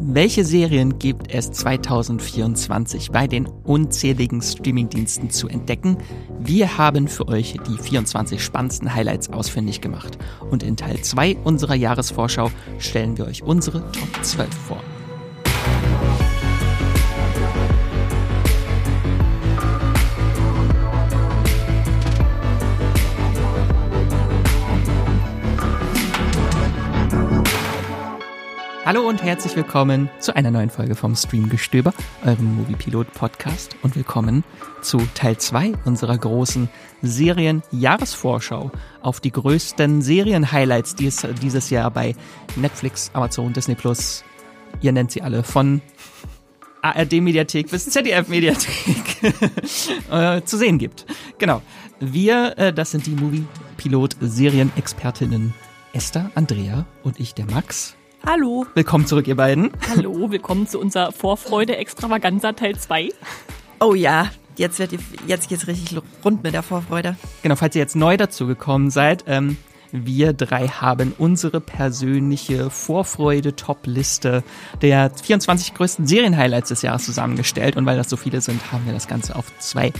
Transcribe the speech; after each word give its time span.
Welche 0.00 0.44
Serien 0.44 1.00
gibt 1.00 1.34
es 1.34 1.50
2024 1.50 3.10
bei 3.10 3.26
den 3.26 3.46
unzähligen 3.46 4.40
Streamingdiensten 4.40 5.30
zu 5.30 5.48
entdecken? 5.48 5.98
Wir 6.38 6.78
haben 6.78 7.08
für 7.08 7.26
euch 7.26 7.56
die 7.66 7.76
24 7.76 8.42
spannendsten 8.42 8.94
Highlights 8.94 9.30
ausfindig 9.30 9.80
gemacht. 9.80 10.16
Und 10.50 10.62
in 10.62 10.76
Teil 10.76 11.00
2 11.00 11.38
unserer 11.42 11.74
Jahresvorschau 11.74 12.50
stellen 12.78 13.18
wir 13.18 13.26
euch 13.26 13.42
unsere 13.42 13.80
Top 13.90 14.24
12 14.24 14.54
vor. 14.54 14.82
Hallo 28.88 29.04
und 29.06 29.22
herzlich 29.22 29.54
willkommen 29.54 30.08
zu 30.18 30.34
einer 30.34 30.50
neuen 30.50 30.70
Folge 30.70 30.94
vom 30.94 31.14
Streamgestöber, 31.14 31.92
eurem 32.24 32.56
Moviepilot 32.56 33.12
Podcast 33.12 33.76
und 33.82 33.94
willkommen 33.96 34.44
zu 34.80 34.96
Teil 35.12 35.36
2 35.36 35.74
unserer 35.84 36.16
großen 36.16 36.70
Serien-Jahresvorschau 37.02 38.72
auf 39.02 39.20
die 39.20 39.30
größten 39.30 40.00
Serien-Highlights, 40.00 40.94
die 40.94 41.08
es 41.08 41.26
dieses 41.42 41.68
Jahr 41.68 41.90
bei 41.90 42.16
Netflix, 42.56 43.10
Amazon, 43.12 43.52
Disney 43.52 43.74
Plus, 43.74 44.24
ihr 44.80 44.92
nennt 44.92 45.10
sie 45.10 45.20
alle, 45.20 45.42
von 45.42 45.82
ARD-Mediathek 46.80 47.70
bis 47.70 47.90
ZDF-Mediathek 47.90 49.22
äh, 50.10 50.40
zu 50.44 50.56
sehen 50.56 50.78
gibt. 50.78 51.04
Genau. 51.36 51.60
Wir, 52.00 52.56
äh, 52.56 52.72
das 52.72 52.92
sind 52.92 53.04
die 53.04 53.16
Moviepilot-Serienexpertinnen 53.16 55.52
Esther, 55.92 56.30
Andrea 56.34 56.86
und 57.02 57.20
ich, 57.20 57.34
der 57.34 57.44
Max. 57.44 57.97
Hallo. 58.26 58.66
Willkommen 58.74 59.06
zurück, 59.06 59.26
ihr 59.26 59.36
beiden. 59.36 59.70
Hallo, 59.88 60.30
willkommen 60.30 60.66
zu 60.66 60.78
unserer 60.78 61.12
Vorfreude 61.12 61.76
Extravaganza 61.76 62.52
Teil 62.52 62.76
2. 62.76 63.10
Oh 63.80 63.94
ja, 63.94 64.30
jetzt 64.56 64.78
wird 64.78 64.92
die, 64.92 64.98
jetzt 65.26 65.48
geht's 65.48 65.66
richtig 65.66 65.98
rund 66.24 66.42
mit 66.42 66.52
der 66.52 66.62
Vorfreude. 66.62 67.16
Genau, 67.42 67.56
falls 67.56 67.74
ihr 67.74 67.80
jetzt 67.80 67.96
neu 67.96 68.16
dazu 68.16 68.46
gekommen 68.46 68.90
seid, 68.90 69.24
ähm, 69.26 69.56
wir 69.92 70.34
drei 70.34 70.68
haben 70.68 71.14
unsere 71.16 71.60
persönliche 71.60 72.68
Vorfreude-Top-Liste 72.68 74.42
der 74.82 75.10
24 75.10 75.74
größten 75.74 76.06
Serien-Highlights 76.06 76.68
des 76.68 76.82
Jahres 76.82 77.04
zusammengestellt. 77.04 77.76
Und 77.76 77.86
weil 77.86 77.96
das 77.96 78.10
so 78.10 78.16
viele 78.16 78.40
sind, 78.40 78.72
haben 78.72 78.84
wir 78.84 78.92
das 78.92 79.08
Ganze 79.08 79.36
auf 79.36 79.46
zwei 79.58 79.92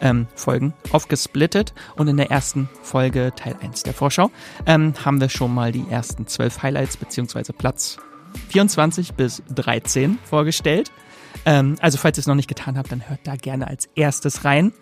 ähm, 0.00 0.26
Folgen 0.34 0.74
aufgesplittet 0.92 1.74
und 1.96 2.08
in 2.08 2.16
der 2.16 2.30
ersten 2.30 2.68
Folge, 2.82 3.32
Teil 3.34 3.56
1 3.60 3.82
der 3.82 3.94
Vorschau, 3.94 4.30
ähm, 4.66 4.94
haben 5.04 5.20
wir 5.20 5.28
schon 5.28 5.54
mal 5.54 5.72
die 5.72 5.84
ersten 5.90 6.26
zwölf 6.26 6.62
Highlights 6.62 6.96
beziehungsweise 6.96 7.52
Platz 7.52 7.98
24 8.48 9.14
bis 9.14 9.42
13 9.54 10.18
vorgestellt. 10.24 10.90
Ähm, 11.44 11.76
also 11.80 11.98
falls 11.98 12.18
ihr 12.18 12.20
es 12.20 12.26
noch 12.26 12.34
nicht 12.34 12.48
getan 12.48 12.76
habt, 12.76 12.92
dann 12.92 13.08
hört 13.08 13.20
da 13.24 13.36
gerne 13.36 13.68
als 13.68 13.88
erstes 13.94 14.44
rein, 14.44 14.72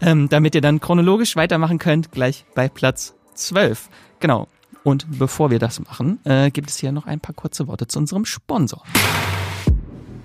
ähm, 0.00 0.28
damit 0.28 0.54
ihr 0.54 0.60
dann 0.60 0.80
chronologisch 0.80 1.36
weitermachen 1.36 1.78
könnt, 1.78 2.12
gleich 2.12 2.44
bei 2.54 2.68
Platz 2.68 3.14
12. 3.34 3.88
Genau. 4.20 4.48
Und 4.82 5.06
bevor 5.18 5.50
wir 5.50 5.58
das 5.58 5.80
machen, 5.80 6.20
äh, 6.24 6.50
gibt 6.50 6.70
es 6.70 6.78
hier 6.78 6.92
noch 6.92 7.06
ein 7.06 7.18
paar 7.18 7.34
kurze 7.34 7.66
Worte 7.66 7.88
zu 7.88 7.98
unserem 7.98 8.24
Sponsor. 8.24 8.84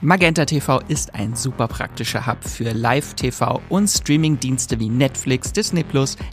Magenta 0.00 0.44
TV 0.44 0.80
ist 0.86 1.12
ein 1.16 1.34
super 1.34 1.66
praktischer 1.66 2.24
Hub 2.24 2.44
für 2.44 2.70
Live-TV 2.70 3.60
und 3.68 3.88
Streaming-Dienste 3.88 4.78
wie 4.78 4.88
Netflix, 4.88 5.52
Disney 5.52 5.84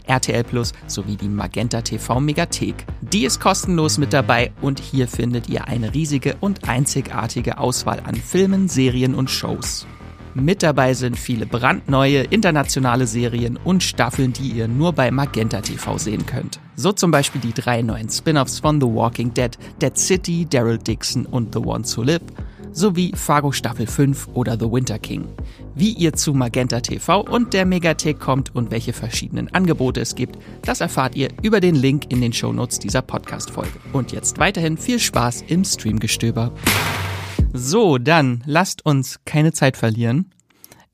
RTL 0.06 0.44
sowie 0.86 1.16
die 1.16 1.28
Magenta 1.28 1.80
TV 1.80 2.20
Megathek. 2.20 2.86
Die 3.00 3.24
ist 3.24 3.40
kostenlos 3.40 3.98
mit 3.98 4.12
dabei 4.12 4.52
und 4.62 4.78
hier 4.78 5.08
findet 5.08 5.48
ihr 5.48 5.66
eine 5.66 5.92
riesige 5.92 6.36
und 6.38 6.68
einzigartige 6.68 7.58
Auswahl 7.58 8.00
an 8.06 8.14
Filmen, 8.14 8.68
Serien 8.68 9.16
und 9.16 9.32
Shows. 9.32 9.84
Mit 10.34 10.62
dabei 10.62 10.94
sind 10.94 11.18
viele 11.18 11.46
brandneue 11.46 12.22
internationale 12.22 13.08
Serien 13.08 13.58
und 13.64 13.82
Staffeln, 13.82 14.32
die 14.32 14.50
ihr 14.50 14.68
nur 14.68 14.92
bei 14.92 15.10
Magenta 15.10 15.60
TV 15.60 15.98
sehen 15.98 16.24
könnt. 16.24 16.60
So 16.76 16.92
zum 16.92 17.10
Beispiel 17.10 17.40
die 17.40 17.54
drei 17.54 17.82
neuen 17.82 18.10
Spin-offs 18.10 18.60
von 18.60 18.80
The 18.80 18.86
Walking 18.86 19.34
Dead, 19.34 19.58
Dead 19.82 19.98
City, 19.98 20.46
Daryl 20.48 20.78
Dixon 20.78 21.26
und 21.26 21.52
The 21.52 21.60
Ones 21.60 21.96
Who 21.96 22.02
Live 22.04 22.22
sowie 22.76 23.12
Fargo 23.14 23.52
Staffel 23.52 23.86
5 23.86 24.28
oder 24.34 24.58
The 24.58 24.70
Winter 24.70 24.98
King. 24.98 25.26
Wie 25.74 25.92
ihr 25.92 26.12
zu 26.12 26.34
Magenta 26.34 26.80
TV 26.80 27.22
und 27.22 27.54
der 27.54 27.64
Megathek 27.64 28.20
kommt 28.20 28.54
und 28.54 28.70
welche 28.70 28.92
verschiedenen 28.92 29.52
Angebote 29.54 30.00
es 30.00 30.14
gibt, 30.14 30.38
das 30.62 30.82
erfahrt 30.82 31.16
ihr 31.16 31.30
über 31.42 31.60
den 31.60 31.74
Link 31.74 32.10
in 32.10 32.20
den 32.20 32.34
Shownotes 32.34 32.78
dieser 32.78 33.00
Podcast-Folge. 33.00 33.80
Und 33.94 34.12
jetzt 34.12 34.38
weiterhin 34.38 34.76
viel 34.76 34.98
Spaß 34.98 35.44
im 35.48 35.64
Streamgestöber. 35.64 36.52
So, 37.54 37.96
dann 37.96 38.44
lasst 38.44 38.84
uns 38.84 39.20
keine 39.24 39.52
Zeit 39.52 39.78
verlieren. 39.78 40.30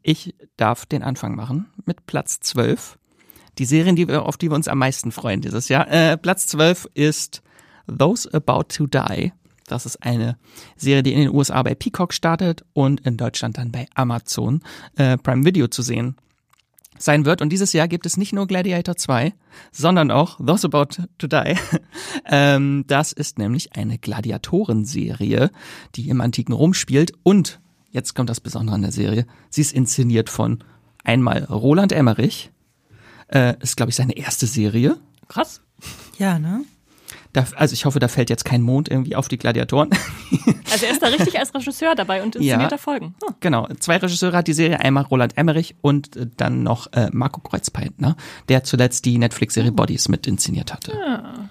Ich 0.03 0.37
darf 0.57 0.87
den 0.87 1.03
Anfang 1.03 1.35
machen 1.35 1.67
mit 1.85 2.07
Platz 2.07 2.39
12. 2.41 2.97
Die 3.59 3.65
Serien, 3.65 3.97
die 3.97 4.07
wir, 4.07 4.23
auf 4.23 4.37
die 4.37 4.51
wir 4.51 4.55
uns 4.55 4.69
am 4.69 4.79
meisten 4.79 5.11
freuen 5.11 5.41
dieses 5.41 5.69
Jahr. 5.69 5.91
Äh, 5.91 6.17
Platz 6.17 6.47
12 6.47 6.89
ist 6.95 7.43
Those 7.87 8.33
About 8.33 8.65
to 8.77 8.87
Die 8.87 9.33
das 9.67 9.87
ist 9.87 10.03
eine 10.03 10.37
Serie, 10.77 11.03
die 11.03 11.13
in 11.13 11.21
den 11.21 11.35
USA 11.35 11.63
bei 11.63 11.75
Peacock 11.75 12.13
startet 12.13 12.65
und 12.73 13.01
in 13.01 13.17
Deutschland 13.17 13.59
dann 13.59 13.73
bei 13.73 13.87
Amazon 13.95 14.63
äh, 14.97 15.17
Prime 15.17 15.45
Video 15.45 15.69
zu 15.69 15.83
sehen 15.83 16.17
sein 16.99 17.25
wird. 17.25 17.43
Und 17.43 17.51
dieses 17.51 17.73
Jahr 17.73 17.89
gibt 17.89 18.07
es 18.07 18.17
nicht 18.17 18.33
nur 18.33 18.47
Gladiator 18.47 18.97
2, 18.97 19.35
sondern 19.71 20.11
auch 20.11 20.39
Those 20.39 20.67
About 20.67 21.03
to 21.19 21.27
Die. 21.27 21.57
ähm, 22.27 22.85
das 22.87 23.13
ist 23.13 23.39
nämlich 23.39 23.75
eine 23.77 23.99
Gladiatorenserie, 23.99 25.51
die 25.95 26.09
im 26.09 26.21
antiken 26.21 26.53
Rom 26.53 26.75
spielt. 26.75 27.13
Und 27.23 27.61
jetzt 27.91 28.15
kommt 28.15 28.31
das 28.31 28.41
Besondere 28.41 28.77
an 28.77 28.83
der 28.83 28.93
Serie. 28.93 29.27
Sie 29.51 29.61
ist 29.61 29.73
inszeniert 29.73 30.31
von 30.31 30.63
einmal 31.05 31.45
Roland 31.45 31.93
Emmerich. 31.93 32.51
Äh, 33.29 33.55
ist, 33.61 33.77
glaube 33.77 33.91
ich, 33.91 33.97
seine 33.97 34.17
erste 34.17 34.47
Serie. 34.47 34.99
Krass. 35.29 35.63
Ja, 36.19 36.39
ne? 36.39 36.65
Da, 37.33 37.47
also 37.57 37.73
ich 37.73 37.85
hoffe, 37.87 37.99
da 37.99 38.09
fällt 38.09 38.29
jetzt 38.29 38.45
kein 38.45 38.61
Mond 38.61 38.91
irgendwie 38.91 39.17
auf 39.17 39.29
die 39.29 39.39
Gladiatoren. 39.39 39.91
Also 40.73 40.87
er 40.87 40.93
ist 40.93 41.03
da 41.03 41.09
richtig 41.09 41.39
als 41.39 41.55
Regisseur 41.55 41.95
dabei 41.95 42.23
und 42.23 42.35
inszeniert 42.35 42.71
ja, 42.71 42.79
Folgen. 42.79 43.15
Hm. 43.23 43.35
Genau, 43.41 43.69
zwei 43.79 43.99
Regisseure 43.99 44.39
hat 44.39 44.49
die 44.49 44.55
Serie, 44.55 44.81
einmal 44.81 45.03
Roland 45.03 45.37
Emmerich 45.37 45.75
und 45.83 46.17
äh, 46.17 46.27
dann 46.39 46.63
noch 46.63 46.91
äh, 46.95 47.11
Marco 47.13 47.43
Kreuzpeitner, 47.43 48.17
der 48.49 48.65
zuletzt 48.65 49.05
die 49.05 49.19
Netflix-Serie 49.19 49.71
oh. 49.71 49.75
Bodies 49.75 50.09
mit 50.09 50.27
inszeniert 50.27 50.73
hatte. 50.73 50.93
Ja. 50.99 51.51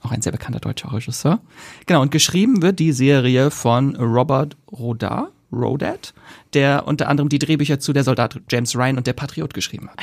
Auch 0.00 0.10
ein 0.10 0.22
sehr 0.22 0.32
bekannter 0.32 0.60
deutscher 0.60 0.90
Regisseur. 0.90 1.40
Genau, 1.84 2.00
und 2.00 2.12
geschrieben 2.12 2.62
wird 2.62 2.78
die 2.78 2.92
Serie 2.92 3.50
von 3.50 3.94
Robert 3.96 4.56
Rodar. 4.72 5.28
Rodat, 5.52 6.14
der 6.54 6.86
unter 6.86 7.08
anderem 7.08 7.28
die 7.28 7.40
Drehbücher 7.40 7.80
zu 7.80 7.92
Der 7.92 8.04
Soldat 8.04 8.40
James 8.48 8.76
Ryan 8.76 8.98
und 8.98 9.06
Der 9.08 9.14
Patriot 9.14 9.52
geschrieben 9.52 9.90
hat. 9.90 9.98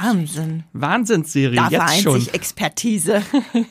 Wahnsinn. 0.00 0.64
Wahnsinnsserie, 0.72 1.56
da 1.56 1.68
jetzt 1.68 2.02
schon. 2.02 2.26
Expertise. 2.32 3.22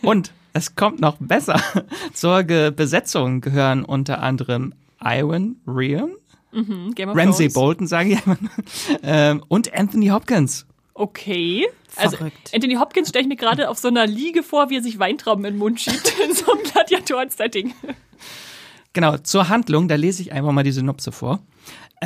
Und 0.02 0.32
es 0.56 0.74
kommt 0.74 1.02
noch 1.02 1.18
besser. 1.20 1.62
Zur 2.14 2.44
Ge 2.44 2.72
Besetzung 2.72 3.42
gehören 3.42 3.84
unter 3.84 4.24
anderem 4.24 4.74
Iwan 5.04 5.58
Ryan, 5.68 6.16
mhm, 6.54 6.96
Ramsey 6.98 7.50
Bolton, 7.50 7.88
sagen 7.88 8.12
die 8.12 8.20
immer, 8.26 8.38
ähm, 9.04 9.44
und 9.50 9.74
Anthony 9.74 10.08
Hopkins. 10.08 10.66
Okay. 10.94 11.68
Also 11.98 12.16
Verrückt. 12.18 12.52
Anthony 12.54 12.76
Hopkins 12.76 13.10
stelle 13.10 13.24
ich 13.24 13.28
mir 13.28 13.36
gerade 13.36 13.70
auf 13.70 13.78
so 13.78 13.90
einer 13.90 14.08
Liege 14.08 14.44
vor, 14.44 14.70
wie 14.70 14.78
er 14.78 14.82
sich 14.82 14.98
Weintrauben 14.98 15.44
in 15.44 15.56
den 15.56 15.60
Mund 15.60 15.82
schiebt, 15.82 16.14
in 16.26 16.34
so 16.34 16.50
einem 16.54 16.64
Gladiatoren-Setting. 16.64 17.74
Genau, 18.94 19.18
zur 19.18 19.50
Handlung, 19.50 19.90
da 19.90 19.96
lese 19.96 20.22
ich 20.22 20.32
einfach 20.32 20.54
mal 20.54 20.64
die 20.64 20.72
Synopse 20.72 21.12
vor. 21.12 21.42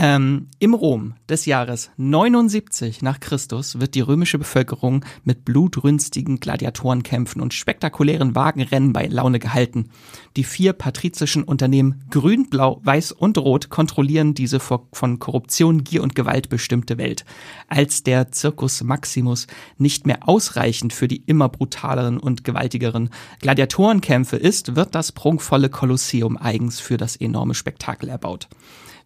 Ähm, 0.02 0.48
Im 0.60 0.74
Rom 0.76 1.16
des 1.28 1.46
Jahres 1.46 1.92
79 1.98 3.02
nach 3.02 3.20
Christus 3.20 3.82
wird 3.82 3.96
die 3.96 4.00
römische 4.00 4.38
Bevölkerung 4.38 5.04
mit 5.26 5.44
blutrünstigen 5.44 6.40
Gladiatorenkämpfen 6.40 7.42
und 7.42 7.54
spektakulären 7.54 8.34
Wagenrennen 8.34 8.94
bei 8.94 9.08
Laune 9.08 9.40
gehalten. 9.40 9.90
Die 10.38 10.46
vier 10.46 10.72
patrizischen 10.72 11.44
Unternehmen 11.44 12.06
Grün, 12.12 12.50
Blau, 12.50 12.80
Weiß 12.86 13.12
und 13.12 13.38
Rot 13.40 13.68
kontrollieren 13.68 14.34
diese 14.34 14.62
von 14.62 15.20
Korruption, 15.20 15.84
Gier 15.84 16.02
und 16.02 16.16
Gewalt 16.16 16.48
bestimmte 16.48 16.98
Welt. 16.98 17.26
Als 17.68 18.02
der 18.02 18.32
Circus 18.34 18.82
Maximus 18.82 19.48
nicht 19.78 20.08
mehr 20.08 20.30
ausreichend 20.30 20.94
für 20.94 21.10
die 21.10 21.24
immer 21.26 21.50
brutaleren 21.50 22.22
und 22.22 22.46
gewaltigeren 22.46 23.10
Gladiatorenkämpfe 23.42 24.38
ist, 24.38 24.78
wird 24.78 24.96
das 24.96 25.12
prunkvolle 25.12 25.68
Kolosseum 25.68 26.38
eigens 26.38 26.80
für 26.80 26.96
das 26.96 27.18
enorme 27.18 27.54
Spektakel 27.54 28.08
erbaut 28.08 28.48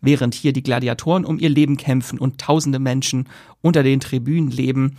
während 0.04 0.36
hier 0.36 0.54
die 0.54 0.62
Gladiatoren 0.62 1.26
um 1.26 1.40
ihr 1.40 1.50
Leben 1.50 1.78
kämpfen 1.78 2.20
und 2.20 2.40
tausende 2.40 2.78
Menschen 2.78 3.28
unter 3.62 3.82
den 3.82 4.00
Tribünen 4.00 4.52
leben 4.52 4.98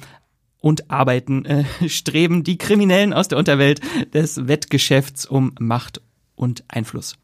und 0.60 0.90
arbeiten, 0.90 1.44
äh, 1.44 1.64
streben 1.88 2.42
die 2.42 2.58
Kriminellen 2.58 3.12
aus 3.12 3.28
der 3.28 3.38
Unterwelt 3.38 3.80
des 4.12 4.48
Wettgeschäfts 4.48 5.26
um 5.26 5.52
Macht 5.60 6.00
und 6.34 6.64
Einfluss. 6.68 7.16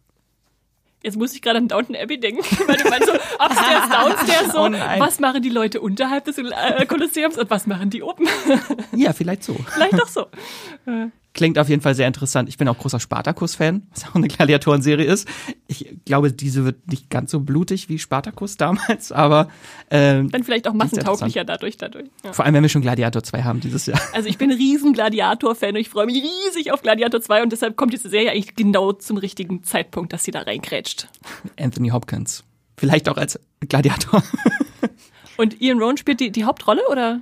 Jetzt 1.02 1.16
muss 1.16 1.34
ich 1.34 1.40
gerade 1.40 1.56
an 1.56 1.66
Downton 1.66 1.96
Abbey 1.96 2.20
denken, 2.20 2.42
weil 2.66 2.76
du 2.76 2.90
meinst 2.90 3.08
so 3.08 3.14
upstairs, 3.14 3.88
downstairs, 3.88 4.52
so, 4.52 4.66
oh 4.66 5.00
was 5.00 5.18
machen 5.18 5.40
die 5.40 5.48
Leute 5.48 5.80
unterhalb 5.80 6.26
des 6.26 6.36
äh, 6.36 6.84
Kolosseums 6.84 7.38
und 7.38 7.48
was 7.48 7.66
machen 7.66 7.88
die 7.88 8.02
oben? 8.02 8.28
ja, 8.94 9.14
vielleicht 9.14 9.42
so. 9.42 9.54
Vielleicht 9.54 9.94
doch 9.94 10.08
so. 10.08 10.26
Klingt 11.32 11.58
auf 11.60 11.68
jeden 11.68 11.80
Fall 11.80 11.94
sehr 11.94 12.08
interessant. 12.08 12.48
Ich 12.48 12.58
bin 12.58 12.66
auch 12.66 12.76
großer 12.76 12.98
Spartacus-Fan, 12.98 13.86
was 13.90 14.06
auch 14.06 14.16
eine 14.16 14.26
Gladiatorenserie 14.26 15.04
ist. 15.04 15.28
Ich 15.68 15.94
glaube, 16.04 16.32
diese 16.32 16.64
wird 16.64 16.88
nicht 16.88 17.08
ganz 17.08 17.30
so 17.30 17.38
blutig 17.38 17.88
wie 17.88 18.00
Spartacus 18.00 18.56
damals, 18.56 19.12
aber 19.12 19.48
ähm, 19.90 20.30
dann 20.30 20.42
vielleicht 20.42 20.66
auch 20.66 20.72
massentauglicher 20.72 21.44
dadurch. 21.44 21.76
dadurch. 21.76 22.08
Ja. 22.24 22.32
Vor 22.32 22.44
allem, 22.44 22.54
wenn 22.54 22.62
wir 22.62 22.68
schon 22.68 22.82
Gladiator 22.82 23.22
2 23.22 23.42
haben 23.44 23.60
dieses 23.60 23.86
Jahr. 23.86 24.00
Also 24.12 24.28
ich 24.28 24.38
bin 24.38 24.50
ein 24.50 24.56
riesen 24.56 24.92
Gladiator-Fan 24.92 25.70
und 25.70 25.80
ich 25.80 25.88
freue 25.88 26.06
mich 26.06 26.22
riesig 26.22 26.72
auf 26.72 26.82
Gladiator 26.82 27.20
2 27.20 27.44
und 27.44 27.52
deshalb 27.52 27.76
kommt 27.76 27.92
diese 27.92 28.08
Serie 28.08 28.32
eigentlich 28.32 28.56
genau 28.56 28.92
zum 28.92 29.16
richtigen 29.16 29.62
Zeitpunkt, 29.62 30.12
dass 30.12 30.24
sie 30.24 30.32
da 30.32 30.40
reinkrätscht. 30.40 31.08
Anthony 31.58 31.90
Hopkins. 31.90 32.42
Vielleicht 32.76 33.08
auch 33.08 33.16
als 33.16 33.38
Gladiator. 33.60 34.22
und 35.36 35.60
Ian 35.60 35.78
Rowan 35.78 35.96
spielt 35.96 36.18
die, 36.18 36.32
die 36.32 36.44
Hauptrolle, 36.44 36.82
oder? 36.90 37.20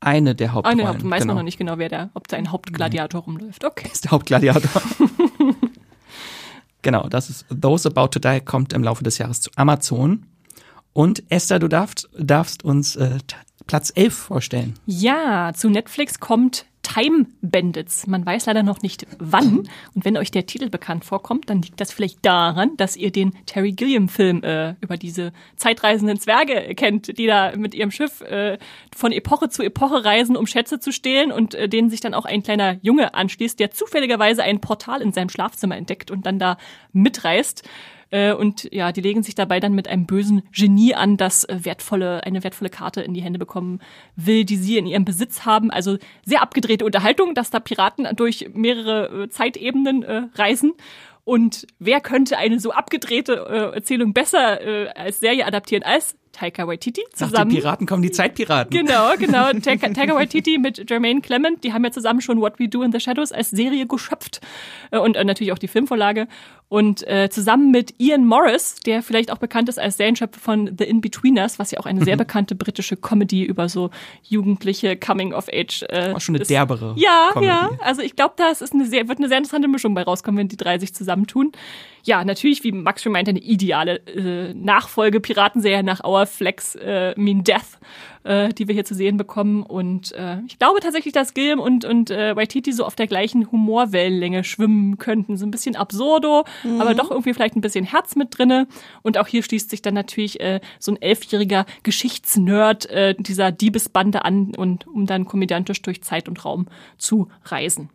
Eine 0.00 0.34
der 0.34 0.52
Hauptrollen. 0.52 0.80
Eine 0.80 0.88
Haupt 0.88 1.04
weiß 1.04 1.22
genau. 1.22 1.34
man 1.34 1.36
noch 1.36 1.44
nicht 1.44 1.58
genau, 1.58 1.78
wer 1.78 1.88
der, 1.88 2.10
ob 2.14 2.26
da 2.28 2.36
ein 2.36 2.50
Hauptgladiator 2.50 3.22
rumläuft. 3.22 3.64
Okay. 3.64 3.88
ist 3.92 4.04
der 4.04 4.12
Hauptgladiator. 4.12 4.82
genau, 6.82 7.08
das 7.08 7.30
ist 7.30 7.46
Those 7.48 7.88
About 7.88 8.08
to 8.08 8.18
Die 8.18 8.40
kommt 8.40 8.72
im 8.72 8.82
Laufe 8.82 9.04
des 9.04 9.18
Jahres 9.18 9.40
zu 9.40 9.50
Amazon. 9.56 10.26
Und 10.92 11.22
Esther, 11.30 11.58
du 11.58 11.68
darfst, 11.68 12.08
darfst 12.18 12.64
uns 12.64 12.96
äh, 12.96 13.18
Platz 13.70 13.92
11 13.94 14.14
vorstellen. 14.14 14.74
Ja, 14.84 15.52
zu 15.54 15.70
Netflix 15.70 16.18
kommt 16.18 16.66
Time 16.82 17.26
Bandits. 17.40 18.08
Man 18.08 18.26
weiß 18.26 18.46
leider 18.46 18.64
noch 18.64 18.82
nicht 18.82 19.06
wann. 19.20 19.68
Und 19.94 20.04
wenn 20.04 20.16
euch 20.16 20.32
der 20.32 20.46
Titel 20.46 20.70
bekannt 20.70 21.04
vorkommt, 21.04 21.48
dann 21.48 21.62
liegt 21.62 21.80
das 21.80 21.92
vielleicht 21.92 22.26
daran, 22.26 22.76
dass 22.78 22.96
ihr 22.96 23.12
den 23.12 23.32
Terry 23.46 23.70
Gilliam-Film 23.70 24.42
äh, 24.42 24.74
über 24.80 24.96
diese 24.96 25.32
zeitreisenden 25.54 26.18
Zwerge 26.18 26.74
kennt, 26.74 27.16
die 27.16 27.28
da 27.28 27.54
mit 27.54 27.76
ihrem 27.76 27.92
Schiff 27.92 28.22
äh, 28.22 28.58
von 28.92 29.12
Epoche 29.12 29.50
zu 29.50 29.62
Epoche 29.62 30.04
reisen, 30.04 30.36
um 30.36 30.48
Schätze 30.48 30.80
zu 30.80 30.90
stehlen 30.90 31.30
und 31.30 31.54
äh, 31.54 31.68
denen 31.68 31.90
sich 31.90 32.00
dann 32.00 32.12
auch 32.12 32.24
ein 32.24 32.42
kleiner 32.42 32.76
Junge 32.82 33.14
anschließt, 33.14 33.60
der 33.60 33.70
zufälligerweise 33.70 34.42
ein 34.42 34.60
Portal 34.60 35.00
in 35.00 35.12
seinem 35.12 35.28
Schlafzimmer 35.28 35.76
entdeckt 35.76 36.10
und 36.10 36.26
dann 36.26 36.40
da 36.40 36.56
mitreist. 36.92 37.62
Äh, 38.10 38.32
und 38.32 38.68
ja, 38.72 38.92
die 38.92 39.00
legen 39.00 39.22
sich 39.22 39.34
dabei 39.34 39.60
dann 39.60 39.72
mit 39.72 39.88
einem 39.88 40.06
bösen 40.06 40.42
Genie 40.52 40.94
an, 40.94 41.16
das 41.16 41.44
äh, 41.44 41.64
wertvolle, 41.64 42.24
eine 42.24 42.42
wertvolle 42.42 42.70
Karte 42.70 43.02
in 43.02 43.14
die 43.14 43.22
Hände 43.22 43.38
bekommen 43.38 43.80
will, 44.16 44.44
die 44.44 44.56
sie 44.56 44.78
in 44.78 44.86
ihrem 44.86 45.04
Besitz 45.04 45.44
haben. 45.44 45.70
Also 45.70 45.98
sehr 46.24 46.42
abgedrehte 46.42 46.84
Unterhaltung, 46.84 47.34
dass 47.34 47.50
da 47.50 47.60
Piraten 47.60 48.08
durch 48.16 48.50
mehrere 48.52 49.24
äh, 49.24 49.28
Zeitebenen 49.28 50.02
äh, 50.02 50.22
reisen. 50.34 50.72
Und 51.24 51.66
wer 51.78 52.00
könnte 52.00 52.38
eine 52.38 52.58
so 52.58 52.72
abgedrehte 52.72 53.34
äh, 53.34 53.74
Erzählung 53.76 54.12
besser 54.12 54.60
äh, 54.60 54.88
als 54.88 55.20
Serie 55.20 55.46
adaptieren 55.46 55.84
als 55.84 56.16
Taika 56.32 56.66
Waititi 56.66 57.02
zusammen. 57.12 57.32
Nach 57.32 57.42
den 57.42 57.50
Piraten 57.50 57.86
kommen 57.86 58.02
die 58.02 58.10
Zeitpiraten. 58.10 58.70
Genau, 58.70 59.14
genau. 59.18 59.52
Taika, 59.62 59.88
Taika 59.88 60.14
Waititi 60.14 60.58
mit 60.58 60.88
Jermaine 60.88 61.20
Clement, 61.20 61.62
die 61.64 61.72
haben 61.72 61.84
ja 61.84 61.90
zusammen 61.90 62.20
schon 62.20 62.40
What 62.40 62.58
We 62.58 62.68
Do 62.68 62.82
in 62.82 62.92
the 62.92 63.00
Shadows 63.00 63.32
als 63.32 63.50
Serie 63.50 63.86
geschöpft 63.86 64.40
äh, 64.90 64.98
und 64.98 65.16
äh, 65.16 65.24
natürlich 65.24 65.52
auch 65.52 65.58
die 65.58 65.68
Filmvorlage. 65.68 66.28
Und 66.70 67.04
äh, 67.08 67.28
zusammen 67.28 67.72
mit 67.72 67.94
Ian 67.98 68.24
Morris, 68.24 68.76
der 68.86 69.02
vielleicht 69.02 69.32
auch 69.32 69.38
bekannt 69.38 69.68
ist 69.68 69.80
als 69.80 69.96
Serienschöpfer 69.96 70.38
von 70.38 70.70
The 70.78 70.84
In-Betweeners, 70.84 71.58
was 71.58 71.72
ja 71.72 71.80
auch 71.80 71.84
eine 71.84 72.04
sehr 72.04 72.14
mhm. 72.14 72.20
bekannte 72.20 72.54
britische 72.54 72.96
Comedy 72.96 73.42
über 73.42 73.68
so 73.68 73.90
jugendliche 74.22 74.96
Coming-of-Age 74.96 75.82
äh, 75.88 76.12
Auch 76.14 76.20
schon 76.20 76.36
eine 76.36 76.42
ist. 76.42 76.48
derbere 76.48 76.94
Ja, 76.96 77.30
Comedy. 77.32 77.48
ja. 77.48 77.70
Also 77.80 78.02
ich 78.02 78.14
glaube, 78.14 78.34
da 78.36 78.50
ist 78.50 78.72
eine 78.72 78.86
sehr, 78.86 79.08
wird 79.08 79.18
eine 79.18 79.26
sehr 79.26 79.38
interessante 79.38 79.66
Mischung 79.66 79.94
bei 79.94 80.04
rauskommen, 80.04 80.38
wenn 80.38 80.46
die 80.48 80.56
drei 80.56 80.78
sich 80.78 80.94
zusammentun 80.94 81.50
ja, 82.04 82.24
natürlich, 82.24 82.64
wie 82.64 82.72
Max 82.72 83.02
schon 83.02 83.12
meinte, 83.12 83.30
eine 83.30 83.40
ideale 83.40 83.96
äh, 84.06 84.54
Nachfolge-Piratenserie 84.54 85.82
nach 85.82 86.04
Our 86.04 86.26
Flex 86.26 86.74
äh, 86.76 87.14
Mean 87.16 87.44
Death, 87.44 87.78
äh, 88.24 88.50
die 88.50 88.68
wir 88.68 88.74
hier 88.74 88.84
zu 88.84 88.94
sehen 88.94 89.16
bekommen. 89.16 89.62
Und 89.62 90.12
äh, 90.12 90.38
ich 90.46 90.58
glaube 90.58 90.80
tatsächlich, 90.80 91.12
dass 91.12 91.34
Gilm 91.34 91.60
und, 91.60 91.84
und 91.84 92.10
äh, 92.10 92.36
Waititi 92.36 92.72
so 92.72 92.84
auf 92.84 92.96
der 92.96 93.06
gleichen 93.06 93.50
Humorwellenlänge 93.50 94.44
schwimmen 94.44 94.98
könnten. 94.98 95.36
So 95.36 95.46
ein 95.46 95.50
bisschen 95.50 95.76
absurdo, 95.76 96.44
mhm. 96.62 96.80
aber 96.80 96.94
doch 96.94 97.10
irgendwie 97.10 97.34
vielleicht 97.34 97.56
ein 97.56 97.60
bisschen 97.60 97.84
Herz 97.84 98.16
mit 98.16 98.36
drinne. 98.36 98.66
Und 99.02 99.18
auch 99.18 99.26
hier 99.26 99.42
schließt 99.42 99.70
sich 99.70 99.82
dann 99.82 99.94
natürlich 99.94 100.40
äh, 100.40 100.60
so 100.78 100.92
ein 100.92 101.00
elfjähriger 101.00 101.66
Geschichtsnerd 101.82 102.86
äh, 102.86 103.14
dieser 103.18 103.52
Diebesbande 103.52 104.24
an, 104.24 104.54
und 104.56 104.86
um 104.86 105.06
dann 105.06 105.24
komödiantisch 105.24 105.82
durch 105.82 106.02
Zeit 106.02 106.28
und 106.28 106.44
Raum 106.44 106.66
zu 106.98 107.28
reisen 107.44 107.90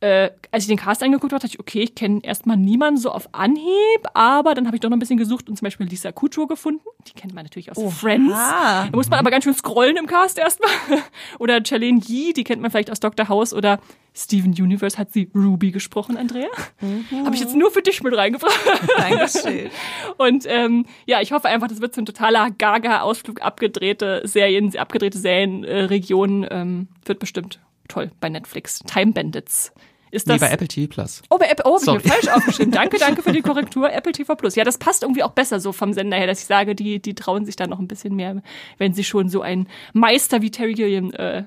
äh, 0.00 0.30
als 0.50 0.64
ich 0.64 0.68
den 0.68 0.76
Cast 0.76 1.02
angeguckt 1.02 1.32
habe, 1.32 1.40
dachte 1.40 1.54
ich, 1.54 1.60
okay, 1.60 1.82
ich 1.82 1.94
kenne 1.94 2.20
erstmal 2.22 2.56
niemanden 2.56 3.00
so 3.00 3.10
auf 3.10 3.28
Anhieb, 3.32 4.06
aber 4.12 4.54
dann 4.54 4.66
habe 4.66 4.76
ich 4.76 4.80
doch 4.80 4.90
noch 4.90 4.96
ein 4.96 5.00
bisschen 5.00 5.16
gesucht 5.16 5.48
und 5.48 5.56
zum 5.56 5.64
Beispiel 5.64 5.86
Lisa 5.86 6.12
Kudrow 6.12 6.46
gefunden. 6.46 6.82
Die 7.06 7.14
kennt 7.14 7.34
man 7.34 7.44
natürlich 7.44 7.70
aus 7.70 7.78
oh, 7.78 7.88
Friends. 7.88 8.34
Da 8.34 8.88
muss 8.92 9.08
man 9.08 9.18
aber 9.18 9.30
ganz 9.30 9.44
schön 9.44 9.54
scrollen 9.54 9.96
im 9.96 10.06
Cast 10.06 10.38
erstmal. 10.38 10.70
oder 11.38 11.64
Charlene 11.64 12.00
Yee, 12.06 12.34
die 12.34 12.44
kennt 12.44 12.60
man 12.60 12.70
vielleicht 12.70 12.90
aus 12.90 13.00
Dr. 13.00 13.28
House 13.28 13.54
oder 13.54 13.80
Steven 14.14 14.50
Universe 14.50 14.96
hat 14.96 15.12
sie 15.12 15.30
Ruby 15.34 15.70
gesprochen, 15.70 16.16
Andrea. 16.16 16.48
Mhm. 16.80 17.26
Habe 17.26 17.34
ich 17.34 17.40
jetzt 17.40 17.54
nur 17.54 17.70
für 17.70 17.82
dich 17.82 18.02
mit 18.02 18.16
reingebracht. 18.16 18.58
Dankeschön. 18.96 19.70
und 20.16 20.44
ähm, 20.48 20.86
ja, 21.06 21.20
ich 21.20 21.32
hoffe 21.32 21.48
einfach, 21.48 21.68
das 21.68 21.80
wird 21.80 21.94
so 21.94 22.00
ein 22.00 22.06
totaler 22.06 22.50
Gaga-Ausflug, 22.50 23.42
abgedrehte 23.42 24.22
Serien, 24.24 24.76
abgedrehte 24.76 25.18
Serienregionen. 25.18 26.46
Ähm, 26.50 26.88
wird 27.04 27.18
bestimmt 27.18 27.60
toll 27.88 28.10
bei 28.20 28.28
Netflix. 28.28 28.80
Time 28.80 29.12
Bandits. 29.12 29.72
Ist 30.10 30.28
das? 30.28 30.40
Nee, 30.40 30.46
bei 30.46 30.52
Apple 30.52 30.68
TV 30.68 30.88
Plus. 30.92 31.22
Oh, 31.30 31.38
bei 31.38 31.48
Apple, 31.48 31.64
oh, 31.66 31.78
ich 31.80 31.86
mir 31.86 32.00
falsch 32.00 32.28
aufgeschrieben. 32.28 32.72
Danke, 32.72 32.98
danke 32.98 33.22
für 33.22 33.32
die 33.32 33.42
Korrektur. 33.42 33.92
Apple 33.92 34.12
TV 34.12 34.34
Plus. 34.36 34.54
Ja, 34.54 34.64
das 34.64 34.78
passt 34.78 35.02
irgendwie 35.02 35.22
auch 35.22 35.32
besser 35.32 35.60
so 35.60 35.72
vom 35.72 35.92
Sender 35.92 36.16
her, 36.16 36.26
dass 36.26 36.40
ich 36.40 36.46
sage, 36.46 36.74
die, 36.74 37.00
die 37.00 37.14
trauen 37.14 37.44
sich 37.44 37.56
da 37.56 37.66
noch 37.66 37.80
ein 37.80 37.88
bisschen 37.88 38.14
mehr, 38.14 38.40
wenn 38.78 38.94
sie 38.94 39.04
schon 39.04 39.28
so 39.28 39.42
einen 39.42 39.68
Meister 39.92 40.42
wie 40.42 40.50
Terry 40.50 40.74
Gilliam 40.74 41.10
äh, 41.12 41.38
äh, 41.38 41.44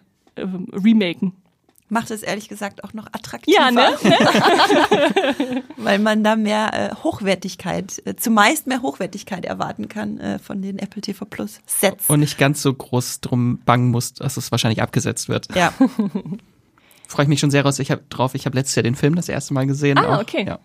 remaken 0.74 1.34
macht 1.90 2.12
es 2.12 2.24
ehrlich 2.24 2.50
gesagt 2.50 2.84
auch 2.84 2.94
noch 2.94 3.08
attraktiver. 3.08 3.60
Ja, 3.60 3.72
ne? 3.72 3.94
Weil 5.78 6.00
man 6.00 6.24
da 6.24 6.36
mehr 6.36 6.74
äh, 6.74 6.96
Hochwertigkeit, 7.04 8.02
äh, 8.06 8.16
zumeist 8.16 8.68
mehr 8.68 8.82
Hochwertigkeit 8.82 9.46
erwarten 9.46 9.90
kann 9.90 10.20
äh, 10.20 10.40
von 10.40 10.62
den 10.62 10.80
Apple 10.80 11.02
TV 11.02 11.26
Plus 11.26 11.62
Sets. 11.66 12.10
Und 12.10 12.20
nicht 12.20 12.38
ganz 12.38 12.62
so 12.62 12.74
groß 12.74 13.22
drum 13.22 13.60
bangen 13.66 13.90
muss, 13.92 14.14
dass 14.14 14.38
es 14.38 14.52
wahrscheinlich 14.52 14.82
abgesetzt 14.82 15.30
wird. 15.30 15.54
Ja. 15.56 15.74
Freue 17.08 17.24
ich 17.24 17.30
mich 17.30 17.40
schon 17.40 17.52
sehr 17.52 17.66
raus. 17.66 17.80
Ich 17.80 17.90
hab, 17.90 18.08
drauf. 18.10 18.36
Ich 18.36 18.46
habe 18.46 18.56
letztes 18.56 18.76
Jahr 18.76 18.84
den 18.84 18.96
Film 18.96 19.16
das 19.16 19.30
erste 19.30 19.54
Mal 19.54 19.66
gesehen. 19.66 19.98
Ah, 19.98 20.18
auch. 20.18 20.22
okay. 20.22 20.46
Ja. 20.46 20.60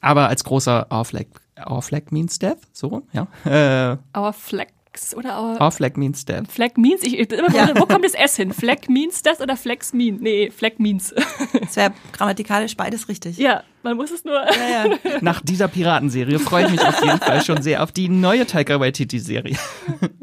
Aber 0.00 0.28
als 0.28 0.44
großer 0.44 0.86
Our 0.90 1.04
Flag, 1.04 1.26
Our 1.68 1.82
Flag 1.82 2.10
Means 2.10 2.38
Death, 2.38 2.58
so, 2.72 3.02
ja. 3.12 3.26
Äh, 3.44 3.98
Our 4.16 4.32
Flag 4.32 4.68
oder 5.16 5.40
Our, 5.40 5.60
Our 5.60 5.70
Flag 5.70 5.96
means 5.96 6.24
death. 6.24 6.50
Flag 6.50 6.76
means, 6.76 7.02
ich, 7.02 7.18
ich 7.18 7.32
immer, 7.32 7.50
ja. 7.54 7.70
wo 7.74 7.86
kommt 7.86 8.04
das 8.04 8.14
S 8.14 8.36
hin? 8.36 8.52
Flag 8.52 8.88
means 8.88 9.22
das 9.22 9.40
oder 9.40 9.56
Flags 9.56 9.92
mean? 9.92 10.18
Nee, 10.20 10.50
Flag 10.50 10.78
means. 10.78 11.14
Das 11.60 11.76
wäre 11.76 11.92
grammatikalisch 12.12 12.76
beides 12.76 13.08
richtig. 13.08 13.38
Ja, 13.38 13.62
man 13.82 13.96
muss 13.96 14.10
es 14.10 14.24
nur. 14.24 14.34
Ja, 14.34 14.86
ja. 14.86 15.18
Nach 15.20 15.40
dieser 15.40 15.68
Piratenserie 15.68 16.38
freue 16.38 16.66
ich 16.66 16.72
mich 16.72 16.80
auf 16.80 17.02
jeden 17.02 17.18
Fall 17.18 17.44
schon 17.44 17.62
sehr 17.62 17.82
auf 17.82 17.92
die 17.92 18.08
neue 18.08 18.46
Taika 18.46 18.80
Waititi-Serie. 18.80 19.56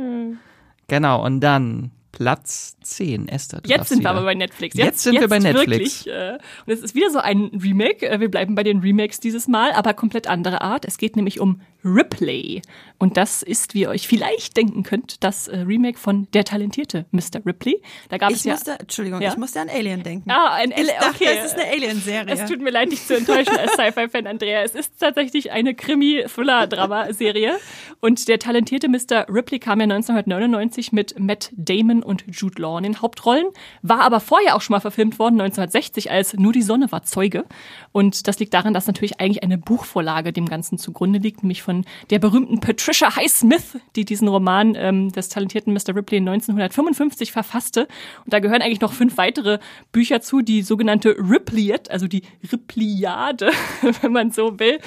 genau, 0.87 1.25
und 1.25 1.41
dann 1.41 1.91
Platz 2.15 2.77
10, 2.81 3.27
Esther. 3.27 3.61
Jetzt 3.65 3.89
sind 3.89 3.99
wieder. 3.99 4.11
wir 4.11 4.15
aber 4.15 4.25
bei 4.25 4.35
Netflix. 4.35 4.77
Jetzt, 4.77 4.85
jetzt 4.85 5.03
sind 5.03 5.13
jetzt 5.15 5.21
wir 5.21 5.27
bei 5.27 5.39
Netflix. 5.39 6.05
Wirklich, 6.05 6.07
äh, 6.07 6.37
und 6.65 6.73
es 6.73 6.79
ist 6.79 6.95
wieder 6.95 7.11
so 7.11 7.19
ein 7.19 7.51
Remake. 7.61 8.07
Äh, 8.07 8.21
wir 8.21 8.31
bleiben 8.31 8.55
bei 8.55 8.63
den 8.63 8.79
Remakes 8.79 9.19
dieses 9.19 9.49
Mal, 9.49 9.73
aber 9.73 9.93
komplett 9.93 10.27
andere 10.27 10.61
Art. 10.61 10.85
Es 10.85 10.97
geht 10.97 11.17
nämlich 11.17 11.41
um 11.41 11.59
Ripley. 11.83 12.61
Und 12.97 13.17
das 13.17 13.43
ist, 13.43 13.73
wie 13.73 13.81
ihr 13.81 13.89
euch 13.89 14.07
vielleicht 14.07 14.55
denken 14.55 14.83
könnt, 14.83 15.23
das 15.23 15.47
äh, 15.47 15.57
Remake 15.57 15.97
von 15.97 16.27
Der 16.33 16.45
talentierte 16.45 17.05
Mr. 17.11 17.45
Ripley. 17.45 17.81
Da 18.09 18.17
gab 18.17 18.31
ich 18.31 18.37
es 18.37 18.43
ja. 18.45 18.53
Musste, 18.53 18.79
Entschuldigung, 18.79 19.21
ja? 19.21 19.31
ich 19.31 19.37
musste 19.37 19.59
an 19.59 19.69
Alien 19.69 20.03
denken. 20.03 20.31
Ah, 20.31 20.53
ein 20.53 20.71
Alien. 20.71 20.95
Okay. 21.09 21.35
Das 21.35 21.45
ist 21.45 21.59
eine 21.59 21.69
Alien-Serie. 21.69 22.33
Es 22.33 22.49
tut 22.49 22.61
mir 22.61 22.69
leid, 22.69 22.91
dich 22.91 23.05
zu 23.05 23.17
enttäuschen 23.17 23.55
als 23.57 23.71
Sci-Fi-Fan, 23.73 24.27
Andrea. 24.27 24.63
Es 24.63 24.75
ist 24.75 24.99
tatsächlich 24.99 25.51
eine 25.51 25.75
Krimi-Thriller-Drama-Serie. 25.75 27.57
Und 27.99 28.27
Der 28.29 28.39
talentierte 28.39 28.87
Mr. 28.87 29.27
Ripley 29.29 29.59
kam 29.59 29.79
ja 29.79 29.83
1999 29.83 30.93
mit 30.93 31.19
Matt 31.19 31.51
Damon 31.55 32.01
und 32.01 32.23
Jude 32.31 32.61
Law 32.61 32.77
in 32.77 32.83
den 32.83 33.01
Hauptrollen, 33.01 33.47
war 33.81 34.01
aber 34.01 34.19
vorher 34.19 34.55
auch 34.55 34.61
schon 34.61 34.73
mal 34.73 34.79
verfilmt 34.79 35.19
worden, 35.19 35.41
1960, 35.41 36.11
als 36.11 36.33
Nur 36.33 36.53
die 36.53 36.61
Sonne 36.61 36.91
war 36.91 37.03
Zeuge. 37.03 37.45
Und 37.91 38.27
das 38.27 38.39
liegt 38.39 38.53
daran, 38.53 38.73
dass 38.73 38.87
natürlich 38.87 39.19
eigentlich 39.19 39.43
eine 39.43 39.57
Buchvorlage 39.57 40.31
dem 40.31 40.47
Ganzen 40.47 40.77
zugrunde 40.77 41.19
liegt, 41.19 41.43
nämlich 41.43 41.61
von 41.61 41.85
der 42.09 42.19
berühmten 42.19 42.59
Patricia 42.59 42.84
Highsmith, 42.93 43.77
die 43.95 44.05
diesen 44.05 44.27
Roman 44.27 44.75
ähm, 44.75 45.11
des 45.11 45.29
talentierten 45.29 45.73
Mr. 45.73 45.95
Ripley 45.95 46.19
1955 46.19 47.31
verfasste. 47.31 47.87
Und 48.23 48.33
da 48.33 48.39
gehören 48.39 48.61
eigentlich 48.61 48.81
noch 48.81 48.93
fünf 48.93 49.17
weitere 49.17 49.59
Bücher 49.91 50.21
zu, 50.21 50.41
die 50.41 50.61
sogenannte 50.61 51.15
Ripleyet, 51.17 51.89
also 51.91 52.07
die 52.07 52.23
Ripleyade, 52.51 53.51
wenn 54.01 54.11
man 54.11 54.31
so 54.31 54.59
will. 54.59 54.79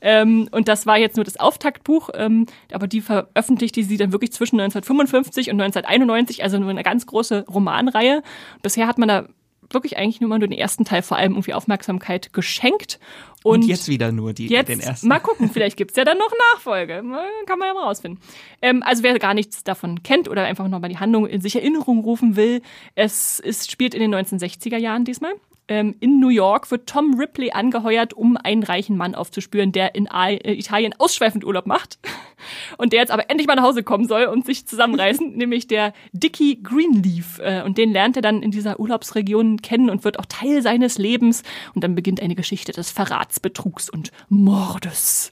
Ähm, 0.00 0.48
und 0.52 0.68
das 0.68 0.86
war 0.86 0.98
jetzt 0.98 1.16
nur 1.16 1.24
das 1.24 1.38
Auftaktbuch, 1.38 2.10
ähm, 2.14 2.46
aber 2.72 2.86
die 2.86 3.00
veröffentlichte 3.00 3.82
sie 3.82 3.96
dann 3.96 4.12
wirklich 4.12 4.32
zwischen 4.32 4.60
1955 4.60 5.50
und 5.50 5.60
1991, 5.60 6.42
also 6.42 6.56
eine 6.56 6.82
ganz 6.82 7.06
große 7.06 7.46
Romanreihe. 7.48 8.22
Bisher 8.62 8.86
hat 8.86 8.98
man 8.98 9.08
da 9.08 9.28
wirklich 9.70 9.96
eigentlich 9.96 10.20
nur 10.20 10.30
mal 10.30 10.38
nur 10.38 10.48
den 10.48 10.58
ersten 10.58 10.84
Teil 10.84 11.02
vor 11.02 11.16
allem 11.16 11.32
irgendwie 11.32 11.54
Aufmerksamkeit 11.54 12.32
geschenkt. 12.32 12.98
Und, 13.44 13.62
und 13.62 13.68
jetzt 13.68 13.88
wieder 13.88 14.10
nur 14.10 14.32
die, 14.32 14.48
jetzt, 14.48 14.68
den 14.68 14.80
ersten. 14.80 15.08
Mal 15.08 15.20
gucken, 15.20 15.50
vielleicht 15.50 15.76
gibt's 15.76 15.96
ja 15.96 16.04
dann 16.04 16.18
noch 16.18 16.32
Nachfolge. 16.54 17.04
Kann 17.46 17.58
man 17.58 17.68
ja 17.68 17.74
mal 17.74 17.84
rausfinden. 17.84 18.20
Ähm, 18.62 18.82
also 18.82 19.02
wer 19.02 19.18
gar 19.18 19.34
nichts 19.34 19.62
davon 19.64 20.02
kennt 20.02 20.28
oder 20.28 20.44
einfach 20.44 20.66
nochmal 20.68 20.90
die 20.90 20.98
Handlung 20.98 21.26
in 21.26 21.40
sich 21.40 21.56
Erinnerung 21.56 22.00
rufen 22.00 22.36
will, 22.36 22.62
es 22.94 23.38
ist, 23.38 23.70
spielt 23.70 23.94
in 23.94 24.00
den 24.00 24.14
1960er 24.14 24.78
Jahren 24.78 25.04
diesmal 25.04 25.34
in 25.68 26.20
New 26.20 26.30
York 26.30 26.70
wird 26.70 26.88
Tom 26.88 27.18
Ripley 27.18 27.50
angeheuert, 27.50 28.14
um 28.14 28.38
einen 28.38 28.62
reichen 28.62 28.96
Mann 28.96 29.14
aufzuspüren, 29.14 29.70
der 29.70 29.94
in 29.94 30.06
äh, 30.06 30.54
Italien 30.54 30.94
ausschweifend 30.98 31.44
Urlaub 31.44 31.66
macht 31.66 31.98
und 32.78 32.92
der 32.92 33.00
jetzt 33.00 33.10
aber 33.10 33.28
endlich 33.28 33.46
mal 33.46 33.54
nach 33.54 33.64
Hause 33.64 33.82
kommen 33.82 34.06
soll 34.06 34.24
und 34.24 34.46
sich 34.46 34.66
zusammenreißen, 34.66 35.32
nämlich 35.36 35.66
der 35.66 35.92
Dickie 36.12 36.62
Greenleaf. 36.62 37.38
Äh, 37.40 37.62
und 37.62 37.76
den 37.76 37.92
lernt 37.92 38.16
er 38.16 38.22
dann 38.22 38.42
in 38.42 38.50
dieser 38.50 38.80
Urlaubsregion 38.80 39.60
kennen 39.60 39.90
und 39.90 40.04
wird 40.04 40.18
auch 40.18 40.26
Teil 40.26 40.62
seines 40.62 40.96
Lebens. 40.96 41.42
Und 41.74 41.84
dann 41.84 41.94
beginnt 41.94 42.22
eine 42.22 42.34
Geschichte 42.34 42.72
des 42.72 42.90
Verrats, 42.90 43.38
Betrugs 43.38 43.90
und 43.90 44.10
Mordes. 44.30 45.30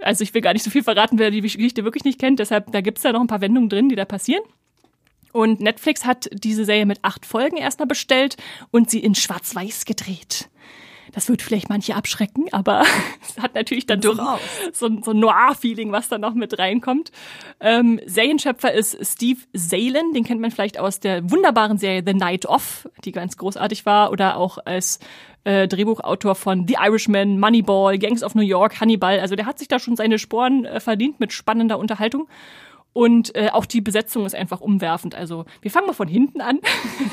Also 0.00 0.22
ich 0.22 0.32
will 0.34 0.40
gar 0.40 0.52
nicht 0.52 0.64
so 0.64 0.70
viel 0.70 0.84
verraten, 0.84 1.18
wer 1.18 1.32
die 1.32 1.40
Geschichte 1.40 1.82
wirklich 1.82 2.04
nicht 2.04 2.20
kennt. 2.20 2.38
Deshalb, 2.38 2.70
da 2.70 2.80
gibt's 2.80 3.02
da 3.02 3.12
noch 3.12 3.20
ein 3.20 3.26
paar 3.26 3.40
Wendungen 3.40 3.68
drin, 3.68 3.88
die 3.88 3.96
da 3.96 4.04
passieren. 4.04 4.42
Und 5.32 5.60
Netflix 5.60 6.04
hat 6.04 6.28
diese 6.32 6.64
Serie 6.64 6.86
mit 6.86 7.00
acht 7.02 7.26
Folgen 7.26 7.56
erstmal 7.56 7.86
bestellt 7.86 8.36
und 8.70 8.90
sie 8.90 9.00
in 9.00 9.14
Schwarz-Weiß 9.14 9.84
gedreht. 9.84 10.48
Das 11.12 11.28
wird 11.28 11.42
vielleicht 11.42 11.68
manche 11.68 11.94
abschrecken, 11.94 12.46
aber 12.52 12.84
es 13.22 13.42
hat 13.42 13.54
natürlich 13.54 13.86
dann 13.86 14.02
so, 14.02 14.14
so, 14.72 14.88
so 15.02 15.10
ein 15.10 15.18
Noir-Feeling, 15.18 15.92
was 15.92 16.08
da 16.08 16.18
noch 16.18 16.34
mit 16.34 16.58
reinkommt. 16.58 17.10
Ähm, 17.60 18.00
Serienschöpfer 18.06 18.72
ist 18.72 18.98
Steve 19.04 19.40
Zalen, 19.56 20.12
den 20.12 20.24
kennt 20.24 20.40
man 20.40 20.50
vielleicht 20.50 20.78
aus 20.78 21.00
der 21.00 21.30
wunderbaren 21.30 21.78
Serie 21.78 22.02
The 22.04 22.14
Night 22.14 22.46
Off, 22.46 22.88
die 23.04 23.12
ganz 23.12 23.36
großartig 23.36 23.86
war, 23.86 24.10
oder 24.12 24.36
auch 24.36 24.58
als 24.64 24.98
äh, 25.44 25.66
Drehbuchautor 25.66 26.34
von 26.34 26.66
The 26.66 26.76
Irishman, 26.80 27.40
Moneyball, 27.40 27.98
Gangs 27.98 28.22
of 28.22 28.34
New 28.34 28.42
York, 28.42 28.80
Hannibal. 28.80 29.20
Also 29.20 29.34
der 29.34 29.46
hat 29.46 29.58
sich 29.58 29.68
da 29.68 29.78
schon 29.78 29.96
seine 29.96 30.18
Sporen 30.18 30.64
äh, 30.64 30.80
verdient 30.80 31.20
mit 31.20 31.32
spannender 31.32 31.78
Unterhaltung. 31.78 32.28
Und 32.98 33.32
äh, 33.36 33.50
auch 33.52 33.64
die 33.64 33.80
Besetzung 33.80 34.26
ist 34.26 34.34
einfach 34.34 34.60
umwerfend. 34.60 35.14
Also 35.14 35.44
wir 35.62 35.70
fangen 35.70 35.86
mal 35.86 35.92
von 35.92 36.08
hinten 36.08 36.40
an. 36.40 36.58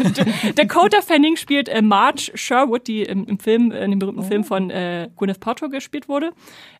Dakota 0.56 1.04
Fanning 1.04 1.36
spielt 1.36 1.70
äh, 1.70 1.84
Marge 1.84 2.32
Sherwood, 2.34 2.88
die 2.88 3.04
im, 3.04 3.26
im 3.26 3.38
Film, 3.38 3.72
in 3.72 3.92
dem 3.92 4.00
berühmten 4.00 4.22
oh. 4.22 4.28
Film 4.28 4.44
von 4.44 4.72
äh, 4.72 5.12
Gwyneth 5.16 5.40
Paltrow 5.40 5.70
gespielt 5.70 6.10
wurde. 6.10 6.32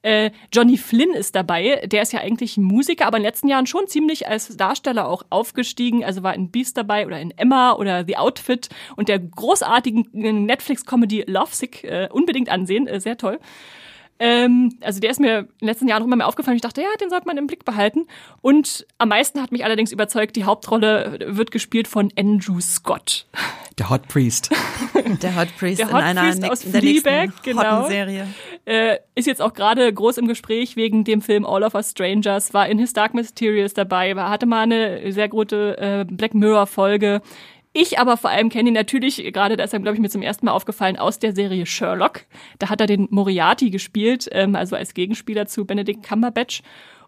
Äh, 0.02 0.32
Johnny 0.52 0.76
Flynn 0.78 1.14
ist 1.14 1.36
dabei. 1.36 1.86
Der 1.86 2.02
ist 2.02 2.14
ja 2.14 2.22
eigentlich 2.22 2.58
ein 2.58 2.64
Musiker, 2.64 3.06
aber 3.06 3.18
in 3.18 3.22
den 3.22 3.28
letzten 3.28 3.48
Jahren 3.48 3.68
schon 3.68 3.86
ziemlich 3.86 4.28
als 4.28 4.58
Darsteller 4.58 5.08
auch 5.08 5.22
aufgestiegen. 5.30 6.04
Also 6.04 6.24
war 6.24 6.34
in 6.34 6.50
Beast 6.50 6.76
dabei 6.76 7.06
oder 7.06 7.22
in 7.22 7.30
Emma 7.30 7.74
oder 7.74 8.06
The 8.08 8.18
Outfit 8.18 8.70
und 8.96 9.08
der 9.08 9.20
großartigen 9.20 10.08
Netflix-Comedy 10.14 11.26
Lovesick 11.28 11.84
äh, 11.84 12.10
unbedingt 12.12 12.50
ansehen. 12.50 12.88
Äh, 12.88 13.00
sehr 13.00 13.20
toll. 13.20 13.38
Ähm, 14.18 14.78
also 14.82 15.00
der 15.00 15.10
ist 15.10 15.20
mir 15.20 15.40
in 15.40 15.48
den 15.62 15.68
letzten 15.68 15.88
Jahren 15.88 16.02
auch 16.02 16.08
immer 16.08 16.16
mehr 16.16 16.28
aufgefallen. 16.28 16.56
Ich 16.56 16.62
dachte, 16.62 16.82
ja, 16.82 16.88
den 17.02 17.10
sollte 17.10 17.28
man 17.28 17.38
im 17.38 17.48
Blick 17.48 17.66
behalten. 17.66 18.08
Und 18.42 18.86
am 18.98 19.10
meisten 19.10 19.42
hat 19.42 19.52
mich 19.52 19.66
allerdings 19.66 19.92
überzeugt, 19.92 20.36
die 20.36 20.46
Hauptrolle 20.46 21.20
wird 21.28 21.52
gespielt 21.52 21.88
von 21.88 22.12
Andrew 22.18 22.60
Scott. 22.62 23.28
Der 23.78 23.90
Hot 23.90 24.08
Priest. 24.08 24.52
der 25.22 25.36
Hot 25.36 25.50
Priest 25.58 25.80
der 25.80 25.88
Hot 25.88 26.00
in 26.00 26.06
einer 26.06 26.22
Priest 26.22 26.50
aus 26.50 26.64
Fleabag, 26.64 27.32
genau. 27.44 27.88
Serie. 27.88 28.28
Äh, 28.64 29.00
ist 29.16 29.28
jetzt 29.28 29.42
auch 29.42 29.54
gerade 29.54 29.92
groß 29.94 30.18
im 30.18 30.28
Gespräch 30.28 30.78
wegen 30.78 31.04
dem 31.04 31.22
Film 31.22 31.46
All 31.46 31.64
of 31.64 31.76
Us 31.76 31.92
Strangers, 31.92 32.54
war 32.54 32.70
in 32.70 32.80
His 32.80 32.94
Dark 32.94 33.14
Mysterious 33.14 33.74
dabei, 33.74 34.16
war, 34.16 34.30
hatte 34.30 34.46
mal 34.46 34.64
eine 34.64 35.12
sehr 35.12 35.28
gute 35.28 35.78
äh, 35.78 36.06
Black 36.10 36.34
Mirror 36.34 36.68
Folge. 36.68 37.22
Ich 37.78 38.00
aber 38.00 38.16
vor 38.16 38.30
allem 38.30 38.48
kenne 38.48 38.70
ihn 38.70 38.74
natürlich, 38.74 39.18
gerade 39.34 39.58
da 39.58 39.66
ist 39.66 39.74
er, 39.74 39.82
glaube 39.82 39.96
ich, 39.96 40.02
mir 40.02 40.10
zum 40.10 40.22
ersten 40.22 40.46
Mal 40.46 40.54
aufgefallen, 40.54 40.96
aus 40.96 41.20
der 41.20 41.36
Serie 41.36 41.66
Sherlock. 41.66 42.22
Da 42.58 42.70
hat 42.70 42.80
er 42.80 42.88
den 42.88 43.10
Moriarty 43.12 43.70
gespielt, 43.70 44.30
ähm, 44.32 44.56
also 44.56 44.78
als 44.78 44.94
Gegenspieler 44.94 45.46
zu 45.46 45.66
Benedict 45.66 46.02
Cumberbatch. 46.02 46.62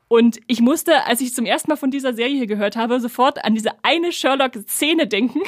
Und 0.09 0.41
ich 0.45 0.59
musste, 0.59 1.05
als 1.05 1.21
ich 1.21 1.33
zum 1.33 1.45
ersten 1.45 1.69
Mal 1.69 1.77
von 1.77 1.89
dieser 1.89 2.13
Serie 2.13 2.47
gehört 2.47 2.75
habe, 2.75 2.99
sofort 2.99 3.45
an 3.45 3.55
diese 3.55 3.71
eine 3.81 4.11
Sherlock-Szene 4.11 5.07
denken, 5.07 5.39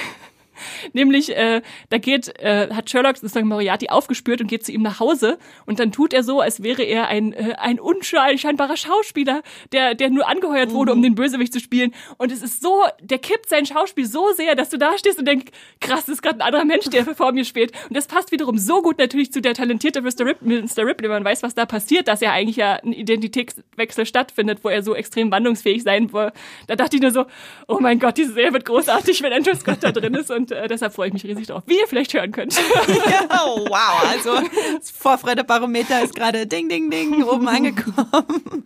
Nämlich, 0.93 1.35
äh, 1.35 1.61
da 1.89 1.97
geht, 1.97 2.39
äh, 2.39 2.69
hat 2.73 2.89
Sherlock 2.89 3.17
sozusagen 3.17 3.47
Moriarty 3.47 3.89
aufgespürt 3.89 4.41
und 4.41 4.47
geht 4.47 4.65
zu 4.65 4.71
ihm 4.71 4.81
nach 4.81 4.99
Hause 4.99 5.37
und 5.65 5.79
dann 5.79 5.91
tut 5.91 6.13
er 6.13 6.23
so, 6.23 6.41
als 6.41 6.63
wäre 6.63 6.83
er 6.83 7.07
ein, 7.07 7.33
äh, 7.33 7.55
ein 7.57 7.79
unscheinbarer 7.79 8.77
Schauspieler, 8.77 9.41
der, 9.71 9.95
der 9.95 10.09
nur 10.09 10.27
angeheuert 10.27 10.71
wurde, 10.71 10.91
mhm. 10.91 10.97
um 10.97 11.03
den 11.03 11.15
Bösewicht 11.15 11.53
zu 11.53 11.59
spielen. 11.59 11.93
Und 12.17 12.31
es 12.31 12.41
ist 12.41 12.61
so, 12.61 12.83
der 13.01 13.19
kippt 13.19 13.49
sein 13.49 13.65
Schauspiel 13.65 14.05
so 14.05 14.31
sehr, 14.33 14.55
dass 14.55 14.69
du 14.69 14.77
da 14.77 14.97
stehst 14.97 15.19
und 15.19 15.27
denkst, 15.27 15.51
krass, 15.79 16.05
das 16.05 16.15
ist 16.15 16.21
gerade 16.21 16.39
ein 16.39 16.41
anderer 16.41 16.65
Mensch, 16.65 16.85
der 16.89 17.05
vor 17.15 17.31
mir 17.31 17.45
spielt. 17.45 17.71
Und 17.87 17.95
das 17.95 18.07
passt 18.07 18.31
wiederum 18.31 18.57
so 18.57 18.81
gut 18.81 18.97
natürlich 18.97 19.31
zu 19.31 19.41
der 19.41 19.53
talentierte 19.53 20.01
Mr. 20.01 20.25
Ripley, 20.25 20.61
Mr. 20.61 20.85
Ripley. 20.85 21.09
Man 21.09 21.23
weiß, 21.23 21.43
was 21.43 21.55
da 21.55 21.65
passiert, 21.65 22.07
dass 22.07 22.21
ja 22.21 22.31
eigentlich 22.31 22.57
ja 22.57 22.75
ein 22.75 22.93
Identitätswechsel 22.93 24.05
stattfindet, 24.05 24.59
wo 24.63 24.69
er 24.69 24.83
so 24.83 24.95
extrem 24.95 25.31
wandlungsfähig 25.31 25.83
sein 25.83 26.11
will. 26.13 26.31
Da 26.67 26.75
dachte 26.75 26.95
ich 26.95 27.01
nur 27.01 27.11
so, 27.11 27.25
oh 27.67 27.79
mein 27.79 27.99
Gott, 27.99 28.17
diese 28.17 28.33
Serie 28.33 28.53
wird 28.53 28.65
großartig, 28.65 29.21
wenn 29.21 29.33
Andrew 29.33 29.55
Scott 29.55 29.79
da 29.81 29.91
drin 29.91 30.13
ist 30.15 30.31
und 30.31 30.48
und 30.51 30.57
äh, 30.57 30.67
deshalb 30.67 30.93
freue 30.93 31.07
ich 31.07 31.13
mich 31.13 31.23
riesig 31.23 31.47
drauf. 31.47 31.63
Wie 31.65 31.77
ihr 31.77 31.87
vielleicht 31.87 32.13
hören 32.13 32.31
könnt. 32.31 32.55
ja, 32.55 33.27
oh, 33.45 33.65
wow, 33.67 34.09
also 34.09 34.31
das 34.77 34.91
Vorfreudebarometer 34.91 36.03
ist 36.03 36.15
gerade 36.15 36.47
ding, 36.47 36.69
ding, 36.69 36.89
ding 36.89 37.23
oben 37.23 37.47
angekommen. 37.47 38.63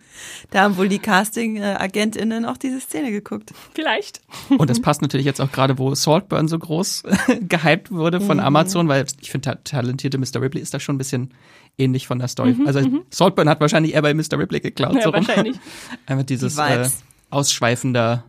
Da 0.50 0.62
haben 0.62 0.76
wohl 0.76 0.88
die 0.88 0.98
Casting-AgentInnen 0.98 2.44
auch 2.44 2.56
diese 2.56 2.80
Szene 2.80 3.10
geguckt. 3.10 3.52
Vielleicht. 3.74 4.20
Und 4.50 4.70
das 4.70 4.80
passt 4.80 5.02
natürlich 5.02 5.26
jetzt 5.26 5.40
auch 5.40 5.50
gerade, 5.50 5.78
wo 5.78 5.94
Saltburn 5.94 6.48
so 6.48 6.58
groß 6.58 7.02
gehypt 7.40 7.90
wurde 7.90 8.20
von 8.20 8.38
mhm. 8.38 8.44
Amazon, 8.44 8.88
weil 8.88 9.06
ich 9.20 9.30
finde, 9.30 9.58
talentierte 9.64 10.18
Mr. 10.18 10.40
Ripley 10.40 10.60
ist 10.60 10.74
da 10.74 10.80
schon 10.80 10.96
ein 10.96 10.98
bisschen 10.98 11.34
ähnlich 11.78 12.06
von 12.06 12.18
der 12.18 12.28
Story. 12.28 12.52
Mhm, 12.52 12.66
also 12.66 12.80
mhm. 12.80 13.02
Saltburn 13.10 13.48
hat 13.48 13.60
wahrscheinlich 13.60 13.94
eher 13.94 14.02
bei 14.02 14.14
Mr. 14.14 14.38
Ripley 14.38 14.60
geklaut. 14.60 14.94
Ja, 14.96 15.02
so 15.02 15.12
wahrscheinlich. 15.12 15.56
Einfach 16.06 16.24
dieses 16.24 16.56
die 16.56 16.60
äh, 16.60 16.88
ausschweifender 17.30 18.24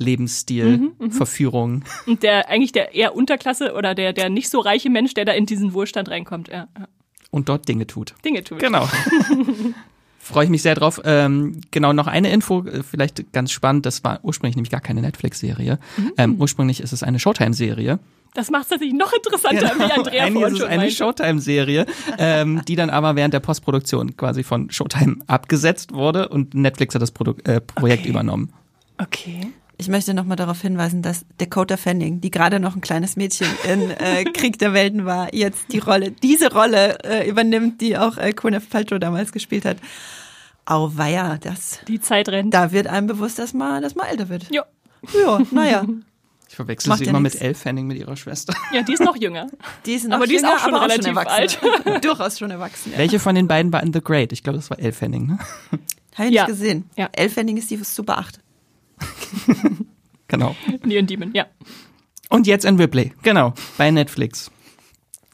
Lebensstil, 0.00 0.78
mhm, 0.78 0.92
mhm, 0.98 1.10
Verführung. 1.12 1.84
Und 2.06 2.22
der 2.22 2.48
eigentlich 2.48 2.72
der 2.72 2.94
eher 2.94 3.14
Unterklasse 3.14 3.74
oder 3.74 3.94
der, 3.94 4.12
der 4.12 4.30
nicht 4.30 4.50
so 4.50 4.58
reiche 4.60 4.90
Mensch, 4.90 5.14
der 5.14 5.24
da 5.24 5.32
in 5.32 5.46
diesen 5.46 5.74
Wohlstand 5.74 6.08
reinkommt, 6.08 6.48
ja. 6.48 6.68
Und 7.30 7.48
dort 7.48 7.68
Dinge 7.68 7.86
tut. 7.86 8.14
Dinge 8.24 8.42
tut. 8.42 8.58
Genau. 8.58 8.88
Freue 10.18 10.44
ich 10.44 10.50
mich 10.50 10.62
sehr 10.62 10.74
drauf. 10.74 11.00
Ähm, 11.04 11.60
genau, 11.70 11.92
noch 11.92 12.06
eine 12.06 12.32
Info, 12.32 12.64
äh, 12.64 12.82
vielleicht 12.82 13.32
ganz 13.32 13.52
spannend, 13.52 13.86
das 13.86 14.02
war 14.04 14.20
ursprünglich 14.22 14.56
nämlich 14.56 14.70
gar 14.70 14.80
keine 14.80 15.00
Netflix-Serie. 15.00 15.78
Mhm. 15.96 16.12
Ähm, 16.16 16.36
ursprünglich 16.40 16.80
ist 16.80 16.92
es 16.92 17.02
eine 17.02 17.18
Showtime-Serie. 17.18 17.98
Das 18.34 18.50
macht 18.50 18.64
es 18.64 18.70
natürlich 18.70 18.94
noch 18.94 19.12
interessanter, 19.12 19.70
genau. 19.70 19.88
wie 19.88 19.92
Andrea 19.92 20.24
Eigentlich 20.24 20.46
ist 20.46 20.60
es 20.60 20.62
eine 20.62 20.90
Showtime-Serie, 20.90 21.86
ähm, 22.18 22.62
die 22.66 22.76
dann 22.76 22.90
aber 22.90 23.16
während 23.16 23.34
der 23.34 23.40
Postproduktion 23.40 24.16
quasi 24.16 24.44
von 24.44 24.70
Showtime 24.70 25.16
abgesetzt 25.26 25.92
wurde 25.92 26.28
und 26.28 26.54
Netflix 26.54 26.94
hat 26.94 27.02
das 27.02 27.10
Produ 27.10 27.34
äh, 27.44 27.60
Projekt 27.60 28.02
okay. 28.02 28.10
übernommen. 28.10 28.52
Okay. 28.98 29.52
Ich 29.80 29.88
möchte 29.88 30.12
nochmal 30.12 30.36
darauf 30.36 30.60
hinweisen, 30.60 31.00
dass 31.00 31.24
Dakota 31.38 31.78
Fanning, 31.78 32.20
die 32.20 32.30
gerade 32.30 32.60
noch 32.60 32.76
ein 32.76 32.82
kleines 32.82 33.16
Mädchen 33.16 33.48
in 33.66 33.90
äh, 33.90 34.24
Krieg 34.34 34.58
der 34.58 34.74
Welten 34.74 35.06
war, 35.06 35.34
jetzt 35.34 35.72
die 35.72 35.78
Rolle, 35.78 36.10
diese 36.10 36.52
Rolle 36.52 36.98
äh, 37.02 37.26
übernimmt, 37.26 37.80
die 37.80 37.96
auch 37.96 38.18
äh, 38.18 38.34
Gwyneth 38.34 38.68
Paltrow 38.68 38.98
damals 38.98 39.32
gespielt 39.32 39.64
hat. 39.64 39.78
Auweia, 40.66 41.38
das. 41.38 41.78
Die 41.88 41.98
Zeit 41.98 42.28
rennt. 42.28 42.52
Da 42.52 42.72
wird 42.72 42.88
einem 42.88 43.06
bewusst, 43.06 43.38
dass 43.38 43.54
man, 43.54 43.80
dass 43.80 43.94
man 43.94 44.06
älter 44.08 44.28
wird. 44.28 44.50
Ja. 44.50 44.66
Ja, 45.14 45.40
naja. 45.50 45.86
Ich 46.50 46.56
verwechsel 46.56 46.92
sie 46.96 47.04
ja 47.04 47.10
immer 47.10 47.20
nix. 47.20 47.34
mit 47.34 47.42
Elle 47.44 47.54
Fanning, 47.54 47.86
mit 47.86 47.96
ihrer 47.96 48.16
Schwester. 48.16 48.52
Ja, 48.72 48.82
die 48.82 48.94
ist 48.94 49.04
noch 49.04 49.16
jünger. 49.16 49.46
Die 49.86 49.92
ist 49.92 50.08
noch 50.08 50.16
aber 50.16 50.26
jünger, 50.26 50.40
die 50.40 50.46
ist 50.46 50.52
auch 50.52 50.64
schon 50.64 50.74
relativ 50.74 51.06
schon 51.06 51.16
alt. 51.16 52.04
Durchaus 52.04 52.38
schon 52.40 52.50
erwachsen. 52.50 52.90
Ja. 52.90 52.98
Welche 52.98 53.20
von 53.20 53.36
den 53.36 53.46
beiden 53.46 53.72
war 53.72 53.84
in 53.84 53.92
The 53.92 54.00
Great? 54.00 54.32
Ich 54.32 54.42
glaube, 54.42 54.58
das 54.58 54.68
war 54.68 54.80
Elle 54.80 54.92
Fanning, 54.92 55.28
ne? 55.28 55.38
Habe 56.16 56.28
ich 56.28 56.34
ja. 56.34 56.42
nicht 56.42 56.58
gesehen. 56.58 56.90
Ja. 56.96 57.08
Elle 57.12 57.30
Fanning 57.30 57.56
ist 57.56 57.70
die 57.70 57.76
Super 57.76 58.18
8. 58.18 58.40
genau. 60.28 60.56
Neon 60.84 61.06
Demon, 61.06 61.32
ja. 61.32 61.46
Und 62.28 62.46
jetzt 62.46 62.64
in 62.64 62.76
Ripley, 62.76 63.12
genau, 63.22 63.54
bei 63.76 63.90
Netflix. 63.90 64.50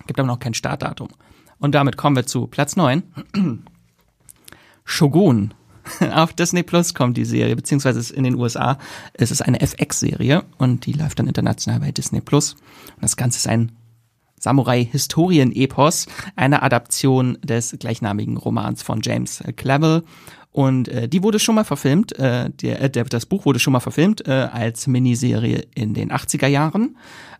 Gibt 0.07 0.19
aber 0.19 0.29
noch 0.29 0.39
kein 0.39 0.55
Startdatum. 0.55 1.09
Und 1.59 1.75
damit 1.75 1.97
kommen 1.97 2.17
wir 2.17 2.27
zu 2.27 2.47
Platz 2.47 2.77
9. 2.77 3.03
Shogun. 4.85 5.55
Auf 6.13 6.33
Disney 6.33 6.63
Plus 6.63 6.95
kommt 6.95 7.17
die 7.17 7.25
Serie, 7.25 7.55
beziehungsweise 7.55 8.15
in 8.15 8.25
den 8.25 8.37
USA 8.37 8.79
ist 9.15 9.31
es 9.31 9.43
eine 9.43 9.61
FX-Serie 9.61 10.45
und 10.59 10.87
die 10.87 10.93
läuft 10.93 11.19
dann 11.19 11.29
international 11.29 11.81
bei 11.81 11.93
Disney 11.93 12.21
Plus. 12.21 12.55
Und 12.95 13.03
das 13.03 13.17
Ganze 13.17 13.39
ist 13.39 13.49
ein 13.49 13.73
Samurai-Historien-Epos, 14.41 16.07
eine 16.35 16.63
Adaption 16.63 17.39
des 17.43 17.77
gleichnamigen 17.79 18.37
Romans 18.37 18.83
von 18.83 19.01
James 19.03 19.43
Clavell 19.57 20.03
Und 20.57 20.89
äh, 20.89 21.07
die 21.07 21.23
wurde 21.23 21.39
schon 21.39 21.55
mal 21.55 21.65
verfilmt, 21.65 22.19
äh, 22.19 22.49
der, 22.49 22.81
äh, 22.81 22.89
das 22.91 23.27
Buch 23.27 23.45
wurde 23.45 23.59
schon 23.59 23.75
mal 23.75 23.81
verfilmt 23.81 24.27
äh, 24.27 24.31
als 24.31 24.87
Miniserie 24.87 25.67
in 25.75 25.93
den 25.93 26.11
80er 26.11 26.47
Jahren 26.47 26.97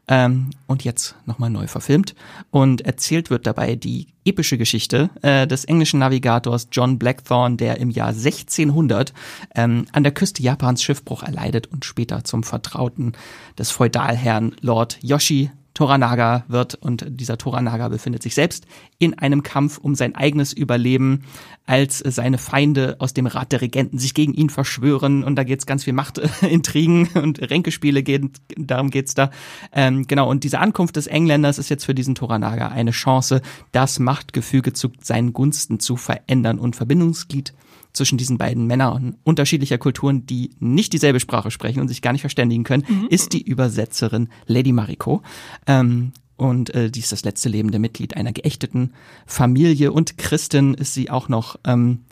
ähm, 0.07 0.51
und 0.67 0.85
jetzt 0.85 1.15
nochmal 1.25 1.49
neu 1.49 1.67
verfilmt. 1.67 2.15
Und 2.51 2.83
erzählt 2.83 3.31
wird 3.31 3.47
dabei 3.47 3.75
die 3.75 4.09
epische 4.27 4.59
Geschichte 4.59 5.09
äh, 5.23 5.47
des 5.47 5.65
englischen 5.65 6.01
Navigators 6.01 6.69
John 6.71 6.99
Blackthorne, 6.99 7.57
der 7.57 7.79
im 7.79 7.89
Jahr 7.89 8.09
1600 8.09 9.15
ähm, 9.55 9.87
an 9.93 10.03
der 10.03 10.13
Küste 10.13 10.43
Japans 10.43 10.83
Schiffbruch 10.83 11.23
erleidet 11.23 11.69
und 11.69 11.87
später 11.87 12.23
zum 12.23 12.43
Vertrauten 12.43 13.13
des 13.59 13.71
Feudalherrn 13.71 14.57
Lord 14.61 14.99
Yoshi 15.01 15.51
Toranaga 15.77 16.45
wird 16.49 16.75
und 16.75 17.05
dieser 17.07 17.37
Toranaga 17.37 17.89
befindet 17.89 18.23
sich 18.23 18.35
selbst 18.35 18.67
in 18.99 19.19
einem 19.19 19.43
Kampf 19.43 19.77
um 19.77 19.95
sein 19.95 20.15
eigenes 20.15 20.55
Überleben, 20.55 21.25
als 21.67 21.99
seine 21.99 22.39
Feinde 22.39 22.97
aus 22.99 23.13
dem 23.13 23.27
Rat 23.27 23.53
der 23.53 23.61
Regenten 23.61 23.99
sich 23.99 24.15
gegen 24.15 24.33
ihn 24.33 24.49
verschwören 24.49 25.23
und 25.23 25.37
da 25.37 25.45
geht's 25.45 25.67
ganz 25.67 25.85
viel 25.85 25.93
Machtintrigen 25.93 27.09
und 27.23 27.43
Ränkespiele 27.43 28.03
gehen, 28.03 28.33
darum 28.57 28.89
geht's 28.89 29.15
da. 29.15 29.31
Ähm, 29.71 30.07
genau, 30.07 30.31
und 30.31 30.45
diese 30.45 30.61
Ankunft 30.61 30.97
des 30.97 31.09
Engländers 31.09 31.59
ist 31.59 31.69
jetzt 31.69 31.85
für 31.85 31.95
diesen 31.95 32.15
Toranaga 32.15 32.69
eine 32.69 32.93
Chance, 32.93 33.43
das 33.73 33.99
Machtgefüge 33.99 34.73
zu 34.73 34.89
seinen 35.03 35.35
Gunsten 35.35 35.79
zu 35.79 35.97
verändern 35.97 36.59
und 36.59 36.75
Verbindungsglied 36.75 37.53
zwischen 37.97 38.19
diesen 38.19 38.39
beiden 38.39 38.67
Männern 38.67 39.17
unterschiedlicher 39.25 39.79
Kulturen, 39.79 40.27
die 40.27 40.51
nicht 40.59 40.93
dieselbe 40.93 41.21
Sprache 41.21 41.51
sprechen 41.51 41.81
und 41.81 41.89
sich 41.89 42.03
gar 42.03 42.13
nicht 42.13 42.21
verständigen 42.21 42.65
können, 42.65 42.85
mhm. 42.89 43.09
ist 43.11 43.33
die 43.33 43.43
Übersetzerin 43.43 44.29
Lady 44.47 44.73
Mariko. 44.73 45.23
Ähm, 45.67 46.13
und 46.37 46.75
äh, 46.75 46.91
die 46.91 47.01
ist 47.01 47.13
das 47.13 47.25
letzte 47.25 47.49
lebende 47.49 47.79
Mitglied 47.79 48.17
einer 48.17 48.33
geächteten 48.33 48.93
Familie 49.25 49.93
und 49.93 50.19
Christin 50.19 50.75
ist 50.75 50.95
sie 50.95 51.11
auch 51.11 51.29
noch. 51.29 51.59
Ähm, 51.65 52.05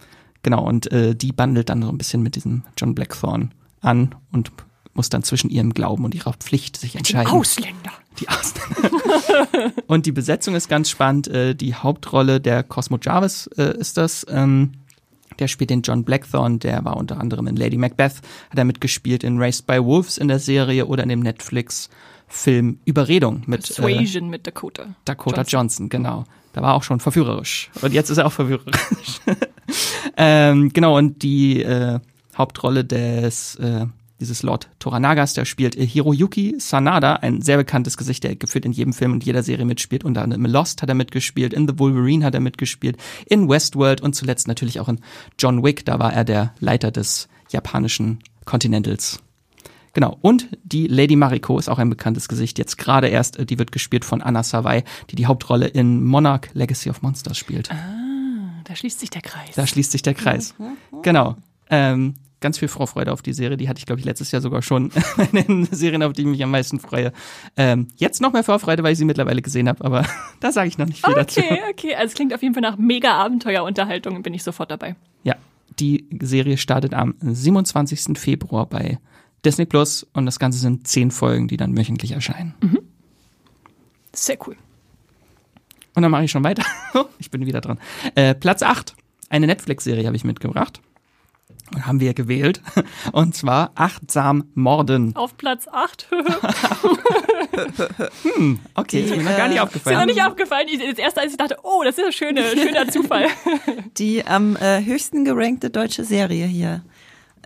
genau, 0.42 0.66
und 0.66 0.90
äh, 0.90 1.14
die 1.14 1.32
bandelt 1.32 1.68
dann 1.68 1.82
so 1.82 1.90
ein 1.90 1.98
bisschen 1.98 2.22
mit 2.22 2.34
diesem 2.34 2.62
John 2.78 2.94
Blackthorne 2.94 3.50
an 3.82 4.14
und 4.32 4.50
muss 4.94 5.10
dann 5.10 5.22
zwischen 5.22 5.50
ihrem 5.50 5.74
Glauben 5.74 6.04
und 6.04 6.14
ihrer 6.14 6.32
Pflicht 6.32 6.76
sich 6.76 6.96
entscheiden. 6.96 7.30
Die 7.30 7.36
Ausländer. 7.36 7.92
Die 8.20 8.28
Ausländer. 8.28 9.72
und 9.86 10.06
die 10.06 10.12
Besetzung 10.12 10.54
ist 10.54 10.68
ganz 10.68 10.88
spannend. 10.88 11.28
Äh, 11.28 11.54
die 11.54 11.74
Hauptrolle 11.74 12.40
der 12.40 12.62
Cosmo 12.62 12.98
Jarvis 13.02 13.48
äh, 13.58 13.76
ist 13.76 13.96
das. 13.96 14.24
Ähm, 14.30 14.72
der 15.38 15.48
spielt 15.48 15.70
den 15.70 15.82
John 15.82 16.04
Blackthorne, 16.04 16.58
der 16.58 16.84
war 16.84 16.96
unter 16.96 17.20
anderem 17.20 17.46
in 17.46 17.56
Lady 17.56 17.76
Macbeth, 17.76 18.16
hat 18.50 18.58
er 18.58 18.64
mitgespielt 18.64 19.24
in 19.24 19.38
Raised 19.38 19.66
by 19.66 19.82
Wolves 19.82 20.18
in 20.18 20.28
der 20.28 20.38
Serie 20.38 20.86
oder 20.86 21.02
in 21.02 21.08
dem 21.08 21.20
Netflix 21.20 21.88
Film 22.26 22.78
Überredung 22.84 23.42
mit 23.46 23.62
Persuasion 23.64 24.24
äh, 24.24 24.30
mit 24.30 24.46
Dakota. 24.46 24.86
Dakota 25.04 25.42
Johnson. 25.42 25.60
Johnson, 25.60 25.88
genau. 25.88 26.24
Da 26.52 26.62
war 26.62 26.74
auch 26.74 26.82
schon 26.82 27.00
verführerisch. 27.00 27.70
Und 27.82 27.92
jetzt 27.92 28.10
ist 28.10 28.18
er 28.18 28.26
auch 28.26 28.32
verführerisch. 28.32 29.20
ähm, 30.16 30.70
genau, 30.72 30.96
und 30.96 31.22
die 31.22 31.62
äh, 31.62 31.98
Hauptrolle 32.36 32.84
des 32.84 33.56
äh, 33.56 33.86
dieses 34.24 34.42
Lord 34.42 34.68
Toranagas, 34.78 35.34
der 35.34 35.44
spielt 35.44 35.74
Hiroyuki 35.74 36.56
Sanada, 36.58 37.16
ein 37.16 37.42
sehr 37.42 37.58
bekanntes 37.58 37.96
Gesicht, 37.96 38.24
der 38.24 38.36
gefühlt 38.36 38.64
in 38.64 38.72
jedem 38.72 38.92
Film 38.92 39.12
und 39.12 39.24
jeder 39.24 39.42
Serie 39.42 39.66
mitspielt. 39.66 40.02
Unter 40.02 40.22
anderem 40.22 40.44
in 40.44 40.50
Lost 40.50 40.82
hat 40.82 40.88
er 40.88 40.94
mitgespielt, 40.94 41.52
in 41.52 41.68
The 41.68 41.78
Wolverine 41.78 42.24
hat 42.24 42.34
er 42.34 42.40
mitgespielt, 42.40 42.96
in 43.26 43.48
Westworld 43.48 44.00
und 44.00 44.14
zuletzt 44.14 44.48
natürlich 44.48 44.80
auch 44.80 44.88
in 44.88 45.00
John 45.38 45.62
Wick. 45.62 45.84
Da 45.84 45.98
war 45.98 46.12
er 46.12 46.24
der 46.24 46.54
Leiter 46.58 46.90
des 46.90 47.28
japanischen 47.50 48.20
Continentals. 48.46 49.20
Genau. 49.92 50.18
Und 50.22 50.48
die 50.64 50.88
Lady 50.88 51.16
Mariko 51.16 51.58
ist 51.58 51.68
auch 51.68 51.78
ein 51.78 51.90
bekanntes 51.90 52.26
Gesicht. 52.28 52.58
Jetzt 52.58 52.78
gerade 52.78 53.08
erst, 53.08 53.38
äh, 53.38 53.46
die 53.46 53.58
wird 53.58 53.72
gespielt 53.72 54.04
von 54.04 54.22
Anna 54.22 54.42
Savai, 54.42 54.84
die 55.10 55.16
die 55.16 55.26
Hauptrolle 55.26 55.66
in 55.66 56.02
Monarch 56.02 56.48
Legacy 56.54 56.90
of 56.90 57.02
Monsters 57.02 57.38
spielt. 57.38 57.70
Ah, 57.70 58.62
da 58.64 58.74
schließt 58.74 59.00
sich 59.00 59.10
der 59.10 59.22
Kreis. 59.22 59.54
Da 59.54 59.66
schließt 59.66 59.92
sich 59.92 60.02
der 60.02 60.14
Kreis. 60.14 60.54
Genau. 61.02 61.36
Ähm, 61.70 62.14
ganz 62.44 62.58
viel 62.58 62.68
Vorfreude 62.68 63.10
auf 63.10 63.22
die 63.22 63.32
Serie. 63.32 63.56
Die 63.56 63.70
hatte 63.70 63.78
ich, 63.78 63.86
glaube 63.86 64.00
ich, 64.00 64.04
letztes 64.04 64.30
Jahr 64.30 64.42
sogar 64.42 64.60
schon 64.60 64.92
in 65.32 65.46
den 65.46 65.64
Serien, 65.64 66.02
auf 66.02 66.12
die 66.12 66.22
ich 66.22 66.28
mich 66.28 66.44
am 66.44 66.50
meisten 66.50 66.78
freue. 66.78 67.10
Ähm, 67.56 67.88
jetzt 67.96 68.20
noch 68.20 68.34
mehr 68.34 68.44
Vorfreude, 68.44 68.82
weil 68.82 68.92
ich 68.92 68.98
sie 68.98 69.06
mittlerweile 69.06 69.40
gesehen 69.40 69.66
habe, 69.66 69.82
aber 69.82 70.04
da 70.40 70.52
sage 70.52 70.68
ich 70.68 70.76
noch 70.76 70.86
nicht 70.86 71.02
viel 71.02 71.14
okay, 71.14 71.20
dazu. 71.20 71.40
Okay, 71.40 71.60
okay. 71.70 71.94
Also 71.94 72.08
es 72.08 72.14
klingt 72.14 72.34
auf 72.34 72.42
jeden 72.42 72.52
Fall 72.52 72.60
nach 72.60 72.76
mega 72.76 73.12
Abenteuerunterhaltung, 73.14 74.22
bin 74.22 74.34
ich 74.34 74.42
sofort 74.42 74.70
dabei. 74.70 74.94
Ja, 75.22 75.36
die 75.80 76.06
Serie 76.20 76.58
startet 76.58 76.92
am 76.92 77.14
27. 77.18 78.18
Februar 78.18 78.66
bei 78.66 78.98
Disney 79.42 79.64
Plus 79.64 80.06
und 80.12 80.26
das 80.26 80.38
Ganze 80.38 80.58
sind 80.58 80.86
zehn 80.86 81.10
Folgen, 81.10 81.48
die 81.48 81.56
dann 81.56 81.74
wöchentlich 81.78 82.12
erscheinen. 82.12 82.54
Mhm. 82.60 82.80
Sehr 84.12 84.36
cool. 84.46 84.56
Und 85.94 86.02
dann 86.02 86.10
mache 86.10 86.24
ich 86.24 86.30
schon 86.30 86.44
weiter. 86.44 86.64
ich 87.18 87.30
bin 87.30 87.46
wieder 87.46 87.62
dran. 87.62 87.78
Äh, 88.14 88.34
Platz 88.34 88.62
8. 88.62 88.94
Eine 89.30 89.46
Netflix-Serie 89.46 90.04
habe 90.06 90.16
ich 90.16 90.24
mitgebracht 90.24 90.82
haben 91.82 92.00
wir 92.00 92.14
gewählt. 92.14 92.62
Und 93.12 93.34
zwar 93.34 93.72
achtsam 93.74 94.44
morden. 94.54 95.14
Auf 95.16 95.36
Platz 95.36 95.66
8. 95.70 96.08
hm, 98.22 98.60
okay, 98.74 99.02
die, 99.02 99.08
ist 99.08 99.16
mir 99.16 99.22
noch 99.22 99.36
gar 99.36 99.48
nicht 99.48 99.58
äh, 99.58 99.60
aufgefallen. 99.60 99.96
Ist 99.96 100.00
mir 100.00 100.06
noch 100.06 100.14
nicht 100.14 100.26
aufgefallen. 100.26 100.66
Das 100.90 100.98
erste, 100.98 101.20
als 101.20 101.32
ich 101.32 101.38
dachte, 101.38 101.58
oh, 101.62 101.82
das 101.84 101.98
ist 101.98 102.04
ein 102.04 102.12
schöner, 102.12 102.42
schöner 102.42 102.88
Zufall. 102.88 103.26
Die 103.96 104.26
am 104.26 104.56
äh, 104.56 104.84
höchsten 104.84 105.24
gerankte 105.24 105.70
deutsche 105.70 106.04
Serie 106.04 106.46
hier 106.46 106.82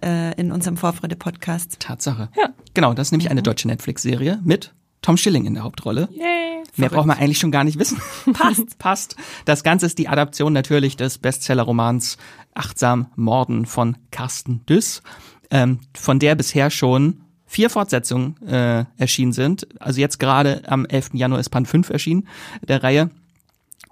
äh, 0.02 0.35
in 0.40 0.52
unserem 0.52 0.76
Vorfreude-Podcast. 0.76 1.81
Tatsache. 1.81 2.28
Ja. 2.37 2.50
Genau, 2.74 2.94
das 2.94 3.09
ist 3.09 3.12
nämlich 3.12 3.31
eine 3.31 3.42
deutsche 3.42 3.68
Netflix-Serie 3.68 4.40
mit 4.44 4.72
Tom 5.02 5.16
Schilling 5.16 5.46
in 5.46 5.54
der 5.54 5.62
Hauptrolle. 5.62 6.08
Yay, 6.12 6.62
Mehr 6.76 6.90
braucht 6.90 7.06
man 7.06 7.18
eigentlich 7.18 7.38
schon 7.38 7.50
gar 7.50 7.64
nicht 7.64 7.78
wissen. 7.78 8.00
Passt. 8.32 8.78
Passt. 8.78 9.16
Das 9.44 9.62
Ganze 9.62 9.87
ist 9.87 9.98
die 9.98 10.08
Adaption 10.08 10.52
natürlich 10.52 10.96
des 10.96 11.18
Bestseller-Romans 11.18 12.18
Achtsam 12.54 13.06
Morden 13.16 13.66
von 13.66 13.96
Carsten 14.11 14.64
Düss, 14.66 15.02
ähm, 15.50 15.80
von 15.94 16.18
der 16.18 16.34
bisher 16.34 16.70
schon 16.70 17.20
vier 17.46 17.70
Fortsetzungen 17.70 18.40
äh, 18.46 18.84
erschienen 18.96 19.32
sind. 19.32 19.66
Also 19.80 20.00
jetzt 20.00 20.18
gerade 20.18 20.62
am 20.66 20.84
11. 20.84 21.11
Januar 21.14 21.40
ist 21.40 21.48
Band 21.48 21.66
5 21.66 21.90
erschienen 21.90 22.28
der 22.62 22.82
Reihe. 22.82 23.11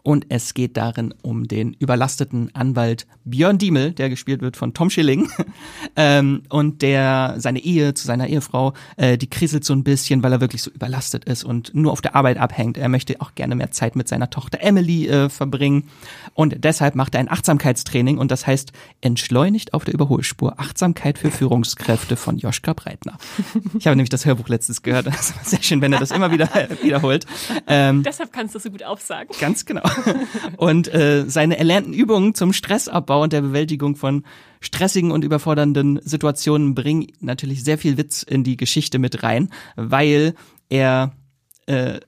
Und 0.07 0.27
es 0.29 0.55
geht 0.55 0.77
darin 0.77 1.13
um 1.23 1.49
den 1.49 1.75
überlasteten 1.81 2.55
Anwalt 2.55 3.09
Björn 3.25 3.59
Diemel, 3.59 3.91
der 3.91 4.09
gespielt 4.09 4.41
wird 4.41 4.57
von 4.57 4.73
Tom 4.73 4.89
Schilling. 4.89 5.29
ähm, 5.97 6.45
und 6.49 6.81
der 6.83 7.35
seine 7.39 7.59
Ehe 7.59 7.93
zu 7.93 8.07
seiner 8.07 8.29
Ehefrau, 8.29 8.73
äh, 8.99 9.19
die 9.19 9.29
kriselt 9.29 9.65
so 9.65 9.73
ein 9.73 9.83
bisschen, 9.83 10.23
weil 10.23 10.33
er 10.33 10.41
wirklich 10.41 10.63
so 10.63 10.71
überlastet 10.71 11.25
ist 11.25 11.43
und 11.43 11.75
nur 11.75 11.91
auf 11.91 12.03
der 12.03 12.15
Arbeit 12.15 12.37
abhängt. 12.39 12.79
Er 12.79 12.89
möchte 12.89 13.21
auch 13.21 13.35
gerne 13.35 13.57
mehr 13.57 13.73
Zeit 13.73 13.97
mit 13.97 14.07
seiner 14.07 14.31
Tochter 14.31 14.61
Emily 14.61 15.09
äh, 15.09 15.29
verbringen. 15.29 15.89
Und 16.35 16.63
deshalb 16.63 16.95
macht 16.95 17.17
er 17.17 17.19
ein 17.19 17.29
Achtsamkeitstraining 17.29 18.19
und 18.19 18.31
das 18.31 18.47
heißt 18.47 18.71
entschleunigt 19.01 19.75
auf 19.75 19.85
der 19.85 19.95
Überholspur. 19.95 20.61
Achtsamkeit 20.61 21.19
für 21.19 21.33
Führungskräfte 21.33 22.15
von 22.15 22.39
Joschka 22.39 22.75
Breitner. 22.75 23.19
Ich 23.77 23.89
habe 23.89 23.97
nämlich 23.97 24.11
das 24.11 24.25
Hörbuch 24.25 24.47
letztens 24.49 24.83
gehört. 24.83 25.07
Das 25.17 25.31
ist 25.31 25.47
sehr 25.47 25.63
schön, 25.63 25.81
wenn 25.81 25.93
er 25.93 25.99
das 25.99 26.13
immer 26.13 26.31
wieder 26.31 26.49
wiederholt. 26.83 27.27
Ähm, 27.67 28.05
deshalb 28.05 28.33
kannst 28.33 28.55
du 28.55 28.61
so 28.61 28.71
gut 28.71 28.85
aufsagen. 28.85 29.35
Ganz 29.41 29.65
genau. 29.65 29.83
und 30.57 30.93
äh, 30.93 31.25
seine 31.29 31.59
erlernten 31.59 31.93
Übungen 31.93 32.35
zum 32.35 32.53
Stressabbau 32.53 33.23
und 33.23 33.33
der 33.33 33.43
Bewältigung 33.43 33.97
von 33.97 34.25
stressigen 34.61 35.11
und 35.11 35.25
überfordernden 35.25 36.01
Situationen 36.03 36.75
bringen 36.75 37.09
natürlich 37.21 37.63
sehr 37.65 37.79
viel 37.79 37.97
Witz 37.97 38.23
in 38.23 38.45
die 38.45 38.57
Geschichte 38.57 38.99
mit 38.99 39.23
rein, 39.23 39.51
weil 39.77 40.35
er 40.69 41.13
äh, 41.67 42.01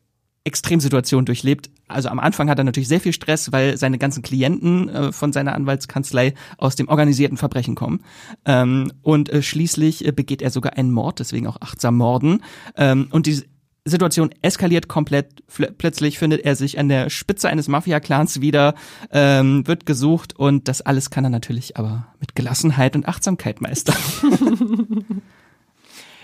Extremsituationen 0.45 1.27
durchlebt. 1.27 1.71
Also 1.89 2.09
am 2.09 2.19
Anfang 2.19 2.49
hat 2.49 2.59
er 2.59 2.65
natürlich 2.65 2.89
sehr 2.89 3.01
viel 3.01 3.13
Stress, 3.13 3.53
weil 3.53 3.77
seine 3.77 3.99
ganzen 3.99 4.23
Klienten 4.23 4.89
äh, 4.89 5.13
von 5.13 5.33
seiner 5.33 5.55
Anwaltskanzlei 5.55 6.35
aus 6.57 6.75
dem 6.75 6.89
organisierten 6.89 7.37
Verbrechen 7.37 7.75
kommen. 7.75 8.01
Ähm, 8.45 8.93
und 9.03 9.29
äh, 9.31 9.43
schließlich 9.43 10.07
äh, 10.07 10.13
begeht 10.13 10.43
er 10.43 10.51
sogar 10.51 10.77
einen 10.77 10.91
Mord, 10.91 11.19
deswegen 11.19 11.47
auch 11.47 11.61
achtsam 11.61 11.97
Morden. 11.97 12.43
Ähm, 12.77 13.09
und 13.11 13.27
die 13.27 13.43
Situation 13.89 14.31
eskaliert 14.43 14.89
komplett. 14.89 15.43
Plötzlich 15.79 16.19
findet 16.19 16.45
er 16.45 16.57
sich 16.57 16.79
an 16.79 16.89
der 16.89 17.11
Spitze 17.11 17.49
eines 17.49 17.69
Mafia-Clans 17.69 18.41
wieder, 18.41 18.75
ähm, 19.11 19.67
wird 19.67 19.87
gesucht 19.87 20.39
und 20.39 20.69
das 20.69 20.81
alles 20.81 21.11
kann 21.11 21.25
er 21.25 21.31
natürlich 21.31 21.77
aber 21.77 22.07
mit 22.21 22.35
Gelassenheit 22.35 22.97
und 22.97 23.07
Achtsamkeit 23.09 23.61
meistern. 23.61 23.97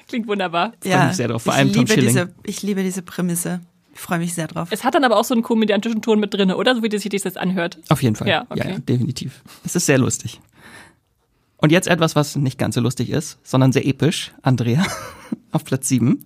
Klingt 0.08 0.28
wunderbar. 0.28 0.72
Ja, 0.84 1.10
ich 1.10 1.16
sehr 1.16 1.28
drauf. 1.28 1.42
Vor 1.42 1.54
allem 1.54 1.68
liebe, 1.68 1.96
diese, 1.96 2.34
ich 2.44 2.62
liebe 2.62 2.82
diese 2.82 3.02
Prämisse. 3.02 3.60
Ich 3.94 4.00
freue 4.00 4.18
mich 4.18 4.34
sehr 4.34 4.48
drauf. 4.48 4.68
Es 4.70 4.84
hat 4.84 4.94
dann 4.94 5.04
aber 5.04 5.16
auch 5.16 5.24
so 5.24 5.34
einen 5.34 5.42
komödiantischen 5.42 6.02
Ton 6.02 6.18
mit 6.18 6.34
drin, 6.34 6.50
oder? 6.50 6.74
So 6.74 6.82
wie 6.82 6.98
sich 6.98 7.08
das 7.08 7.24
jetzt 7.24 7.38
anhört. 7.38 7.78
Auf 7.88 8.02
jeden 8.02 8.16
Fall. 8.16 8.28
Ja, 8.28 8.44
okay. 8.48 8.72
ja, 8.72 8.78
definitiv. 8.78 9.42
Es 9.64 9.76
ist 9.76 9.86
sehr 9.86 9.98
lustig. 9.98 10.40
Und 11.58 11.70
jetzt 11.70 11.86
etwas, 11.86 12.16
was 12.16 12.36
nicht 12.36 12.58
ganz 12.58 12.74
so 12.74 12.80
lustig 12.80 13.10
ist, 13.10 13.38
sondern 13.42 13.72
sehr 13.72 13.86
episch. 13.86 14.32
Andrea 14.42 14.84
auf 15.52 15.64
Platz 15.64 15.88
7. 15.88 16.22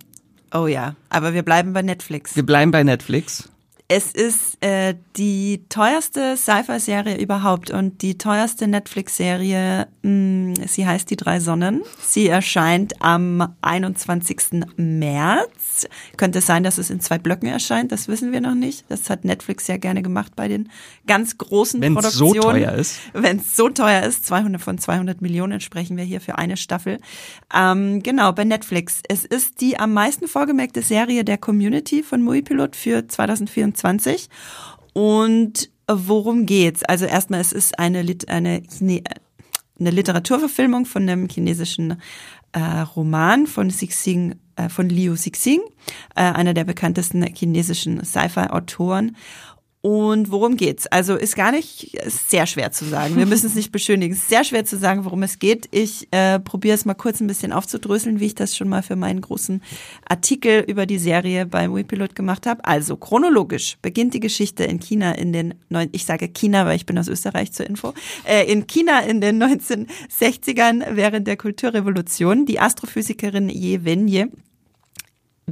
Oh 0.53 0.67
ja, 0.67 0.95
aber 1.09 1.33
wir 1.33 1.43
bleiben 1.43 1.73
bei 1.73 1.81
Netflix. 1.81 2.35
Wir 2.35 2.45
bleiben 2.45 2.71
bei 2.71 2.83
Netflix. 2.83 3.49
Es 3.91 4.11
ist 4.11 4.63
äh, 4.63 4.93
die 5.17 5.63
teuerste 5.67 6.37
Sci-Fi-Serie 6.37 7.17
überhaupt 7.17 7.71
und 7.71 8.03
die 8.03 8.19
teuerste 8.19 8.67
Netflix-Serie. 8.67 9.87
Sie 10.03 10.85
heißt 10.85 11.09
Die 11.09 11.15
drei 11.15 11.39
Sonnen. 11.39 11.81
Sie 11.99 12.27
erscheint 12.27 13.01
am 13.01 13.55
21. 13.61 14.61
März. 14.77 15.87
Könnte 16.17 16.37
es 16.37 16.45
sein, 16.45 16.63
dass 16.63 16.77
es 16.77 16.91
in 16.91 16.99
zwei 16.99 17.17
Blöcken 17.17 17.47
erscheint? 17.49 17.91
Das 17.91 18.07
wissen 18.07 18.31
wir 18.31 18.41
noch 18.41 18.53
nicht. 18.53 18.85
Das 18.89 19.09
hat 19.09 19.25
Netflix 19.25 19.65
sehr 19.65 19.79
gerne 19.79 20.03
gemacht 20.03 20.35
bei 20.35 20.47
den 20.47 20.69
ganz 21.07 21.39
großen 21.39 21.81
Wenn's 21.81 21.95
Produktionen. 21.95 22.33
so 22.35 22.41
teuer 22.41 22.71
ist. 22.73 22.99
Wenn 23.13 23.37
es 23.37 23.55
so 23.55 23.69
teuer 23.69 24.03
ist, 24.03 24.23
200 24.27 24.61
von 24.61 24.77
200 24.77 25.19
Millionen 25.21 25.61
sprechen 25.61 25.97
wir 25.97 26.03
hier 26.03 26.21
für 26.21 26.37
eine 26.37 26.57
Staffel. 26.57 26.99
Ähm, 27.51 28.03
genau, 28.03 28.33
bei 28.33 28.43
Netflix. 28.43 29.01
Es 29.09 29.25
ist 29.25 29.61
die 29.61 29.79
am 29.79 29.93
meisten 29.93 30.27
vorgemerkte 30.27 30.83
Serie 30.83 31.23
der 31.23 31.39
Community 31.39 32.03
von 32.03 32.21
Moviepilot 32.21 32.75
für 32.75 33.07
2024. 33.07 33.78
2020. 33.79 34.29
Und 34.93 35.69
worum 35.87 36.45
geht's? 36.45 36.83
Also 36.83 37.05
erstmal, 37.05 37.41
es 37.41 37.51
ist 37.51 37.79
eine, 37.79 38.05
eine, 38.27 38.63
eine 38.81 39.91
Literaturverfilmung 39.91 40.85
von 40.85 41.03
einem 41.03 41.27
chinesischen 41.29 42.01
äh, 42.51 42.59
Roman 42.95 43.47
von 43.47 43.69
Xixing, 43.69 44.35
äh, 44.55 44.69
von 44.69 44.89
Liu 44.89 45.13
Xixing, 45.13 45.61
äh, 46.15 46.21
einer 46.21 46.53
der 46.53 46.63
bekanntesten 46.63 47.23
chinesischen 47.23 48.03
Sci-Fi-Autoren. 48.03 49.15
Und 49.81 50.29
worum 50.29 50.57
geht's? 50.57 50.87
Also 50.87 51.15
ist 51.15 51.37
gar 51.37 51.53
nicht 51.53 51.93
ist 51.93 52.29
sehr 52.29 52.45
schwer 52.47 52.73
zu 52.73 52.83
sagen. 52.83 53.15
Wir 53.15 53.25
müssen 53.25 53.45
es 53.45 53.55
nicht 53.55 53.71
beschönigen. 53.71 54.13
Es 54.13 54.19
ist 54.19 54.29
sehr 54.29 54.43
schwer 54.43 54.65
zu 54.65 54.77
sagen, 54.77 55.05
worum 55.05 55.23
es 55.23 55.39
geht. 55.39 55.69
Ich 55.71 56.09
äh, 56.11 56.37
probiere 56.37 56.75
es 56.75 56.83
mal 56.83 56.95
kurz 56.95 57.21
ein 57.21 57.27
bisschen 57.27 57.53
aufzudröseln, 57.53 58.19
wie 58.19 58.25
ich 58.25 58.35
das 58.35 58.57
schon 58.57 58.67
mal 58.67 58.83
für 58.83 58.97
meinen 58.97 59.21
großen 59.21 59.61
Artikel 60.05 60.65
über 60.67 60.85
die 60.85 60.97
Serie 60.97 61.45
beim 61.45 61.73
WePilot 61.73 62.13
gemacht 62.13 62.45
habe. 62.45 62.65
Also 62.65 62.97
chronologisch 62.97 63.77
beginnt 63.81 64.13
die 64.13 64.19
Geschichte 64.19 64.65
in 64.65 64.81
China 64.81 65.13
in 65.13 65.31
den 65.31 65.53
neun, 65.69 65.87
ich 65.93 66.03
sage 66.03 66.27
China, 66.27 66.65
weil 66.65 66.75
ich 66.75 66.85
bin 66.85 66.97
aus 66.97 67.07
Österreich 67.07 67.53
zur 67.53 67.65
Info, 67.65 67.93
äh, 68.25 68.51
in 68.51 68.67
China 68.67 68.99
in 68.99 69.21
den 69.21 69.41
1960ern 69.41 70.87
während 70.91 71.25
der 71.25 71.37
Kulturrevolution. 71.37 72.45
Die 72.45 72.59
Astrophysikerin 72.59 73.47
Ye 73.47 73.85
Wenye 73.85 74.27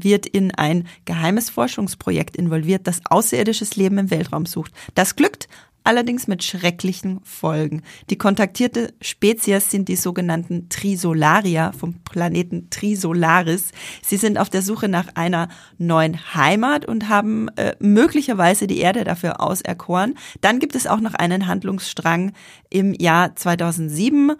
wird 0.04 0.26
in 0.26 0.54
ein 0.56 0.88
geheimes 1.06 1.50
Forschungsprojekt 1.50 2.36
involviert, 2.36 2.88
das 2.88 3.02
außerirdisches 3.10 3.76
Leben 3.76 3.98
im 3.98 4.12
Weltraum 4.12 4.46
sucht. 4.46 4.72
Das 4.96 5.16
glückt 5.16 5.48
allerdings 5.88 6.28
mit 6.28 6.44
schrecklichen 6.44 7.22
Folgen. 7.24 7.82
Die 8.10 8.18
kontaktierte 8.18 8.94
Spezies 9.00 9.72
sind 9.72 9.88
die 9.88 9.96
sogenannten 9.96 10.68
Trisolaria 10.68 11.72
vom 11.72 12.04
Planeten 12.04 12.70
Trisolaris. 12.70 13.72
Sie 14.04 14.18
sind 14.18 14.38
auf 14.38 14.50
der 14.50 14.62
Suche 14.62 14.90
nach 14.90 15.08
einer 15.16 15.48
neuen 15.78 16.36
Heimat 16.36 16.86
und 16.86 17.08
haben 17.08 17.48
äh, 17.56 17.78
möglicherweise 17.80 18.68
die 18.68 18.80
Erde 18.80 19.06
dafür 19.06 19.40
auserkoren. 19.40 20.16
Dann 20.42 20.60
gibt 20.60 20.76
es 20.76 20.88
auch 20.88 21.00
noch 21.00 21.14
einen 21.14 21.48
Handlungsstrang 21.48 22.34
im 22.70 22.94
Jahr 22.94 23.38
2007 23.38 24.34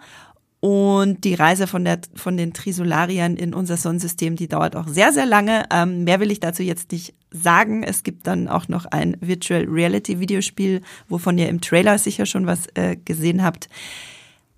und 0.60 1.22
die 1.22 1.34
Reise 1.34 1.68
von, 1.68 1.84
der, 1.84 2.00
von 2.14 2.36
den 2.36 2.52
Trisolariern 2.52 3.36
in 3.36 3.54
unser 3.54 3.76
Sonnensystem, 3.76 4.34
die 4.34 4.48
dauert 4.48 4.74
auch 4.74 4.88
sehr, 4.88 5.12
sehr 5.12 5.26
lange. 5.26 5.64
Ähm, 5.72 6.02
mehr 6.02 6.18
will 6.18 6.32
ich 6.32 6.40
dazu 6.40 6.64
jetzt 6.64 6.90
nicht 6.90 7.14
sagen. 7.30 7.84
Es 7.84 8.02
gibt 8.02 8.26
dann 8.26 8.48
auch 8.48 8.66
noch 8.66 8.84
ein 8.86 9.16
Virtual 9.20 9.64
Reality 9.68 10.18
Videospiel, 10.18 10.80
wovon 11.08 11.38
ihr 11.38 11.48
im 11.48 11.60
Trailer 11.60 11.98
sicher 11.98 12.26
schon 12.26 12.46
was 12.46 12.66
äh, 12.74 12.96
gesehen 12.96 13.44
habt. 13.44 13.68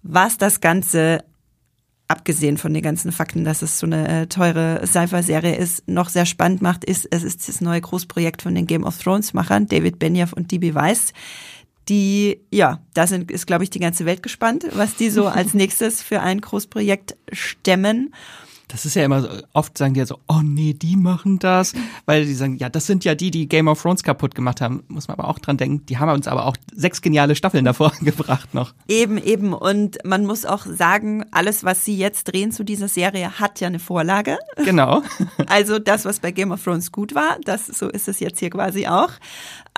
Was 0.02 0.38
das 0.38 0.60
Ganze, 0.60 1.22
abgesehen 2.08 2.56
von 2.56 2.72
den 2.72 2.82
ganzen 2.82 3.12
Fakten, 3.12 3.44
dass 3.44 3.60
es 3.60 3.78
so 3.78 3.84
eine 3.84 4.22
äh, 4.22 4.26
teure 4.26 4.80
Sci-Fi-Serie 4.86 5.56
ist, 5.56 5.86
noch 5.86 6.08
sehr 6.08 6.24
spannend 6.24 6.62
macht, 6.62 6.82
ist, 6.82 7.08
es 7.10 7.24
ist 7.24 7.46
das 7.46 7.60
neue 7.60 7.82
Großprojekt 7.82 8.40
von 8.40 8.54
den 8.54 8.66
Game 8.66 8.84
of 8.84 8.96
Thrones-Machern, 9.02 9.66
David 9.66 9.98
Benioff 9.98 10.32
und 10.32 10.50
D.B. 10.50 10.72
Weiss 10.74 11.12
die, 11.90 12.40
ja, 12.50 12.80
da 12.94 13.06
sind, 13.06 13.30
ist, 13.30 13.46
glaube 13.46 13.64
ich, 13.64 13.70
die 13.70 13.80
ganze 13.80 14.06
Welt 14.06 14.22
gespannt, 14.22 14.64
was 14.72 14.94
die 14.94 15.10
so 15.10 15.26
als 15.26 15.52
nächstes 15.54 16.02
für 16.02 16.20
ein 16.20 16.40
Großprojekt 16.40 17.16
stemmen. 17.32 18.14
Das 18.70 18.86
ist 18.86 18.94
ja 18.94 19.04
immer 19.04 19.22
so, 19.22 19.28
oft 19.52 19.76
sagen 19.76 19.94
die 19.94 20.00
ja 20.00 20.06
so, 20.06 20.18
oh 20.28 20.40
nee, 20.42 20.74
die 20.74 20.96
machen 20.96 21.38
das, 21.38 21.72
weil 22.06 22.24
die 22.24 22.34
sagen, 22.34 22.56
ja, 22.56 22.68
das 22.68 22.86
sind 22.86 23.04
ja 23.04 23.14
die, 23.14 23.30
die 23.30 23.48
Game 23.48 23.68
of 23.68 23.82
Thrones 23.82 24.02
kaputt 24.02 24.34
gemacht 24.34 24.60
haben. 24.60 24.84
Muss 24.88 25.08
man 25.08 25.18
aber 25.18 25.28
auch 25.28 25.38
dran 25.38 25.56
denken, 25.56 25.84
die 25.86 25.98
haben 25.98 26.10
uns 26.10 26.28
aber 26.28 26.46
auch 26.46 26.56
sechs 26.74 27.02
geniale 27.02 27.34
Staffeln 27.34 27.64
davor 27.64 27.92
gebracht 28.00 28.54
noch. 28.54 28.72
Eben, 28.88 29.18
eben. 29.18 29.52
Und 29.52 29.98
man 30.04 30.24
muss 30.24 30.46
auch 30.46 30.64
sagen, 30.66 31.24
alles, 31.32 31.64
was 31.64 31.84
sie 31.84 31.96
jetzt 31.96 32.24
drehen 32.24 32.52
zu 32.52 32.64
dieser 32.64 32.88
Serie, 32.88 33.40
hat 33.40 33.60
ja 33.60 33.68
eine 33.68 33.78
Vorlage. 33.78 34.38
Genau. 34.64 35.02
Also 35.46 35.78
das, 35.78 36.04
was 36.04 36.20
bei 36.20 36.30
Game 36.30 36.52
of 36.52 36.62
Thrones 36.62 36.92
gut 36.92 37.14
war, 37.14 37.38
das, 37.44 37.66
so 37.66 37.88
ist 37.88 38.08
es 38.08 38.20
jetzt 38.20 38.38
hier 38.38 38.50
quasi 38.50 38.86
auch. 38.86 39.10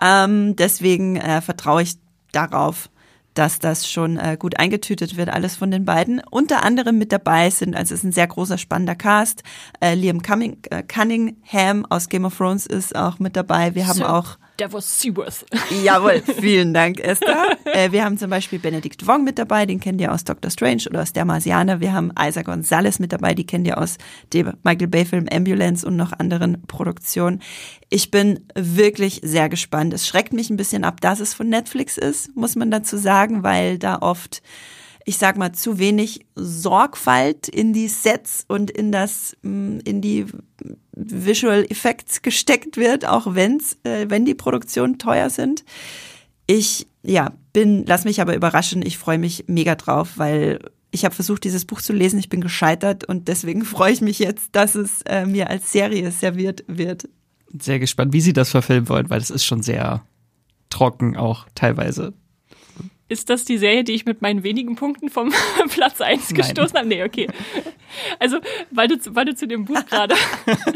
Ähm, 0.00 0.55
deswegen 0.57 1.16
äh, 1.16 1.40
vertraue 1.40 1.83
ich 1.83 1.94
darauf, 2.33 2.90
dass 3.35 3.59
das 3.59 3.90
schon 3.90 4.18
äh, 4.18 4.37
gut 4.38 4.59
eingetütet 4.59 5.16
wird, 5.16 5.29
alles 5.29 5.57
von 5.57 5.71
den 5.71 5.85
beiden. 5.85 6.21
Unter 6.31 6.64
anderem 6.64 6.99
mit 6.99 7.12
dabei 7.12 7.51
sind, 7.51 7.75
also 7.75 7.95
es 7.95 8.01
ist 8.01 8.05
ein 8.05 8.12
sehr 8.12 8.27
großer, 8.27 8.59
spannender 8.59 8.95
Cast. 8.95 9.42
Äh, 9.81 9.95
Liam 9.95 10.23
Cumming, 10.23 10.59
äh, 10.71 10.83
Cunningham 10.83 11.87
aus 11.87 12.09
Game 12.09 12.25
of 12.25 12.37
Thrones 12.37 12.66
ist 12.66 12.95
auch 12.95 13.18
mit 13.18 13.37
dabei. 13.37 13.75
Wir 13.75 13.87
haben 13.87 13.99
so. 13.99 14.07
auch 14.07 14.38
Davos 14.56 15.00
Seaworth. 15.00 15.46
Jawohl, 15.84 16.22
vielen 16.40 16.74
Dank, 16.74 17.00
Esther. 17.00 17.58
Äh, 17.64 17.92
wir 17.92 18.04
haben 18.04 18.18
zum 18.18 18.30
Beispiel 18.30 18.58
Benedikt 18.58 19.06
Wong 19.06 19.24
mit 19.24 19.38
dabei, 19.38 19.66
den 19.66 19.80
kennt 19.80 20.00
ihr 20.00 20.12
aus 20.12 20.24
Doctor 20.24 20.50
Strange 20.50 20.84
oder 20.88 21.02
aus 21.02 21.12
Der 21.12 21.24
Marsianer. 21.24 21.80
Wir 21.80 21.92
haben 21.92 22.12
Isa 22.18 22.42
Gonzalez 22.42 22.98
mit 22.98 23.12
dabei, 23.12 23.34
die 23.34 23.46
kennt 23.46 23.66
ihr 23.66 23.78
aus 23.78 23.98
dem 24.32 24.52
Michael 24.62 24.88
Bay 24.88 25.04
Film 25.04 25.26
Ambulance 25.32 25.86
und 25.86 25.96
noch 25.96 26.12
anderen 26.12 26.62
Produktionen. 26.66 27.40
Ich 27.88 28.10
bin 28.10 28.40
wirklich 28.54 29.20
sehr 29.22 29.48
gespannt. 29.48 29.94
Es 29.94 30.06
schreckt 30.06 30.32
mich 30.32 30.50
ein 30.50 30.56
bisschen 30.56 30.84
ab, 30.84 31.00
dass 31.00 31.20
es 31.20 31.34
von 31.34 31.48
Netflix 31.48 31.98
ist, 31.98 32.34
muss 32.36 32.56
man 32.56 32.70
dazu 32.70 32.96
sagen, 32.96 33.42
weil 33.42 33.78
da 33.78 33.98
oft 34.00 34.42
ich 35.04 35.18
sag 35.18 35.36
mal, 35.36 35.52
zu 35.52 35.78
wenig 35.78 36.26
Sorgfalt 36.34 37.48
in 37.48 37.72
die 37.72 37.88
Sets 37.88 38.44
und 38.48 38.70
in 38.70 38.92
das, 38.92 39.36
mm, 39.42 39.78
in 39.84 40.00
die 40.00 40.26
Visual 40.94 41.64
Effects 41.68 42.22
gesteckt 42.22 42.76
wird, 42.76 43.06
auch 43.06 43.34
wenn's, 43.34 43.78
äh, 43.84 44.06
wenn 44.08 44.24
die 44.24 44.34
Produktionen 44.34 44.98
teuer 44.98 45.30
sind. 45.30 45.64
Ich, 46.46 46.86
ja, 47.02 47.32
bin, 47.52 47.84
lass 47.86 48.04
mich 48.04 48.20
aber 48.20 48.34
überraschen. 48.34 48.82
Ich 48.82 48.98
freue 48.98 49.18
mich 49.18 49.44
mega 49.48 49.74
drauf, 49.74 50.12
weil 50.16 50.60
ich 50.90 51.04
habe 51.04 51.14
versucht, 51.14 51.44
dieses 51.44 51.64
Buch 51.64 51.80
zu 51.80 51.92
lesen. 51.92 52.18
Ich 52.18 52.28
bin 52.28 52.40
gescheitert 52.40 53.04
und 53.04 53.28
deswegen 53.28 53.64
freue 53.64 53.92
ich 53.92 54.00
mich 54.00 54.18
jetzt, 54.18 54.50
dass 54.52 54.74
es 54.74 55.02
äh, 55.02 55.26
mir 55.26 55.50
als 55.50 55.72
Serie 55.72 56.10
serviert 56.10 56.64
wird. 56.68 57.08
Sehr 57.58 57.78
gespannt, 57.78 58.12
wie 58.12 58.20
sie 58.20 58.32
das 58.32 58.50
verfilmen 58.50 58.88
wollen, 58.88 59.10
weil 59.10 59.18
das 59.18 59.30
ist 59.30 59.44
schon 59.44 59.62
sehr 59.62 60.04
trocken 60.70 61.16
auch 61.16 61.46
teilweise. 61.54 62.14
Ist 63.12 63.29
das 63.29 63.44
die 63.44 63.59
Serie, 63.59 63.85
die 63.85 63.92
ich 63.92 64.07
mit 64.07 64.22
meinen 64.22 64.42
wenigen 64.42 64.75
Punkten 64.75 65.11
vom 65.11 65.35
Platz 65.68 66.01
1 66.01 66.31
Nein. 66.31 66.37
gestoßen 66.38 66.79
habe? 66.79 66.88
Nee, 66.88 67.05
okay. 67.05 67.29
Also, 68.18 68.38
weil 68.70 68.88
du, 68.88 68.96
weil 69.14 69.27
du 69.27 69.35
zu 69.35 69.46
dem 69.46 69.66
Buch 69.66 69.85
gerade. 69.85 70.14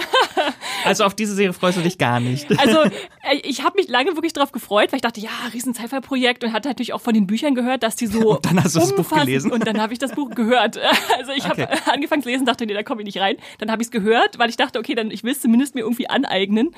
also 0.84 1.04
auf 1.04 1.14
diese 1.14 1.34
Serie 1.34 1.54
freust 1.54 1.78
du 1.78 1.82
dich 1.82 1.96
gar 1.96 2.20
nicht. 2.20 2.46
Also, 2.58 2.82
äh, 3.22 3.38
ich 3.42 3.64
habe 3.64 3.78
mich 3.78 3.88
lange 3.88 4.14
wirklich 4.16 4.34
darauf 4.34 4.52
gefreut, 4.52 4.92
weil 4.92 4.96
ich 4.96 5.02
dachte, 5.02 5.20
ja, 5.20 5.30
riesen 5.54 5.72
Sci-Fi-Projekt 5.72 6.44
und 6.44 6.52
hatte 6.52 6.68
natürlich 6.68 6.92
auch 6.92 7.00
von 7.00 7.14
den 7.14 7.26
Büchern 7.26 7.54
gehört, 7.54 7.82
dass 7.82 7.96
die 7.96 8.06
so. 8.06 8.34
Und 8.34 8.44
dann 8.44 8.62
hast 8.62 8.76
du 8.76 8.80
das 8.80 8.94
Buch 8.94 9.08
gelesen. 9.08 9.50
Und 9.50 9.66
dann 9.66 9.80
habe 9.80 9.94
ich 9.94 9.98
das 9.98 10.12
Buch 10.12 10.28
gehört. 10.34 10.78
Also 11.16 11.32
ich 11.32 11.46
okay. 11.46 11.62
habe 11.62 11.90
angefangen 11.90 12.22
zu 12.22 12.28
lesen, 12.28 12.44
dachte, 12.44 12.66
nee, 12.66 12.74
da 12.74 12.82
komme 12.82 13.00
ich 13.00 13.06
nicht 13.06 13.18
rein. 13.18 13.36
Dann 13.58 13.70
habe 13.70 13.80
ich 13.80 13.86
es 13.86 13.90
gehört, 13.90 14.38
weil 14.38 14.50
ich 14.50 14.58
dachte, 14.58 14.78
okay, 14.78 14.94
dann 14.94 15.10
ich 15.10 15.24
will 15.24 15.32
es 15.32 15.40
zumindest 15.40 15.74
mir 15.74 15.80
irgendwie 15.80 16.10
aneignen. 16.10 16.74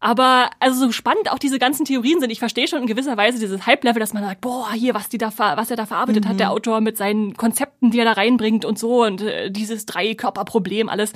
Aber 0.00 0.50
also 0.60 0.86
so 0.86 0.92
spannend 0.92 1.32
auch 1.32 1.38
diese 1.38 1.58
ganzen 1.58 1.84
Theorien 1.84 2.20
sind. 2.20 2.30
Ich 2.30 2.38
verstehe 2.38 2.68
schon 2.68 2.80
in 2.80 2.86
gewisser 2.86 3.16
Weise 3.16 3.40
dieses 3.40 3.66
Hype-Level, 3.66 3.98
dass 3.98 4.12
man 4.12 4.22
sagt, 4.22 4.40
boah, 4.40 4.72
hier, 4.72 4.94
was 4.94 5.08
die 5.08 5.18
da, 5.18 5.32
was 5.36 5.70
er 5.70 5.76
da 5.76 5.86
verarbeitet 5.86 6.24
mhm. 6.24 6.28
hat, 6.28 6.40
der 6.40 6.52
Autor 6.52 6.80
mit 6.80 6.96
seinen 6.96 7.36
Konzepten, 7.36 7.90
die 7.90 7.98
er 7.98 8.04
da 8.04 8.12
reinbringt 8.12 8.64
und 8.64 8.78
so 8.78 9.04
und 9.04 9.22
äh, 9.22 9.50
dieses 9.50 9.86
Dreikörperproblem, 9.86 10.88
alles 10.88 11.12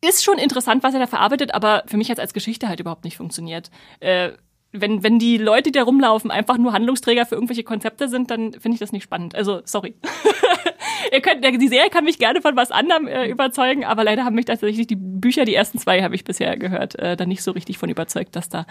ist 0.00 0.24
schon 0.24 0.38
interessant, 0.38 0.82
was 0.82 0.94
er 0.94 1.00
da 1.00 1.06
verarbeitet, 1.06 1.54
aber 1.54 1.82
für 1.86 1.96
mich 1.96 2.10
hat 2.10 2.18
es 2.18 2.22
als 2.22 2.34
Geschichte 2.34 2.68
halt 2.68 2.80
überhaupt 2.80 3.04
nicht 3.04 3.16
funktioniert. 3.18 3.70
Äh, 4.00 4.32
wenn, 4.72 5.02
wenn 5.02 5.18
die 5.18 5.36
Leute, 5.36 5.70
die 5.70 5.78
da 5.78 5.82
rumlaufen, 5.84 6.30
einfach 6.30 6.56
nur 6.56 6.72
Handlungsträger 6.72 7.26
für 7.26 7.34
irgendwelche 7.34 7.62
Konzepte 7.62 8.08
sind, 8.08 8.30
dann 8.30 8.52
finde 8.52 8.74
ich 8.74 8.80
das 8.80 8.92
nicht 8.92 9.02
spannend. 9.02 9.34
Also, 9.34 9.60
sorry. 9.64 9.94
Ihr 11.10 11.20
könnt, 11.20 11.44
die 11.44 11.68
Serie 11.68 11.90
kann 11.90 12.04
mich 12.04 12.18
gerne 12.18 12.40
von 12.40 12.56
was 12.56 12.70
anderem 12.70 13.06
äh, 13.06 13.26
überzeugen, 13.26 13.84
aber 13.84 14.04
leider 14.04 14.24
haben 14.24 14.34
mich 14.34 14.44
tatsächlich 14.44 14.86
die 14.86 14.96
Bücher, 14.96 15.44
die 15.44 15.54
ersten 15.54 15.78
zwei 15.78 16.02
habe 16.02 16.14
ich 16.14 16.24
bisher 16.24 16.56
gehört, 16.56 16.98
äh, 16.98 17.16
dann 17.16 17.28
nicht 17.28 17.42
so 17.42 17.52
richtig 17.52 17.78
von 17.78 17.88
überzeugt, 17.88 18.36
dass 18.36 18.48
da 18.48 18.66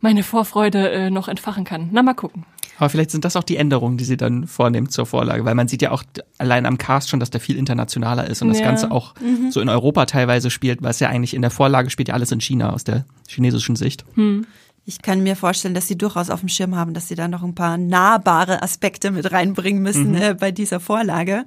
meine 0.00 0.22
Vorfreude 0.22 0.90
äh, 0.90 1.10
noch 1.10 1.28
entfachen 1.28 1.64
kann. 1.64 1.88
Na, 1.92 2.02
mal 2.02 2.14
gucken. 2.14 2.44
Aber 2.78 2.90
vielleicht 2.90 3.10
sind 3.10 3.24
das 3.24 3.36
auch 3.36 3.42
die 3.42 3.56
Änderungen, 3.56 3.96
die 3.96 4.04
sie 4.04 4.16
dann 4.16 4.46
vornimmt 4.46 4.92
zur 4.92 5.06
Vorlage, 5.06 5.44
weil 5.44 5.54
man 5.54 5.66
sieht 5.66 5.80
ja 5.80 5.92
auch 5.92 6.02
allein 6.36 6.66
am 6.66 6.76
Cast 6.76 7.08
schon, 7.08 7.20
dass 7.20 7.30
der 7.30 7.40
viel 7.40 7.56
internationaler 7.56 8.28
ist 8.28 8.42
und 8.42 8.48
das 8.48 8.60
Ganze 8.60 8.90
auch 8.90 9.14
mhm. 9.20 9.50
so 9.50 9.60
in 9.60 9.68
Europa 9.68 10.04
teilweise 10.06 10.50
spielt, 10.50 10.84
es 10.84 11.00
ja 11.00 11.08
eigentlich 11.08 11.32
in 11.32 11.40
der 11.40 11.50
Vorlage 11.50 11.88
spielt 11.88 12.08
ja 12.08 12.14
alles 12.14 12.32
in 12.32 12.40
China 12.40 12.72
aus 12.72 12.84
der 12.84 13.06
chinesischen 13.28 13.76
Sicht. 13.76 14.04
Hm. 14.14 14.46
Ich 14.88 15.02
kann 15.02 15.24
mir 15.24 15.34
vorstellen, 15.34 15.74
dass 15.74 15.88
sie 15.88 15.98
durchaus 15.98 16.30
auf 16.30 16.40
dem 16.40 16.48
Schirm 16.48 16.76
haben, 16.76 16.94
dass 16.94 17.08
sie 17.08 17.16
da 17.16 17.26
noch 17.26 17.42
ein 17.42 17.56
paar 17.56 17.76
nahbare 17.76 18.62
Aspekte 18.62 19.10
mit 19.10 19.32
reinbringen 19.32 19.82
müssen 19.82 20.10
mhm. 20.10 20.22
äh, 20.22 20.34
bei 20.34 20.52
dieser 20.52 20.78
Vorlage. 20.78 21.44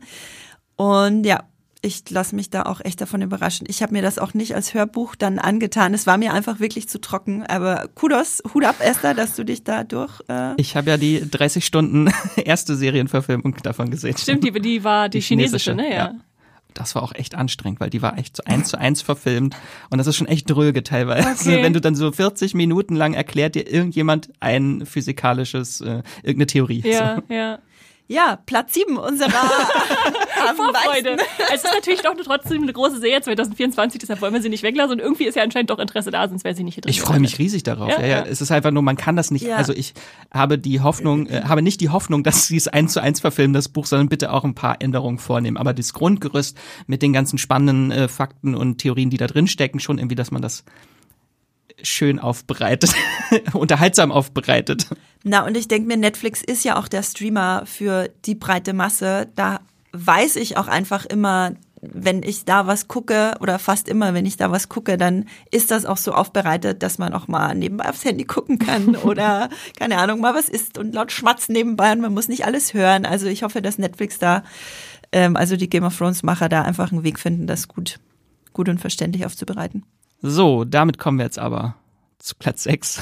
Und 0.76 1.24
ja, 1.24 1.46
ich 1.82 2.10
lasse 2.10 2.36
mich 2.36 2.50
da 2.50 2.64
auch 2.64 2.82
echt 2.84 3.00
davon 3.00 3.22
überraschen. 3.22 3.66
Ich 3.70 3.82
habe 3.82 3.94
mir 3.94 4.02
das 4.02 4.20
auch 4.20 4.34
nicht 4.34 4.56
als 4.56 4.74
Hörbuch 4.74 5.16
dann 5.16 5.40
angetan. 5.40 5.94
Es 5.94 6.06
war 6.06 6.18
mir 6.18 6.34
einfach 6.34 6.60
wirklich 6.60 6.90
zu 6.90 7.00
trocken. 7.00 7.46
Aber 7.46 7.88
Kudos, 7.96 8.44
Hut 8.54 8.66
ab, 8.66 8.76
Esther, 8.80 9.14
dass 9.14 9.36
du 9.36 9.46
dich 9.46 9.64
da 9.64 9.86
durch. 9.86 10.20
Äh 10.28 10.56
ich 10.58 10.76
habe 10.76 10.90
ja 10.90 10.98
die 10.98 11.30
30 11.30 11.66
Stunden 11.66 12.12
erste 12.36 12.76
Serienverfilmung 12.76 13.56
davon 13.64 13.90
gesehen. 13.90 14.18
Stimmt, 14.18 14.44
die, 14.44 14.52
die 14.52 14.84
war 14.84 15.08
die, 15.08 15.20
die 15.20 15.24
chinesische, 15.24 15.72
chinesische, 15.72 15.76
ne? 15.76 15.96
Ja. 15.96 16.12
ja. 16.12 16.20
Das 16.74 16.96
war 16.96 17.04
auch 17.04 17.14
echt 17.14 17.36
anstrengend, 17.36 17.80
weil 17.80 17.90
die 17.90 18.02
war 18.02 18.18
echt 18.18 18.38
so 18.38 18.44
eins 18.46 18.70
zu 18.70 18.80
eins 18.80 19.02
verfilmt 19.02 19.56
und 19.90 19.98
das 19.98 20.08
ist 20.08 20.16
schon 20.16 20.28
echt 20.28 20.50
dröge 20.50 20.84
teilweise. 20.84 21.28
Okay. 21.30 21.64
Wenn 21.64 21.74
du 21.74 21.82
dann 21.82 21.96
so 21.96 22.12
40 22.12 22.54
Minuten 22.54 22.96
lang 22.96 23.14
erklärt 23.14 23.56
dir 23.56 23.72
irgendjemand 23.72 24.30
ein 24.40 24.86
physikalisches, 24.86 25.82
äh, 25.82 26.04
irgendeine 26.24 26.48
Theorie. 26.48 26.82
Ja, 26.86 27.16
so. 27.28 27.34
ja. 27.34 27.60
Ja, 28.12 28.40
Platz 28.44 28.74
7 28.74 28.98
unserer 28.98 29.30
Vorfreude. 30.56 31.18
Es 31.54 31.64
ist 31.64 31.74
natürlich 31.74 32.02
doch 32.02 32.16
trotzdem 32.24 32.64
eine 32.64 32.74
große 32.74 33.00
Serie 33.00 33.22
2024, 33.22 34.00
deshalb 34.00 34.22
wollen 34.22 34.34
wir 34.34 34.42
sie 34.42 34.50
nicht 34.50 34.64
weglassen 34.64 34.94
und 34.94 35.00
irgendwie 35.00 35.26
ist 35.26 35.36
ja 35.36 35.44
anscheinend 35.44 35.70
doch 35.70 35.78
Interesse 35.78 36.10
da, 36.10 36.28
sonst 36.28 36.44
wäre 36.44 36.56
sie 36.56 36.64
nicht 36.64 36.74
hier 36.74 36.82
drin. 36.82 36.90
Ich 36.90 37.02
freue 37.02 37.20
mich 37.20 37.38
riesig 37.38 37.62
darauf. 37.62 37.90
Ja, 37.90 38.02
ja, 38.02 38.08
ja. 38.08 38.22
Es 38.24 38.42
ist 38.42 38.52
einfach 38.52 38.72
nur, 38.72 38.82
man 38.82 38.98
kann 38.98 39.16
das 39.16 39.30
nicht, 39.30 39.46
ja. 39.46 39.58
also 39.58 39.74
ich 39.74 39.94
habe 40.34 40.58
die 40.58 40.82
Hoffnung, 40.82 41.28
äh, 41.28 41.44
habe 41.44 41.62
nicht 41.62 41.82
die 41.82 41.90
Hoffnung, 41.90 42.24
dass 42.24 42.48
sie 42.48 42.58
es 42.58 42.68
eins 42.68 42.94
zu 42.94 43.00
eins 43.00 43.20
verfilmen, 43.20 43.54
das 43.54 43.70
Buch, 43.70 43.86
sondern 43.86 44.10
bitte 44.10 44.34
auch 44.34 44.44
ein 44.44 44.56
paar 44.56 44.82
Änderungen 44.82 45.20
vornehmen. 45.20 45.58
Aber 45.58 45.74
das 45.74 45.94
Grundgerüst 45.94 46.58
mit 46.88 47.04
den 47.04 47.14
ganzen 47.14 47.38
spannenden 47.38 47.92
äh, 47.92 48.08
Fakten 48.08 48.56
und 48.56 48.80
Theorien, 48.80 49.12
die 49.12 49.18
da 49.18 49.28
drin 49.28 49.48
stecken, 49.48 49.80
schon 49.80 50.00
irgendwie, 50.00 50.16
dass 50.16 50.32
man 50.32 50.42
das 50.42 50.64
schön 51.84 52.20
aufbereitet, 52.20 52.94
unterhaltsam 53.54 54.12
aufbereitet. 54.12 54.88
Na, 55.24 55.46
und 55.46 55.58
ich 55.58 55.68
denke 55.68 55.88
mir, 55.88 55.98
Netflix 55.98 56.42
ist 56.42 56.64
ja 56.64 56.78
auch 56.78 56.88
der 56.88 57.04
Streamer 57.04 57.64
für 57.66 58.10
die 58.26 58.36
breite 58.36 58.74
Masse. 58.74 59.28
Da 59.36 59.60
weiß 59.92 60.38
ich 60.38 60.58
auch 60.58 60.68
einfach 60.68 61.06
immer, 61.06 61.54
wenn 61.82 62.24
ich 62.24 62.46
da 62.46 62.68
was 62.68 62.88
gucke 62.88 63.36
oder 63.40 63.58
fast 63.60 63.88
immer, 63.88 64.14
wenn 64.14 64.26
ich 64.26 64.38
da 64.38 64.52
was 64.52 64.70
gucke, 64.70 64.98
dann 64.98 65.26
ist 65.52 65.72
das 65.72 65.86
auch 65.86 65.98
so 65.98 66.12
aufbereitet, 66.14 66.84
dass 66.84 66.98
man 66.98 67.14
auch 67.14 67.28
mal 67.28 67.56
nebenbei 67.56 67.90
aufs 67.90 68.06
Handy 68.06 68.26
gucken 68.26 68.60
kann 68.60 68.96
oder 69.04 69.50
keine 69.78 69.98
Ahnung, 69.98 70.20
mal 70.20 70.36
was 70.36 70.50
isst 70.50 70.78
und 70.78 70.94
laut 70.94 71.12
schmatzen 71.12 71.54
nebenbei 71.54 71.92
und 71.92 72.02
man 72.02 72.14
muss 72.14 72.28
nicht 72.28 72.46
alles 72.46 72.74
hören. 72.74 73.06
Also 73.06 73.28
ich 73.28 73.44
hoffe, 73.44 73.62
dass 73.62 73.78
Netflix 73.78 74.20
da, 74.20 74.44
ähm, 75.12 75.36
also 75.36 75.56
die 75.56 75.70
Game 75.70 75.84
of 75.84 75.98
Thrones 75.98 76.24
Macher 76.24 76.50
da 76.50 76.64
einfach 76.64 76.92
einen 76.92 77.04
Weg 77.04 77.20
finden, 77.20 77.48
das 77.48 77.68
gut, 77.68 78.00
gut 78.54 78.70
und 78.70 78.80
verständlich 78.80 79.26
aufzubereiten. 79.26 79.84
So, 80.22 80.66
damit 80.66 80.98
kommen 80.98 81.18
wir 81.18 81.26
jetzt 81.26 81.40
aber 81.40 81.76
zu 82.20 82.36
Platz 82.36 82.64
6. 82.64 83.02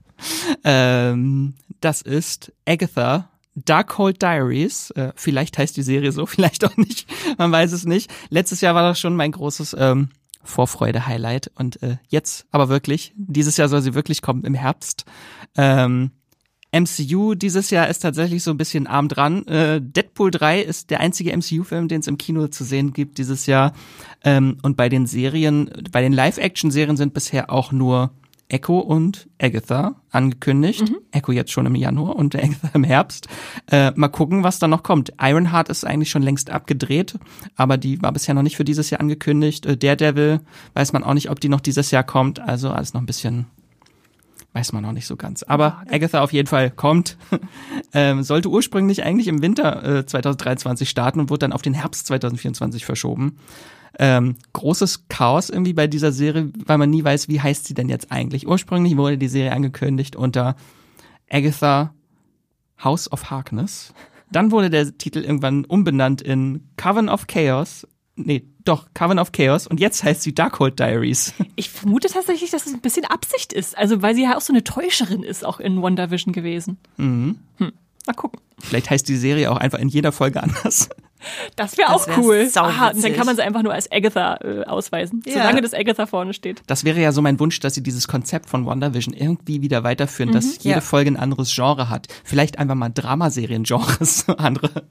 ähm, 0.64 1.54
das 1.80 2.02
ist 2.02 2.52
Agatha 2.66 3.28
Darkhold 3.54 4.22
Diaries. 4.22 4.90
Äh, 4.92 5.12
vielleicht 5.16 5.58
heißt 5.58 5.76
die 5.76 5.82
Serie 5.82 6.12
so, 6.12 6.26
vielleicht 6.26 6.64
auch 6.64 6.76
nicht. 6.76 7.06
Man 7.38 7.52
weiß 7.52 7.72
es 7.72 7.84
nicht. 7.84 8.10
Letztes 8.30 8.60
Jahr 8.60 8.74
war 8.74 8.82
das 8.82 9.00
schon 9.00 9.16
mein 9.16 9.32
großes 9.32 9.76
ähm, 9.78 10.10
Vorfreude-Highlight. 10.42 11.50
Und 11.56 11.82
äh, 11.82 11.96
jetzt 12.08 12.46
aber 12.50 12.68
wirklich, 12.68 13.12
dieses 13.16 13.56
Jahr 13.56 13.68
soll 13.68 13.82
sie 13.82 13.94
wirklich 13.94 14.22
kommen 14.22 14.44
im 14.44 14.54
Herbst. 14.54 15.04
Ähm, 15.56 16.10
MCU 16.80 17.34
dieses 17.34 17.70
Jahr 17.70 17.88
ist 17.88 18.00
tatsächlich 18.00 18.42
so 18.42 18.50
ein 18.50 18.56
bisschen 18.56 18.86
arm 18.86 19.08
dran. 19.08 19.46
Äh, 19.46 19.80
Deadpool 19.80 20.30
3 20.30 20.60
ist 20.60 20.90
der 20.90 21.00
einzige 21.00 21.36
MCU-Film, 21.36 21.88
den 21.88 22.00
es 22.00 22.06
im 22.06 22.18
Kino 22.18 22.48
zu 22.48 22.64
sehen 22.64 22.92
gibt 22.92 23.18
dieses 23.18 23.46
Jahr. 23.46 23.72
Ähm, 24.24 24.58
und 24.62 24.76
bei 24.76 24.88
den 24.88 25.06
Serien, 25.06 25.70
bei 25.90 26.02
den 26.02 26.12
Live-Action-Serien 26.12 26.96
sind 26.96 27.14
bisher 27.14 27.50
auch 27.50 27.72
nur 27.72 28.10
Echo 28.48 28.78
und 28.78 29.28
Agatha 29.40 29.96
angekündigt. 30.10 30.88
Mhm. 30.88 30.98
Echo 31.10 31.32
jetzt 31.32 31.50
schon 31.50 31.66
im 31.66 31.74
Januar 31.74 32.16
und 32.16 32.36
Agatha 32.36 32.70
im 32.74 32.84
Herbst. 32.84 33.26
Äh, 33.70 33.92
mal 33.96 34.08
gucken, 34.08 34.44
was 34.44 34.58
da 34.58 34.68
noch 34.68 34.82
kommt. 34.82 35.12
Ironheart 35.20 35.68
ist 35.68 35.84
eigentlich 35.84 36.10
schon 36.10 36.22
längst 36.22 36.50
abgedreht, 36.50 37.18
aber 37.56 37.76
die 37.76 38.00
war 38.02 38.12
bisher 38.12 38.34
noch 38.34 38.42
nicht 38.42 38.56
für 38.56 38.64
dieses 38.64 38.90
Jahr 38.90 39.00
angekündigt. 39.00 39.66
Äh, 39.66 39.76
Daredevil 39.76 40.40
weiß 40.74 40.92
man 40.92 41.02
auch 41.02 41.14
nicht, 41.14 41.30
ob 41.30 41.40
die 41.40 41.48
noch 41.48 41.60
dieses 41.60 41.90
Jahr 41.90 42.04
kommt. 42.04 42.38
Also 42.38 42.70
alles 42.70 42.94
noch 42.94 43.00
ein 43.00 43.06
bisschen 43.06 43.46
weiß 44.56 44.72
man 44.72 44.82
noch 44.82 44.92
nicht 44.92 45.06
so 45.06 45.16
ganz. 45.16 45.42
Aber 45.42 45.82
Agatha 45.90 46.22
auf 46.22 46.32
jeden 46.32 46.48
Fall 46.48 46.70
kommt. 46.70 47.18
ähm, 47.92 48.22
sollte 48.22 48.48
ursprünglich 48.48 49.04
eigentlich 49.04 49.28
im 49.28 49.42
Winter 49.42 49.98
äh, 49.98 50.06
2023 50.06 50.88
starten 50.88 51.20
und 51.20 51.28
wurde 51.28 51.40
dann 51.40 51.52
auf 51.52 51.60
den 51.60 51.74
Herbst 51.74 52.06
2024 52.06 52.86
verschoben. 52.86 53.36
Ähm, 53.98 54.36
großes 54.54 55.08
Chaos 55.08 55.50
irgendwie 55.50 55.74
bei 55.74 55.86
dieser 55.86 56.10
Serie, 56.10 56.50
weil 56.64 56.78
man 56.78 56.88
nie 56.88 57.04
weiß, 57.04 57.28
wie 57.28 57.40
heißt 57.40 57.66
sie 57.66 57.74
denn 57.74 57.90
jetzt 57.90 58.10
eigentlich. 58.10 58.48
Ursprünglich 58.48 58.96
wurde 58.96 59.18
die 59.18 59.28
Serie 59.28 59.52
angekündigt 59.52 60.16
unter 60.16 60.56
Agatha 61.30 61.94
House 62.82 63.12
of 63.12 63.30
Harkness. 63.30 63.92
Dann 64.32 64.52
wurde 64.52 64.70
der 64.70 64.96
Titel 64.96 65.18
irgendwann 65.18 65.66
umbenannt 65.66 66.22
in 66.22 66.68
Coven 66.78 67.10
of 67.10 67.26
Chaos. 67.26 67.86
Nee, 68.16 68.46
doch, 68.68 68.86
Coven 68.94 69.18
of 69.18 69.32
Chaos. 69.32 69.66
Und 69.66 69.80
jetzt 69.80 70.04
heißt 70.04 70.22
sie 70.22 70.34
Darkhold 70.34 70.78
Diaries. 70.78 71.34
Ich 71.58 71.70
vermute 71.70 72.08
tatsächlich, 72.08 72.50
dass 72.50 72.66
es 72.66 72.74
ein 72.74 72.82
bisschen 72.82 73.06
Absicht 73.06 73.54
ist. 73.54 73.78
Also, 73.78 74.02
weil 74.02 74.14
sie 74.14 74.24
ja 74.24 74.36
auch 74.36 74.42
so 74.42 74.52
eine 74.52 74.62
Täuscherin 74.62 75.22
ist, 75.22 75.42
auch 75.42 75.58
in 75.58 75.80
WandaVision 75.80 76.34
gewesen. 76.34 76.76
Mhm. 76.98 77.38
Hm. 77.56 77.72
Mal 78.06 78.12
gucken. 78.12 78.40
Vielleicht 78.58 78.90
heißt 78.90 79.08
die 79.08 79.16
Serie 79.16 79.50
auch 79.50 79.56
einfach 79.56 79.78
in 79.78 79.88
jeder 79.88 80.12
Folge 80.12 80.42
anders. 80.42 80.90
Das 81.56 81.76
wäre 81.78 81.92
auch 81.92 82.06
cool. 82.18 82.48
Aha, 82.54 82.90
und 82.90 83.02
dann 83.02 83.14
kann 83.14 83.26
man 83.26 83.36
sie 83.36 83.42
einfach 83.42 83.62
nur 83.62 83.72
als 83.72 83.90
Agatha 83.90 84.38
äh, 84.42 84.64
ausweisen, 84.64 85.22
ja. 85.26 85.34
solange 85.34 85.60
das 85.60 85.74
Agatha 85.74 86.06
vorne 86.06 86.34
steht. 86.34 86.62
Das 86.66 86.84
wäre 86.84 87.00
ja 87.00 87.12
so 87.12 87.22
mein 87.22 87.40
Wunsch, 87.40 87.58
dass 87.60 87.74
sie 87.74 87.82
dieses 87.82 88.06
Konzept 88.06 88.48
von 88.48 88.66
WandaVision 88.66 89.14
irgendwie 89.14 89.62
wieder 89.62 89.82
weiterführen, 89.82 90.30
mhm, 90.30 90.34
dass 90.34 90.62
jede 90.62 90.76
ja. 90.76 90.80
Folge 90.80 91.10
ein 91.10 91.16
anderes 91.16 91.54
Genre 91.54 91.88
hat. 91.88 92.08
Vielleicht 92.24 92.58
einfach 92.58 92.74
mal 92.74 92.90
Dramaserien-Genres, 92.90 94.28
andere. 94.38 94.84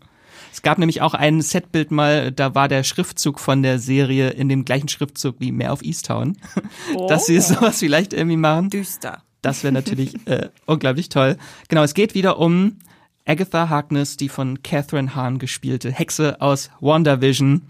Es 0.56 0.62
gab 0.62 0.78
nämlich 0.78 1.02
auch 1.02 1.14
ein 1.14 1.42
Setbild 1.42 1.92
mal, 1.92 2.32
da 2.32 2.56
war 2.56 2.70
der 2.70 2.86
Schriftzug 2.86 3.42
von 3.42 3.62
der 3.62 3.78
Serie 3.78 4.30
in 4.30 4.48
dem 4.48 4.64
gleichen 4.64 4.88
Schriftzug 4.88 5.36
wie 5.40 5.52
Mehr 5.52 5.74
auf 5.74 5.84
Easttown. 5.84 6.38
Oh. 6.96 7.08
Dass 7.08 7.26
sie 7.26 7.40
sowas 7.42 7.80
vielleicht 7.80 8.14
irgendwie 8.14 8.38
machen. 8.38 8.70
Düster. 8.70 9.24
Das 9.42 9.64
wäre 9.64 9.74
natürlich 9.74 10.16
äh, 10.28 10.50
unglaublich 10.66 11.10
toll. 11.10 11.36
Genau, 11.68 11.84
es 11.84 11.94
geht 11.94 12.14
wieder 12.14 12.38
um 12.40 12.78
Agatha 13.26 13.70
Harkness, 13.70 14.16
die 14.18 14.30
von 14.30 14.64
Catherine 14.64 15.14
Hahn 15.14 15.40
gespielte 15.40 15.92
Hexe 15.92 16.40
aus 16.42 16.70
WandaVision, 16.80 17.64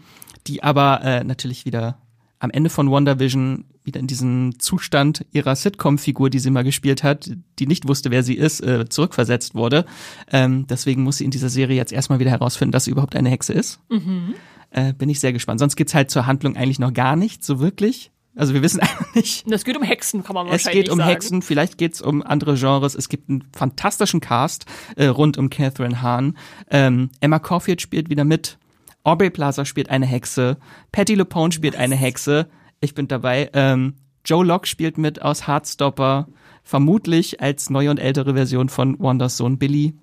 die 0.46 0.62
aber 0.62 1.02
äh, 1.02 1.24
natürlich 1.24 1.66
wieder 1.66 1.98
am 2.40 2.52
Ende 2.52 2.70
von 2.70 2.92
WandaVision 2.92 3.66
wieder 3.86 4.00
in 4.00 4.08
diesen 4.08 4.60
Zustand 4.60 5.26
ihrer 5.32 5.56
Sitcom-Figur, 5.56 6.30
die 6.30 6.40
sie 6.40 6.50
mal 6.50 6.64
gespielt 6.64 7.04
hat, 7.04 7.32
die 7.60 7.68
nicht 7.68 7.88
wusste, 7.88 8.12
wer 8.12 8.24
sie 8.24 8.36
ist, 8.36 8.62
äh, 8.62 8.90
zurückversetzt 8.90 9.56
wurde. 9.56 9.86
Ähm, 10.32 10.66
deswegen 10.68 11.04
muss 11.04 11.18
sie 11.18 11.26
in 11.26 11.32
dieser 11.32 11.50
Serie 11.50 11.76
jetzt 11.76 11.92
erstmal 11.92 12.20
wieder 12.20 12.32
herausfinden, 12.32 12.72
dass 12.72 12.86
sie 12.86 12.92
überhaupt 12.92 13.16
eine 13.16 13.30
Hexe 13.30 13.54
ist. 13.54 13.80
Mhm. 13.90 14.36
Äh, 14.72 14.94
bin 14.94 15.10
ich 15.10 15.20
sehr 15.20 15.34
gespannt. 15.34 15.60
Sonst 15.60 15.76
geht's 15.76 15.94
halt 15.94 16.12
zur 16.12 16.26
Handlung 16.26 16.56
eigentlich 16.56 16.80
noch 16.80 16.94
gar 16.94 17.16
nicht 17.16 17.44
so 17.44 17.60
wirklich. 17.60 18.12
Also 18.36 18.54
wir 18.54 18.62
wissen 18.62 18.80
einfach 18.82 19.14
nicht. 19.16 19.50
Es 19.50 19.64
geht 19.64 19.78
um 19.78 19.84
Hexen, 19.84 20.24
kann 20.24 20.34
man 20.34 20.48
wahrscheinlich 20.48 20.64
sagen. 20.64 20.78
Es 20.78 20.84
geht 20.84 20.92
um 20.92 21.00
sagen. 21.00 21.10
Hexen, 21.10 21.42
vielleicht 21.42 21.78
geht 21.78 21.94
es 21.94 22.02
um 22.02 22.22
andere 22.22 22.56
Genres. 22.56 22.96
Es 22.96 23.10
gibt 23.10 23.30
einen 23.30 23.44
fantastischen 23.56 24.20
Cast 24.20 24.66
äh, 24.96 25.06
rund 25.06 25.38
um 25.38 25.50
Catherine 25.50 26.02
Hahn. 26.02 26.38
Ähm, 26.70 27.10
Emma 27.22 27.40
Caulfield 27.40 27.82
spielt 27.82 28.10
wieder 28.10 28.26
mit. 28.26 28.58
Aubrey 29.04 29.30
Plaza 29.30 29.66
spielt 29.66 29.90
eine 29.90 30.06
Hexe. 30.06 30.58
Patty 30.92 31.16
LuPone 31.16 31.52
spielt 31.52 31.76
eine 31.76 31.96
Hexe. 31.96 32.48
Ich 32.86 32.94
bin 32.94 33.08
dabei. 33.08 33.50
Ähm, 33.54 33.96
Joe 34.24 34.46
Locke 34.46 34.68
spielt 34.68 34.98
mit 34.98 35.22
aus 35.22 35.48
Heartstopper. 35.48 36.28
Vermutlich 36.64 37.42
als 37.42 37.70
neue 37.70 37.92
und 37.92 38.00
ältere 38.00 38.36
Version 38.36 38.70
von 38.70 39.00
Wonders 39.00 39.38
Sohn 39.38 39.58
Billy. 39.58 39.96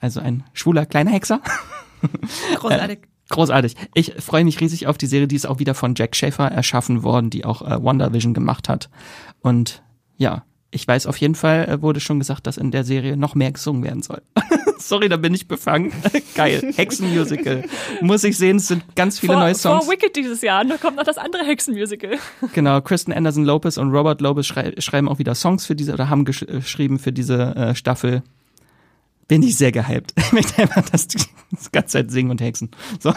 Also 0.00 0.20
ein 0.20 0.44
schwuler 0.54 0.86
kleiner 0.86 1.10
Hexer. 1.10 1.40
Großartig. 2.56 2.98
Äh, 2.98 3.06
Großartig. 3.28 3.74
Ich 3.94 4.14
freue 4.18 4.44
mich 4.44 4.60
riesig 4.60 4.86
auf 4.86 4.98
die 4.98 5.06
Serie, 5.06 5.28
die 5.28 5.36
ist 5.36 5.46
auch 5.46 5.58
wieder 5.58 5.74
von 5.74 5.94
Jack 5.94 6.16
Schaefer 6.16 6.46
erschaffen 6.48 7.02
worden, 7.02 7.28
die 7.28 7.44
auch 7.44 7.62
äh, 7.62 7.82
WandaVision 7.82 8.34
gemacht 8.34 8.68
hat. 8.68 8.88
Und 9.40 9.82
ja, 10.16 10.44
ich 10.76 10.86
weiß 10.86 11.06
auf 11.06 11.16
jeden 11.16 11.34
Fall, 11.34 11.68
äh, 11.68 11.82
wurde 11.82 12.00
schon 12.00 12.18
gesagt, 12.18 12.46
dass 12.46 12.58
in 12.58 12.70
der 12.70 12.84
Serie 12.84 13.16
noch 13.16 13.34
mehr 13.34 13.50
gesungen 13.50 13.82
werden 13.82 14.02
soll. 14.02 14.22
Sorry, 14.78 15.08
da 15.08 15.16
bin 15.16 15.34
ich 15.34 15.48
befangen. 15.48 15.92
Geil. 16.34 16.72
Hexenmusical. 16.76 17.64
Muss 18.02 18.22
ich 18.24 18.36
sehen, 18.36 18.58
es 18.58 18.68
sind 18.68 18.94
ganz 18.94 19.18
viele 19.18 19.32
vor, 19.32 19.42
neue 19.42 19.54
Songs. 19.54 19.84
Vor 19.84 19.92
Wicked 19.92 20.14
dieses 20.14 20.42
Jahr, 20.42 20.64
da 20.64 20.76
kommt 20.76 20.96
noch 20.96 21.04
das 21.04 21.18
andere 21.18 21.44
Hexenmusical. 21.44 22.18
Genau, 22.52 22.80
Kristen 22.80 23.12
Anderson 23.12 23.44
Lopez 23.44 23.78
und 23.78 23.90
Robert 23.90 24.20
Lopez 24.20 24.46
schrei 24.46 24.72
schreiben 24.78 25.08
auch 25.08 25.18
wieder 25.18 25.34
Songs 25.34 25.66
für 25.66 25.74
diese, 25.74 25.94
oder 25.94 26.10
haben 26.10 26.24
gesch 26.24 26.42
äh, 26.42 26.46
geschrieben 26.46 26.98
für 26.98 27.12
diese 27.12 27.56
äh, 27.56 27.74
Staffel 27.74 28.22
bin 29.28 29.42
ich 29.42 29.56
sehr 29.56 29.72
gehypt. 29.72 30.12
Ich 30.16 30.32
möchte 30.32 30.62
einfach 30.62 30.88
das, 30.88 31.08
das 31.50 31.72
ganze 31.72 31.88
Zeit 31.88 32.10
singen 32.10 32.30
und 32.30 32.40
hexen. 32.40 32.70
So. 33.00 33.12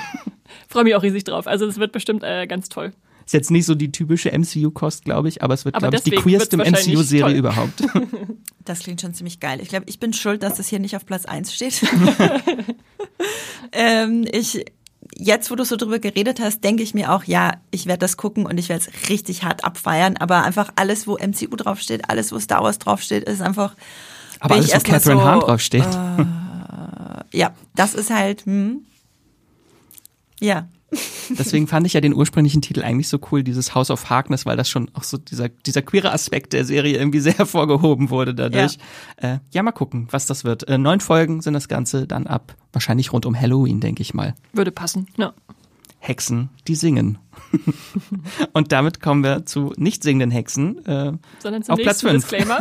Freue 0.68 0.86
mich 0.86 0.96
auch 0.96 1.04
riesig 1.04 1.24
drauf. 1.26 1.46
Also 1.46 1.68
es 1.68 1.78
wird 1.78 1.92
bestimmt 1.92 2.24
äh, 2.24 2.48
ganz 2.48 2.70
toll. 2.70 2.94
Ist 3.30 3.34
jetzt 3.34 3.52
nicht 3.52 3.68
so 3.68 3.76
die 3.76 3.92
typische 3.92 4.32
MCU-Kost, 4.36 5.06
glaube 5.06 5.28
ich, 5.30 5.44
aber 5.44 5.54
es 5.54 5.64
wird, 5.64 5.78
glaube 5.78 5.96
ich, 5.96 6.02
die 6.02 6.10
queerste 6.10 6.58
MCU-Serie 6.58 7.38
überhaupt. 7.38 7.84
Das 8.66 8.80
klingt 8.80 9.02
schon 9.02 9.14
ziemlich 9.14 9.40
geil. 9.40 9.60
Ich 9.62 9.70
glaube, 9.70 9.86
ich 9.88 10.00
bin 10.00 10.14
schuld, 10.14 10.42
dass 10.42 10.58
es 10.58 10.68
hier 10.68 10.80
nicht 10.80 10.96
auf 10.96 11.06
Platz 11.06 11.26
1 11.26 11.54
steht. 11.54 11.82
ähm, 13.72 14.26
ich, 14.32 14.66
jetzt, 15.16 15.50
wo 15.50 15.56
du 15.56 15.64
so 15.64 15.76
drüber 15.76 16.00
geredet 16.00 16.40
hast, 16.40 16.64
denke 16.64 16.82
ich 16.82 16.96
mir 16.96 17.12
auch, 17.12 17.24
ja, 17.24 17.54
ich 17.70 17.86
werde 17.86 18.00
das 18.00 18.18
gucken 18.18 18.48
und 18.48 18.58
ich 18.58 18.68
werde 18.70 18.84
es 18.88 19.10
richtig 19.10 19.44
hart 19.44 19.64
abfeiern, 19.64 20.18
aber 20.18 20.44
einfach 20.44 20.72
alles, 20.76 21.06
wo 21.06 21.18
MCU 21.18 21.56
draufsteht, 21.56 22.10
alles, 22.10 22.32
wo 22.32 22.40
Star 22.40 22.64
Wars 22.64 22.80
draufsteht, 22.80 23.26
ist 23.26 23.42
einfach 23.42 23.76
aber 24.40 24.56
alles, 24.56 24.74
wo 24.74 24.80
Catherine 24.80 25.22
so, 25.22 25.26
Hahn 25.26 25.40
draufsteht. 25.40 25.86
Äh, 25.86 27.38
ja, 27.38 27.54
das 27.76 27.94
ist 27.94 28.10
halt, 28.10 28.46
hm, 28.48 28.86
ja. 30.40 30.68
Deswegen 31.38 31.68
fand 31.68 31.86
ich 31.86 31.94
ja 31.94 32.02
den 32.02 32.14
ursprünglichen 32.14 32.62
Titel 32.62 32.82
eigentlich 32.82 33.08
so 33.08 33.20
cool, 33.32 33.44
dieses 33.44 33.76
House 33.76 33.92
of 33.92 34.10
Harkness, 34.10 34.46
weil 34.46 34.58
das 34.58 34.70
schon 34.70 34.90
auch 34.94 35.04
so 35.04 35.18
dieser, 35.18 35.50
dieser 35.50 35.82
queere 35.82 36.12
Aspekt 36.12 36.54
der 36.54 36.66
Serie 36.66 36.98
irgendwie 36.98 37.20
sehr 37.20 37.38
hervorgehoben 37.38 38.10
wurde 38.10 38.34
dadurch. 38.34 38.78
Ja, 39.22 39.36
äh, 39.36 39.40
ja 39.52 39.64
mal 39.64 39.72
gucken, 39.72 40.08
was 40.12 40.26
das 40.26 40.44
wird. 40.44 40.68
Äh, 40.68 40.78
neun 40.78 41.00
Folgen 41.00 41.42
sind 41.42 41.54
das 41.54 41.68
Ganze 41.68 42.08
dann 42.08 42.28
ab, 42.28 42.56
wahrscheinlich 42.74 43.14
rund 43.14 43.26
um 43.26 43.40
Halloween, 43.40 43.80
denke 43.80 44.02
ich 44.02 44.14
mal. 44.14 44.36
Würde 44.54 44.72
passen, 44.72 45.08
ja. 45.18 45.34
Hexen, 46.00 46.50
die 46.68 46.76
singen. 46.76 47.18
und 48.54 48.72
damit 48.72 49.02
kommen 49.02 49.24
wir 49.24 49.46
zu 49.46 49.74
nicht 49.78 50.04
singenden 50.04 50.32
Hexen. 50.32 50.86
Äh, 50.86 51.14
Sondern 51.40 51.64
zum 51.64 51.74
auf 51.74 51.80
Platz 51.82 52.02
5. 52.02 52.14
Disclaimer. 52.14 52.60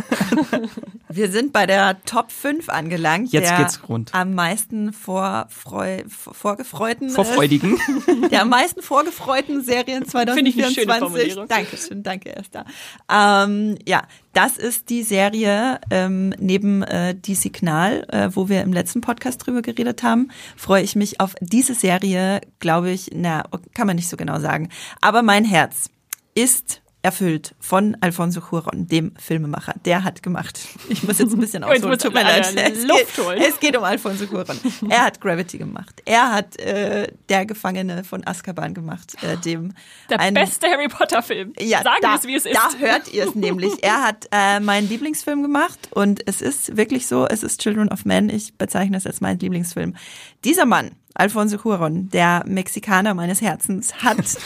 wir 1.09 1.31
sind 1.31 1.53
bei 1.53 1.65
der 1.65 2.03
Top 2.05 2.31
5 2.31 2.69
angelangt. 2.69 3.31
Jetzt 3.31 3.49
der 3.49 3.57
geht's 3.57 3.87
rund. 3.87 4.13
Am 4.13 4.33
meisten 4.33 4.93
vorfreu, 4.93 6.03
vorgefreuten. 6.07 7.09
Vorfreudigen. 7.09 7.77
Äh, 8.07 8.29
der 8.29 8.41
am 8.43 8.49
meisten 8.49 8.81
vorgefreuten 8.81 9.63
Serien 9.63 10.05
2024. 10.05 10.33
Finde 10.33 10.49
ich 10.51 10.63
eine 10.63 10.73
schöne 10.73 10.99
Formulierung. 10.99 11.47
Dankeschön, 11.47 12.03
danke 12.03 12.35
Esther. 12.35 12.65
Ähm, 13.09 13.77
ja, 13.87 14.03
das 14.33 14.57
ist 14.57 14.89
die 14.89 15.03
Serie 15.03 15.79
ähm, 15.89 16.33
neben 16.37 16.83
äh, 16.83 17.15
Die 17.15 17.35
Signal, 17.35 18.05
äh, 18.09 18.29
wo 18.31 18.47
wir 18.47 18.61
im 18.61 18.71
letzten 18.71 19.01
Podcast 19.01 19.45
drüber 19.45 19.61
geredet 19.61 20.03
haben. 20.03 20.29
Freue 20.55 20.83
ich 20.83 20.95
mich 20.95 21.19
auf 21.19 21.35
diese 21.41 21.73
Serie, 21.73 22.41
glaube 22.59 22.91
ich, 22.91 23.09
na, 23.13 23.43
kann 23.73 23.87
man 23.87 23.95
nicht 23.95 24.07
so 24.07 24.17
genau 24.17 24.39
sagen. 24.39 24.68
Aber 25.01 25.21
mein 25.23 25.45
Herz 25.45 25.89
ist 26.35 26.81
erfüllt 27.01 27.55
von 27.61 27.95
Alfonso 28.01 28.41
Cuarón, 28.41 28.85
dem 28.89 29.13
Filmemacher. 29.17 29.73
Der 29.85 30.03
hat 30.03 30.21
gemacht. 30.21 30.59
Ich 30.89 31.01
muss 31.03 31.17
jetzt 31.17 31.31
ein 31.31 31.39
bisschen 31.39 31.63
ausholen. 31.65 31.97
Tut 31.97 32.13
mir 32.13 32.23
leid. 32.23 32.53
Es 32.53 32.83
Luft 32.83 33.15
geht, 33.15 33.25
holen. 33.25 33.41
es 33.41 33.59
geht 33.61 33.77
um 33.77 33.85
Alfonso 33.85 34.25
Cuarón. 34.25 34.57
Er 34.89 35.05
hat 35.05 35.21
Gravity 35.21 35.59
gemacht. 35.59 36.01
Er 36.03 36.29
hat 36.29 36.59
äh, 36.59 37.07
Der 37.29 37.45
Gefangene 37.45 38.03
von 38.03 38.27
Azkaban 38.27 38.73
gemacht. 38.73 39.15
Äh, 39.23 39.37
dem 39.37 39.73
Der 40.09 40.19
ein, 40.19 40.33
beste 40.33 40.67
Harry 40.67 40.89
Potter 40.89 41.23
Film. 41.23 41.53
Ja, 41.57 41.83
Sagen 41.83 41.99
da, 42.01 42.09
wir 42.09 42.15
es, 42.17 42.27
wie 42.27 42.35
es 42.35 42.45
ist. 42.45 42.55
Da 42.55 42.77
hört 42.77 43.13
ihr 43.13 43.29
es 43.29 43.33
nämlich. 43.35 43.81
Er 43.81 44.03
hat 44.03 44.27
äh, 44.33 44.59
meinen 44.59 44.89
Lieblingsfilm 44.89 45.41
gemacht 45.41 45.79
und 45.91 46.27
es 46.27 46.41
ist 46.41 46.75
wirklich 46.75 47.07
so, 47.07 47.25
es 47.25 47.43
ist 47.43 47.61
Children 47.61 47.87
of 47.93 48.03
Men. 48.03 48.27
Ich 48.29 48.55
bezeichne 48.57 48.97
es 48.97 49.07
als 49.07 49.21
meinen 49.21 49.39
Lieblingsfilm. 49.39 49.95
Dieser 50.43 50.65
Mann, 50.65 50.91
Alfonso 51.19 51.57
Cuarón, 51.57 52.09
der 52.09 52.43
Mexikaner 52.47 53.13
meines 53.13 53.41
Herzens, 53.41 53.93
hat 53.95 54.17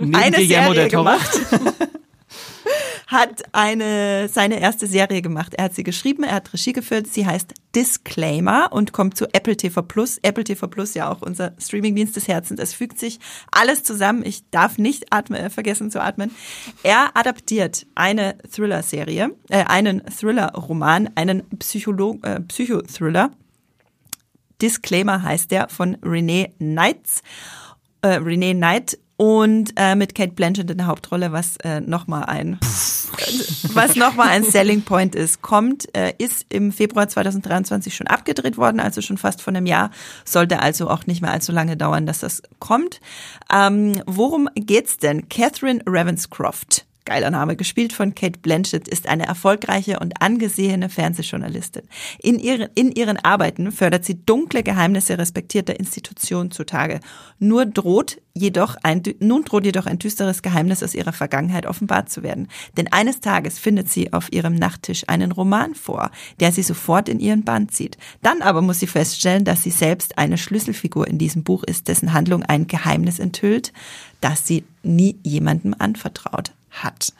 eine 0.00 0.36
Guillermo 0.36 0.74
Serie 0.74 0.88
gemacht. 0.88 1.40
hat 3.06 3.44
eine 3.52 4.28
seine 4.28 4.60
erste 4.60 4.86
Serie 4.86 5.22
gemacht. 5.22 5.54
Er 5.54 5.64
hat 5.64 5.74
sie 5.74 5.84
geschrieben, 5.84 6.24
er 6.24 6.34
hat 6.34 6.52
Regie 6.52 6.72
geführt. 6.72 7.06
Sie 7.06 7.26
heißt 7.26 7.54
Disclaimer 7.76 8.72
und 8.72 8.92
kommt 8.92 9.16
zu 9.16 9.26
Apple 9.32 9.56
TV 9.56 9.82
Plus. 9.82 10.18
Apple 10.22 10.42
TV 10.42 10.66
Plus 10.66 10.94
ja 10.94 11.10
auch 11.10 11.22
unser 11.22 11.52
Streamingdienst 11.58 12.16
des 12.16 12.26
Herzens. 12.26 12.60
Es 12.60 12.74
fügt 12.74 12.98
sich 12.98 13.20
alles 13.52 13.84
zusammen. 13.84 14.24
Ich 14.24 14.50
darf 14.50 14.78
nicht 14.78 15.12
atmen, 15.12 15.38
äh, 15.38 15.50
vergessen 15.50 15.90
zu 15.92 16.02
atmen. 16.02 16.34
Er 16.82 17.10
adaptiert 17.14 17.86
eine 17.94 18.36
Thriller-Serie, 18.50 19.30
äh, 19.48 19.64
einen 19.64 20.02
Thriller-Roman, 20.06 21.10
einen 21.14 21.44
Psycholo 21.58 22.18
äh, 22.22 22.40
Psychothriller. 22.40 23.30
Disclaimer 24.60 25.22
heißt 25.22 25.50
der 25.50 25.68
von 25.68 25.96
Renee 26.02 26.52
Knights. 26.58 27.22
Äh, 28.02 28.16
Renee 28.16 28.54
Knight 28.54 28.98
und 29.16 29.72
äh, 29.76 29.94
mit 29.94 30.14
Kate 30.14 30.32
Blanchett 30.32 30.70
in 30.70 30.78
der 30.78 30.86
Hauptrolle, 30.86 31.32
was 31.32 31.56
äh, 31.58 31.80
nochmal 31.80 32.24
ein 32.24 32.58
was 33.74 33.94
nochmal 33.96 34.28
ein 34.28 34.42
Selling 34.44 34.82
Point 34.82 35.14
ist, 35.14 35.40
kommt, 35.40 35.94
äh, 35.96 36.12
ist 36.18 36.46
im 36.48 36.72
Februar 36.72 37.08
2023 37.08 37.94
schon 37.94 38.06
abgedreht 38.06 38.56
worden, 38.56 38.80
also 38.80 39.00
schon 39.00 39.18
fast 39.18 39.40
von 39.40 39.56
einem 39.56 39.66
Jahr, 39.66 39.90
sollte 40.24 40.60
also 40.60 40.90
auch 40.90 41.06
nicht 41.06 41.22
mehr 41.22 41.30
allzu 41.30 41.52
lange 41.52 41.76
dauern, 41.76 42.06
dass 42.06 42.20
das 42.20 42.42
kommt. 42.58 43.00
Ähm, 43.52 44.00
worum 44.06 44.48
geht's 44.56 44.98
denn? 44.98 45.28
Catherine 45.28 45.80
Ravenscroft 45.86 46.86
geiler 47.04 47.30
Name, 47.30 47.56
gespielt 47.56 47.92
von 47.92 48.14
Kate 48.14 48.38
Blanchett, 48.40 48.88
ist 48.88 49.08
eine 49.08 49.26
erfolgreiche 49.26 49.98
und 50.00 50.22
angesehene 50.22 50.88
Fernsehjournalistin. 50.88 51.82
In 52.22 52.38
ihren, 52.38 52.68
in 52.74 52.92
ihren 52.92 53.18
Arbeiten 53.18 53.72
fördert 53.72 54.04
sie 54.04 54.24
dunkle 54.24 54.62
Geheimnisse 54.62 55.18
respektierter 55.18 55.78
Institutionen 55.78 56.50
zutage. 56.50 57.00
Nur 57.38 57.66
droht 57.66 58.20
jedoch 58.32 58.76
ein, 58.82 59.02
nun 59.20 59.44
droht 59.44 59.66
jedoch 59.66 59.86
ein 59.86 59.98
düsteres 59.98 60.42
Geheimnis 60.42 60.82
aus 60.82 60.94
ihrer 60.94 61.12
Vergangenheit 61.12 61.66
offenbart 61.66 62.10
zu 62.10 62.22
werden. 62.22 62.48
Denn 62.76 62.90
eines 62.90 63.20
Tages 63.20 63.58
findet 63.58 63.90
sie 63.90 64.12
auf 64.12 64.32
ihrem 64.32 64.54
Nachttisch 64.54 65.04
einen 65.06 65.30
Roman 65.30 65.74
vor, 65.74 66.10
der 66.40 66.52
sie 66.52 66.62
sofort 66.62 67.08
in 67.08 67.20
ihren 67.20 67.44
Band 67.44 67.72
zieht. 67.72 67.98
Dann 68.22 68.40
aber 68.40 68.62
muss 68.62 68.80
sie 68.80 68.86
feststellen, 68.86 69.44
dass 69.44 69.62
sie 69.62 69.70
selbst 69.70 70.16
eine 70.16 70.38
Schlüsselfigur 70.38 71.06
in 71.06 71.18
diesem 71.18 71.44
Buch 71.44 71.64
ist, 71.64 71.88
dessen 71.88 72.14
Handlung 72.14 72.42
ein 72.42 72.66
Geheimnis 72.66 73.18
enthüllt, 73.18 73.72
das 74.20 74.46
sie 74.46 74.64
nie 74.82 75.16
jemandem 75.22 75.74
anvertraut 75.78 76.52
hat. 76.74 77.12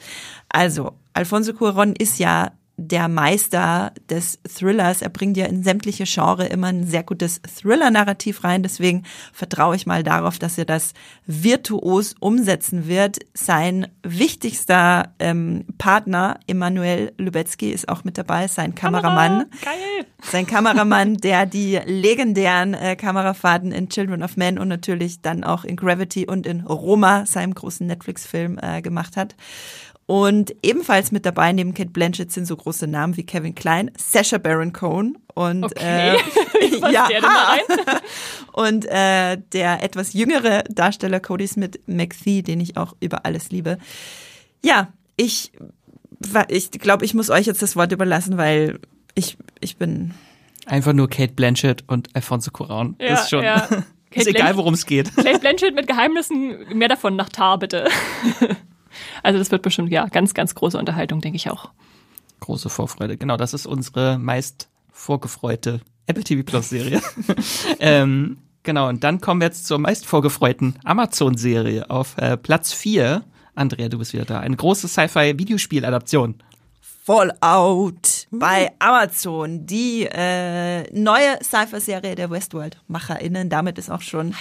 Also, 0.49 0.93
Alfonso 1.13 1.53
Cuarón 1.53 1.93
ist 1.97 2.19
ja 2.19 2.51
der 2.77 3.07
Meister 3.07 3.93
des 4.09 4.39
Thrillers. 4.43 5.01
Er 5.01 5.09
bringt 5.09 5.37
ja 5.37 5.45
in 5.45 5.63
sämtliche 5.63 6.03
Genre 6.05 6.45
immer 6.45 6.67
ein 6.67 6.85
sehr 6.85 7.03
gutes 7.03 7.41
Thriller-Narrativ 7.41 8.43
rein. 8.43 8.63
Deswegen 8.63 9.03
vertraue 9.31 9.75
ich 9.75 9.85
mal 9.85 10.03
darauf, 10.03 10.39
dass 10.39 10.57
er 10.57 10.65
das 10.65 10.93
virtuos 11.25 12.15
umsetzen 12.19 12.87
wird. 12.87 13.19
Sein 13.33 13.87
wichtigster 14.03 15.13
ähm, 15.19 15.65
Partner, 15.77 16.39
Emanuel 16.47 17.13
Lubetzky, 17.17 17.71
ist 17.71 17.87
auch 17.87 18.03
mit 18.03 18.17
dabei, 18.17 18.47
sein 18.47 18.75
Kameramann. 18.75 19.45
Geil. 19.63 20.05
Sein 20.21 20.45
Kameramann, 20.45 21.17
der 21.17 21.45
die 21.45 21.79
legendären 21.85 22.73
äh, 22.73 22.95
Kamerafahrten 22.95 23.71
in 23.71 23.89
Children 23.89 24.23
of 24.23 24.37
Men 24.37 24.59
und 24.59 24.67
natürlich 24.67 25.21
dann 25.21 25.43
auch 25.43 25.63
in 25.63 25.75
Gravity 25.75 26.27
und 26.27 26.45
in 26.45 26.61
Roma, 26.61 27.25
seinem 27.25 27.53
großen 27.53 27.87
Netflix-Film, 27.87 28.59
äh, 28.61 28.81
gemacht 28.81 29.15
hat. 29.15 29.35
Und 30.07 30.53
ebenfalls 30.61 31.11
mit 31.11 31.25
dabei 31.25 31.51
neben 31.51 31.73
Kate 31.73 31.89
Blanchett 31.89 32.31
sind 32.31 32.45
so 32.45 32.55
große 32.55 32.85
Namen 32.85 33.17
wie 33.17 33.25
Kevin 33.25 33.55
Klein, 33.55 33.89
Sacha 33.97 34.37
Baron 34.37 34.71
Cohen 34.71 35.17
und 35.33 35.63
Okay. 35.63 36.17
Was 36.81 36.91
ja, 36.91 37.07
und 38.53 38.85
äh, 38.85 39.37
der 39.53 39.81
etwas 39.83 40.13
jüngere 40.13 40.63
Darsteller 40.69 41.19
Cody 41.19 41.47
Smith 41.47 41.71
McPhee, 41.87 42.41
den 42.43 42.59
ich 42.59 42.77
auch 42.77 42.95
über 42.99 43.25
alles 43.25 43.49
liebe. 43.49 43.77
Ja, 44.63 44.89
ich 45.15 45.51
ich 46.49 46.71
glaube, 46.71 47.05
ich 47.05 47.13
muss 47.13 47.29
euch 47.29 47.45
jetzt 47.45 47.61
das 47.61 47.75
Wort 47.75 47.91
überlassen, 47.91 48.37
weil 48.37 48.79
ich 49.15 49.37
ich 49.59 49.77
bin 49.77 50.13
Einfach 50.65 50.93
nur 50.93 51.09
Kate 51.09 51.33
Blanchett 51.33 51.83
und 51.87 52.09
Alfonso 52.15 52.51
Cuarón. 52.51 52.95
Ja, 52.99 53.13
ist 53.15 53.29
schon. 53.29 53.43
ja. 53.43 53.55
ist 53.65 53.69
Kate 54.11 54.29
egal, 54.29 54.41
Blanchett- 54.53 54.57
worum 54.57 54.73
es 54.73 54.85
geht. 54.85 55.15
Kate 55.15 55.39
Blanchett 55.39 55.75
mit 55.75 55.87
Geheimnissen, 55.87 56.67
mehr 56.73 56.87
davon 56.89 57.15
nach 57.15 57.29
Tar, 57.29 57.59
bitte. 57.59 57.87
Also 59.25 59.39
das 59.39 59.49
wird 59.49 59.63
bestimmt, 59.63 59.91
ja, 59.91 60.05
ganz, 60.05 60.35
ganz 60.35 60.53
große 60.53 60.77
Unterhaltung, 60.77 61.19
denke 61.19 61.35
ich 61.37 61.49
auch. 61.49 61.71
Große 62.41 62.69
Vorfreude. 62.69 63.17
Genau, 63.17 63.37
das 63.37 63.55
ist 63.55 63.65
unsere 63.65 64.19
meist 64.19 64.69
vorgefreute 64.91 65.81
Apple 66.05 66.23
TV 66.23 66.43
Plus 66.43 66.69
Serie. 66.69 67.01
ähm, 67.79 68.37
genau, 68.61 68.87
und 68.87 69.03
dann 69.03 69.21
kommen 69.21 69.41
wir 69.41 69.47
jetzt 69.47 69.65
zur 69.65 69.79
meist 69.79 70.05
vorgefreuten 70.05 70.75
Amazon-Serie 70.83 71.89
auf 71.89 72.15
äh, 72.19 72.37
Platz 72.37 72.71
4. 72.71 73.23
Andrea, 73.55 73.89
du 73.89 73.97
bist 73.97 74.13
wieder 74.13 74.25
da. 74.25 74.41
Eine 74.41 74.57
große 74.57 74.87
Sci-Fi-Videospiel-Adaption. 74.87 76.35
Fallout 76.81 78.27
bei 78.29 78.73
Amazon, 78.77 79.65
die 79.65 80.03
äh, 80.03 80.83
neue 80.93 81.39
Sci-Fi-Serie 81.41 82.13
der 82.13 82.29
Westworld-MacherInnen. 82.29 83.49
Damit 83.49 83.79
ist 83.79 83.89
auch 83.89 84.01
schon 84.01 84.35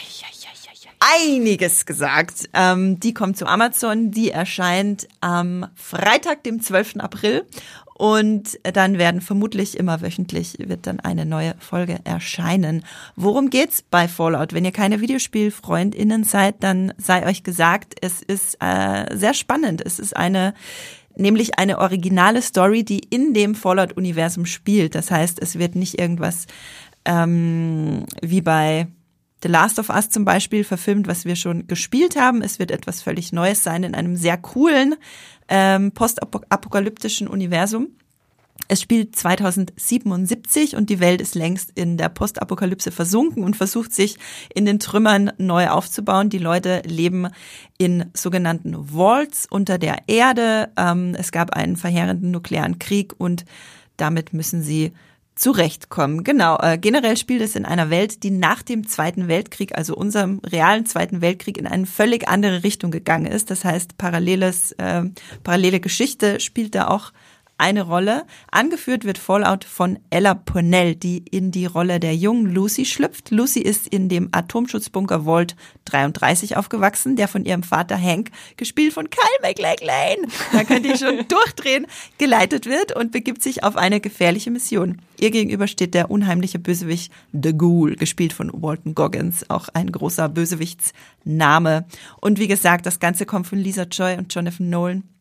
einiges 1.00 1.86
gesagt. 1.86 2.48
Ähm, 2.52 3.00
die 3.00 3.14
kommt 3.14 3.36
zu 3.36 3.46
Amazon, 3.46 4.10
die 4.10 4.30
erscheint 4.30 5.08
am 5.20 5.66
Freitag, 5.74 6.42
dem 6.44 6.60
12. 6.60 6.96
April. 6.98 7.44
Und 7.96 8.58
dann 8.64 8.98
werden 8.98 9.20
vermutlich 9.20 9.78
immer 9.78 10.02
wöchentlich 10.02 10.56
wird 10.58 10.88
dann 10.88 10.98
eine 10.98 11.24
neue 11.24 11.54
Folge 11.60 12.00
erscheinen. 12.02 12.84
Worum 13.14 13.50
geht's 13.50 13.82
bei 13.82 14.08
Fallout? 14.08 14.52
Wenn 14.52 14.64
ihr 14.64 14.72
keine 14.72 15.00
Videospielfreundinnen 15.00 16.24
seid, 16.24 16.56
dann 16.64 16.92
sei 16.98 17.24
euch 17.24 17.44
gesagt, 17.44 17.94
es 18.00 18.20
ist 18.20 18.56
äh, 18.60 19.16
sehr 19.16 19.32
spannend. 19.32 19.80
Es 19.84 20.00
ist 20.00 20.16
eine 20.16 20.54
nämlich 21.16 21.58
eine 21.58 21.78
originale 21.78 22.42
Story, 22.42 22.84
die 22.84 22.98
in 22.98 23.34
dem 23.34 23.54
Fallout-Universum 23.54 24.46
spielt. 24.46 24.96
Das 24.96 25.12
heißt, 25.12 25.40
es 25.40 25.58
wird 25.58 25.76
nicht 25.76 25.98
irgendwas 25.98 26.46
ähm, 27.04 28.06
wie 28.20 28.40
bei 28.40 28.88
The 29.44 29.50
Last 29.50 29.78
of 29.78 29.90
Us 29.90 30.08
zum 30.08 30.24
Beispiel 30.24 30.64
verfilmt, 30.64 31.06
was 31.06 31.26
wir 31.26 31.36
schon 31.36 31.66
gespielt 31.66 32.16
haben. 32.16 32.40
Es 32.40 32.58
wird 32.58 32.70
etwas 32.70 33.02
völlig 33.02 33.30
Neues 33.30 33.62
sein 33.62 33.84
in 33.84 33.94
einem 33.94 34.16
sehr 34.16 34.38
coolen 34.38 34.94
ähm, 35.48 35.92
postapokalyptischen 35.92 37.28
Universum. 37.28 37.88
Es 38.68 38.80
spielt 38.80 39.14
2077 39.14 40.76
und 40.76 40.88
die 40.88 40.98
Welt 40.98 41.20
ist 41.20 41.34
längst 41.34 41.72
in 41.74 41.98
der 41.98 42.08
Postapokalypse 42.08 42.90
versunken 42.90 43.44
und 43.44 43.54
versucht 43.54 43.92
sich 43.92 44.16
in 44.54 44.64
den 44.64 44.78
Trümmern 44.78 45.30
neu 45.36 45.68
aufzubauen. 45.68 46.30
Die 46.30 46.38
Leute 46.38 46.80
leben 46.86 47.28
in 47.76 48.06
sogenannten 48.14 48.94
Vaults 48.94 49.46
unter 49.50 49.76
der 49.76 49.98
Erde. 50.06 50.70
Ähm, 50.78 51.14
es 51.18 51.32
gab 51.32 51.50
einen 51.50 51.76
verheerenden 51.76 52.30
nuklearen 52.30 52.78
Krieg 52.78 53.12
und 53.18 53.44
damit 53.98 54.32
müssen 54.32 54.62
sie 54.62 54.94
zurechtkommen. 55.34 56.24
Genau. 56.24 56.58
Äh, 56.58 56.78
generell 56.78 57.16
spielt 57.16 57.42
es 57.42 57.56
in 57.56 57.64
einer 57.64 57.90
Welt, 57.90 58.22
die 58.22 58.30
nach 58.30 58.62
dem 58.62 58.86
Zweiten 58.86 59.28
Weltkrieg, 59.28 59.76
also 59.76 59.96
unserem 59.96 60.40
realen 60.44 60.86
Zweiten 60.86 61.20
Weltkrieg, 61.20 61.58
in 61.58 61.66
eine 61.66 61.86
völlig 61.86 62.28
andere 62.28 62.62
Richtung 62.62 62.90
gegangen 62.90 63.26
ist. 63.26 63.50
Das 63.50 63.64
heißt, 63.64 63.98
paralleles, 63.98 64.72
äh, 64.72 65.02
parallele 65.42 65.80
Geschichte 65.80 66.40
spielt 66.40 66.74
da 66.74 66.88
auch 66.88 67.12
eine 67.58 67.82
Rolle. 67.82 68.24
Angeführt 68.50 69.04
wird 69.04 69.18
Fallout 69.18 69.64
von 69.64 69.98
Ella 70.10 70.34
Purnell, 70.34 70.94
die 70.94 71.18
in 71.18 71.50
die 71.50 71.66
Rolle 71.66 72.00
der 72.00 72.16
jungen 72.16 72.52
Lucy 72.52 72.84
schlüpft. 72.84 73.30
Lucy 73.30 73.60
ist 73.60 73.86
in 73.86 74.08
dem 74.08 74.28
Atomschutzbunker 74.32 75.24
Vault 75.24 75.54
33 75.86 76.56
aufgewachsen, 76.56 77.16
der 77.16 77.28
von 77.28 77.44
ihrem 77.44 77.62
Vater 77.62 78.00
Hank, 78.00 78.30
gespielt 78.56 78.92
von 78.92 79.08
Kyle 79.08 79.22
MacLachlan, 79.42 80.30
da 80.52 80.64
könnte 80.64 80.92
ich 80.92 80.98
schon 80.98 81.24
durchdrehen, 81.28 81.86
geleitet 82.18 82.66
wird 82.66 82.94
und 82.96 83.12
begibt 83.12 83.42
sich 83.42 83.62
auf 83.62 83.76
eine 83.76 84.00
gefährliche 84.00 84.50
Mission. 84.50 85.00
Ihr 85.20 85.30
gegenüber 85.30 85.68
steht 85.68 85.94
der 85.94 86.10
unheimliche 86.10 86.58
Bösewicht 86.58 87.12
The 87.32 87.56
Ghoul, 87.56 87.96
gespielt 87.96 88.32
von 88.32 88.50
Walton 88.52 88.94
Goggins, 88.94 89.48
auch 89.48 89.68
ein 89.72 89.92
großer 89.92 90.28
Bösewichtsname. 90.28 91.86
Und 92.20 92.38
wie 92.38 92.48
gesagt, 92.48 92.86
das 92.86 92.98
Ganze 92.98 93.26
kommt 93.26 93.46
von 93.46 93.58
Lisa 93.58 93.84
Joy 93.84 94.16
und 94.16 94.34
Jonathan 94.34 94.70
Nolan 94.70 95.13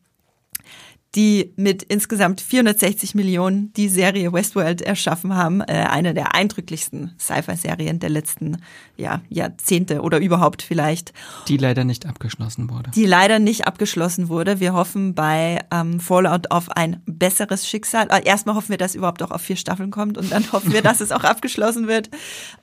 die 1.14 1.52
mit 1.56 1.82
insgesamt 1.84 2.40
460 2.40 3.14
Millionen 3.14 3.72
die 3.74 3.88
Serie 3.88 4.32
Westworld 4.32 4.82
erschaffen 4.82 5.34
haben. 5.34 5.60
Äh, 5.60 5.86
eine 5.90 6.14
der 6.14 6.34
eindrücklichsten 6.34 7.12
Sci-Fi-Serien 7.18 8.00
der 8.00 8.10
letzten 8.10 8.58
ja, 8.96 9.20
Jahrzehnte 9.28 10.00
oder 10.02 10.18
überhaupt 10.18 10.62
vielleicht. 10.62 11.12
Die 11.48 11.56
leider 11.56 11.84
nicht 11.84 12.06
abgeschlossen 12.06 12.70
wurde. 12.70 12.90
Die 12.94 13.06
leider 13.06 13.38
nicht 13.38 13.66
abgeschlossen 13.66 14.28
wurde. 14.28 14.60
Wir 14.60 14.72
hoffen 14.72 15.14
bei 15.14 15.60
ähm, 15.70 16.00
Fallout 16.00 16.50
auf 16.50 16.70
ein 16.70 17.00
besseres 17.06 17.68
Schicksal. 17.68 18.08
Äh, 18.10 18.24
erstmal 18.24 18.56
hoffen 18.56 18.70
wir, 18.70 18.78
dass 18.78 18.94
überhaupt 18.94 19.22
auch 19.22 19.30
auf 19.30 19.42
vier 19.42 19.56
Staffeln 19.56 19.90
kommt 19.90 20.18
und 20.18 20.32
dann 20.32 20.50
hoffen 20.52 20.72
wir, 20.72 20.82
dass 20.82 21.00
es 21.00 21.12
auch 21.12 21.24
abgeschlossen 21.24 21.86
wird. 21.86 22.10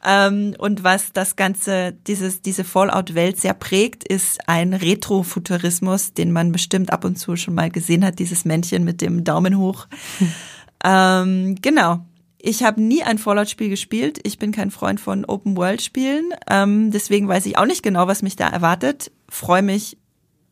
Ähm, 0.05 0.55
und 0.57 0.83
was 0.83 1.13
das 1.13 1.35
Ganze, 1.35 1.93
dieses, 2.07 2.41
diese 2.41 2.63
Fallout-Welt 2.63 3.39
sehr 3.39 3.53
prägt, 3.53 4.03
ist 4.03 4.39
ein 4.47 4.73
Retrofuturismus, 4.73 6.13
den 6.13 6.31
man 6.31 6.51
bestimmt 6.51 6.91
ab 6.91 7.05
und 7.05 7.17
zu 7.17 7.35
schon 7.35 7.55
mal 7.55 7.71
gesehen 7.71 8.05
hat. 8.05 8.19
Dieses 8.19 8.40
Männchen 8.45 8.83
mit 8.83 9.01
dem 9.01 9.23
Daumen 9.23 9.57
hoch. 9.57 9.87
ähm, 10.83 11.55
genau. 11.61 12.05
Ich 12.43 12.63
habe 12.63 12.81
nie 12.81 13.03
ein 13.03 13.19
Fallout-Spiel 13.19 13.69
gespielt. 13.69 14.19
Ich 14.23 14.39
bin 14.39 14.51
kein 14.51 14.71
Freund 14.71 14.99
von 14.99 15.25
Open-World-Spielen. 15.25 16.33
Ähm, 16.49 16.89
deswegen 16.91 17.27
weiß 17.27 17.45
ich 17.45 17.57
auch 17.57 17.65
nicht 17.65 17.83
genau, 17.83 18.07
was 18.07 18.23
mich 18.23 18.35
da 18.35 18.47
erwartet. 18.47 19.11
Freue 19.29 19.61
mich 19.61 19.97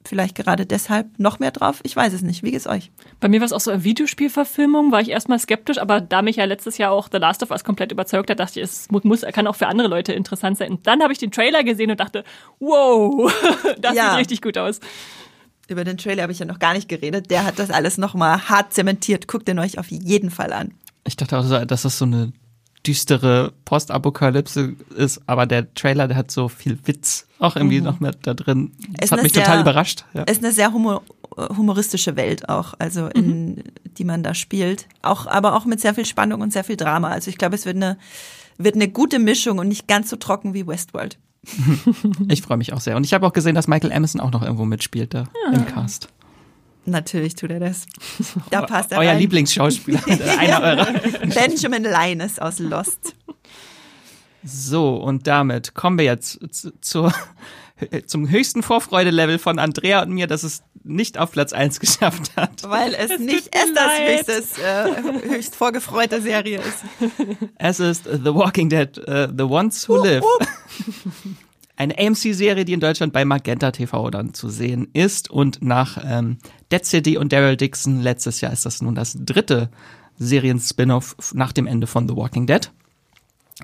vielleicht 0.05 0.35
gerade 0.35 0.65
deshalb 0.65 1.07
noch 1.19 1.39
mehr 1.39 1.51
drauf. 1.51 1.79
Ich 1.83 1.95
weiß 1.95 2.13
es 2.13 2.21
nicht. 2.21 2.43
Wie 2.43 2.51
geht's 2.51 2.67
euch? 2.67 2.91
Bei 3.19 3.27
mir 3.27 3.41
war 3.41 3.45
es 3.45 3.53
auch 3.53 3.59
so 3.59 3.71
eine 3.71 3.83
Videospielverfilmung, 3.83 4.91
war 4.91 5.01
ich 5.01 5.09
erstmal 5.09 5.39
skeptisch, 5.39 5.77
aber 5.77 6.01
da 6.01 6.21
mich 6.21 6.37
ja 6.37 6.45
letztes 6.45 6.77
Jahr 6.77 6.91
auch 6.91 7.09
The 7.11 7.17
Last 7.17 7.43
of 7.43 7.51
Us 7.51 7.63
komplett 7.63 7.91
überzeugt 7.91 8.29
hat, 8.29 8.39
dachte 8.39 8.59
ich, 8.59 8.65
es 8.65 8.89
muss, 8.89 9.21
kann 9.33 9.47
auch 9.47 9.55
für 9.55 9.67
andere 9.67 9.87
Leute 9.87 10.13
interessant 10.13 10.57
sein. 10.57 10.71
Und 10.71 10.87
dann 10.87 11.01
habe 11.01 11.13
ich 11.13 11.19
den 11.19 11.31
Trailer 11.31 11.63
gesehen 11.63 11.91
und 11.91 11.99
dachte, 11.99 12.23
wow, 12.59 13.31
das 13.79 13.95
ja. 13.95 14.09
sieht 14.09 14.19
richtig 14.19 14.41
gut 14.41 14.57
aus. 14.57 14.79
Über 15.70 15.84
den 15.84 15.97
Trailer 15.97 16.24
habe 16.24 16.32
ich 16.32 16.39
ja 16.39 16.45
noch 16.45 16.59
gar 16.59 16.74
nicht 16.74 16.89
geredet. 16.89 17.30
Der 17.30 17.45
hat 17.45 17.59
das 17.59 17.70
alles 17.70 17.97
nochmal 17.97 18.49
hart 18.49 18.74
zementiert. 18.74 19.28
Guckt 19.28 19.47
den 19.47 19.59
euch 19.59 19.78
auf 19.78 19.91
jeden 19.91 20.32
Fall 20.32 20.51
an. 20.51 20.74
Ich 21.05 21.15
dachte 21.15 21.38
auch, 21.38 21.65
dass 21.65 21.84
das 21.84 21.97
so 21.97 22.05
eine 22.05 22.34
düstere 22.86 23.53
Postapokalypse 23.65 24.74
ist, 24.95 25.22
aber 25.28 25.45
der 25.45 25.74
Trailer, 25.74 26.07
der 26.07 26.17
hat 26.17 26.32
so 26.32 26.47
viel 26.47 26.80
Witz 26.86 27.28
auch 27.38 27.55
irgendwie 27.55 27.80
mhm. 27.80 27.86
noch 27.86 27.99
mit 27.99 28.17
da 28.24 28.34
drin. 28.34 28.72
Das 28.97 29.11
hat 29.11 29.22
mich 29.22 29.34
sehr, 29.34 29.43
total 29.43 29.61
überrascht. 29.61 30.05
Ja. 30.13 30.24
Ist 30.24 30.43
eine 30.43 30.53
sehr 30.53 30.74
humor 30.74 31.03
humoristische 31.55 32.17
Welt 32.17 32.49
auch, 32.49 32.74
also 32.80 33.07
in 33.07 33.49
mhm. 33.49 33.63
die 33.97 34.03
man 34.03 34.24
da 34.24 34.34
spielt. 34.34 34.88
Auch, 35.01 35.26
aber 35.26 35.55
auch 35.55 35.65
mit 35.65 35.80
sehr 35.80 35.93
viel 35.93 36.05
Spannung 36.05 36.41
und 36.41 36.51
sehr 36.51 36.65
viel 36.65 36.76
Drama. 36.76 37.09
Also 37.09 37.30
ich 37.30 37.38
glaube, 37.38 37.55
es 37.55 37.65
wird 37.65 37.78
eine, 37.78 37.97
wird 38.57 38.76
eine 38.76 38.89
gute 38.89 39.20
Mischung 39.20 39.57
und 39.59 39.70
nicht 39.70 39.88
ganz 39.88 40.09
so 40.09 40.17
trocken 40.17 40.53
wie 40.53 40.67
Westworld. 40.67 41.17
ich 42.27 42.41
freue 42.41 42.57
mich 42.57 42.73
auch 42.73 42.81
sehr. 42.81 42.95
Und 42.95 43.05
ich 43.05 43.13
habe 43.13 43.25
auch 43.25 43.33
gesehen, 43.33 43.55
dass 43.55 43.67
Michael 43.67 43.91
Emerson 43.91 44.21
auch 44.21 44.31
noch 44.31 44.43
irgendwo 44.43 44.65
mitspielt 44.65 45.13
da 45.13 45.25
ja. 45.45 45.57
im 45.57 45.65
Cast. 45.65 46.09
Natürlich 46.85 47.35
tut 47.35 47.51
er 47.51 47.59
das. 47.59 47.85
Da 48.49 48.63
passt 48.63 48.91
er 48.91 48.99
Euer 48.99 49.11
rein. 49.11 49.19
Lieblingsschauspieler. 49.19 50.01
einer 50.39 50.61
eurer. 50.61 50.87
Benjamin 51.27 51.83
Linus 51.83 52.39
aus 52.39 52.59
Lost. 52.59 53.15
So, 54.43 54.95
und 54.95 55.27
damit 55.27 55.75
kommen 55.75 55.97
wir 55.97 56.05
jetzt 56.05 56.39
zu, 56.81 57.11
zum 58.07 58.29
höchsten 58.29 58.63
Vorfreude-Level 58.63 59.37
von 59.37 59.59
Andrea 59.59 60.01
und 60.01 60.11
mir, 60.11 60.27
dass 60.27 60.43
es 60.43 60.63
nicht 60.83 61.17
auf 61.17 61.31
Platz 61.31 61.53
1 61.53 61.79
geschafft 61.79 62.35
hat. 62.35 62.63
Weil 62.63 62.93
es, 62.93 63.11
es 63.11 63.19
nicht 63.19 63.53
Esthers 63.53 63.99
höchstes, 63.99 64.57
äh, 64.57 65.29
höchst 65.29 65.55
vorgefreute 65.55 66.21
Serie 66.21 66.59
ist. 66.59 66.83
Es 67.57 67.79
ist 67.79 68.05
The 68.05 68.33
Walking 68.33 68.69
Dead, 68.69 68.97
uh, 68.97 69.27
The 69.35 69.43
Ones 69.43 69.87
Who 69.87 69.99
uh, 69.99 70.03
Live. 70.03 70.23
Uh. 70.23 70.45
Eine 71.75 71.97
AMC-Serie, 71.97 72.65
die 72.65 72.73
in 72.73 72.82
Deutschland 72.82 73.13
bei 73.13 73.23
Magenta 73.23 73.71
TV 73.71 74.09
dann 74.09 74.34
zu 74.34 74.49
sehen 74.49 74.89
ist. 74.91 75.30
Und 75.32 75.61
nach 75.61 75.97
ähm, 76.03 76.38
Dead 76.71 76.84
City 76.84 77.17
und 77.17 77.32
Daryl 77.32 77.55
Dixon 77.55 78.01
letztes 78.01 78.41
Jahr 78.41 78.51
ist 78.51 78.65
das 78.65 78.82
nun 78.82 78.95
das 78.95 79.15
dritte 79.17 79.69
Serien-Spin-off 80.17 81.15
nach 81.34 81.53
dem 81.53 81.67
Ende 81.67 81.88
von 81.88 82.07
The 82.07 82.17
Walking 82.17 82.47
Dead. 82.47 82.69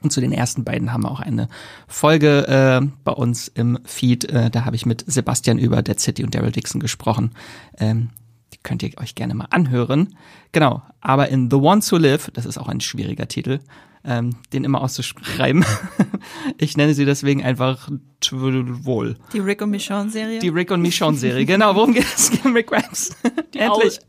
Und 0.01 0.11
zu 0.11 0.21
den 0.21 0.31
ersten 0.31 0.63
beiden 0.63 0.91
haben 0.91 1.03
wir 1.03 1.11
auch 1.11 1.19
eine 1.19 1.47
Folge 1.87 2.47
äh, 2.47 2.87
bei 3.03 3.11
uns 3.11 3.47
im 3.49 3.79
Feed. 3.85 4.25
Äh, 4.25 4.49
da 4.49 4.65
habe 4.65 4.75
ich 4.75 4.85
mit 4.85 5.03
Sebastian 5.07 5.57
über 5.57 5.81
Dead 5.81 5.99
City 5.99 6.23
und 6.23 6.35
Daryl 6.35 6.51
Dixon 6.51 6.81
gesprochen. 6.81 7.31
Ähm, 7.77 8.09
die 8.53 8.59
könnt 8.63 8.83
ihr 8.83 8.91
euch 8.97 9.15
gerne 9.15 9.35
mal 9.35 9.47
anhören. 9.49 10.15
Genau, 10.51 10.81
aber 11.01 11.29
in 11.29 11.49
The 11.49 11.57
Ones 11.57 11.91
Who 11.91 11.97
Live, 11.97 12.31
das 12.31 12.45
ist 12.45 12.57
auch 12.57 12.67
ein 12.67 12.81
schwieriger 12.81 13.27
Titel, 13.27 13.59
ähm, 14.05 14.35
den 14.53 14.63
immer 14.63 14.81
auszuschreiben. 14.81 15.65
ich 16.57 16.77
nenne 16.77 16.93
sie 16.93 17.05
deswegen 17.05 17.43
einfach 17.43 17.89
wohl. 18.31 19.17
Die 19.33 19.39
Rick 19.39 19.61
und 19.61 19.71
Michonne 19.71 20.09
Serie? 20.09 20.39
Die 20.39 20.49
Rick 20.49 20.71
und 20.71 20.81
Michonne 20.81 21.17
Serie, 21.17 21.45
genau. 21.45 21.75
Worum 21.75 21.93
geht 21.93 22.05
es? 22.05 22.31
Rick 22.45 22.67
Grimes. 22.67 23.15
Die 23.53 23.59
Endlich. 23.59 23.99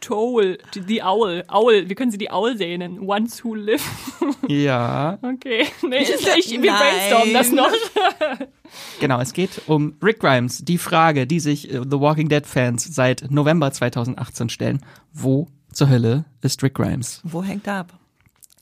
Toll. 0.00 0.58
Die 0.74 1.02
Owl. 1.02 1.44
Owl. 1.48 1.88
Wie 1.88 1.94
können 1.94 2.10
Sie 2.10 2.18
die 2.18 2.30
Owl 2.30 2.56
sehen? 2.56 3.00
Ones 3.00 3.44
who 3.44 3.54
live. 3.54 3.82
ja. 4.48 5.18
Okay. 5.22 5.66
Nee, 5.88 6.02
ich, 6.02 6.50
wir 6.50 6.72
brainstormen 6.72 7.34
das 7.34 7.52
noch. 7.52 7.72
genau, 9.00 9.20
es 9.20 9.32
geht 9.32 9.62
um 9.66 9.94
Rick 10.02 10.20
Grimes. 10.20 10.58
Die 10.64 10.78
Frage, 10.78 11.26
die 11.26 11.40
sich 11.40 11.72
äh, 11.72 11.80
The 11.82 12.00
Walking 12.00 12.28
Dead 12.28 12.46
Fans 12.46 12.84
seit 12.84 13.30
November 13.30 13.72
2018 13.72 14.48
stellen. 14.48 14.80
Wo 15.12 15.48
zur 15.72 15.88
Hölle 15.88 16.24
ist 16.42 16.62
Rick 16.62 16.74
Grimes? 16.74 17.20
Wo 17.24 17.42
hängt 17.42 17.66
er 17.66 17.76
ab? 17.76 17.98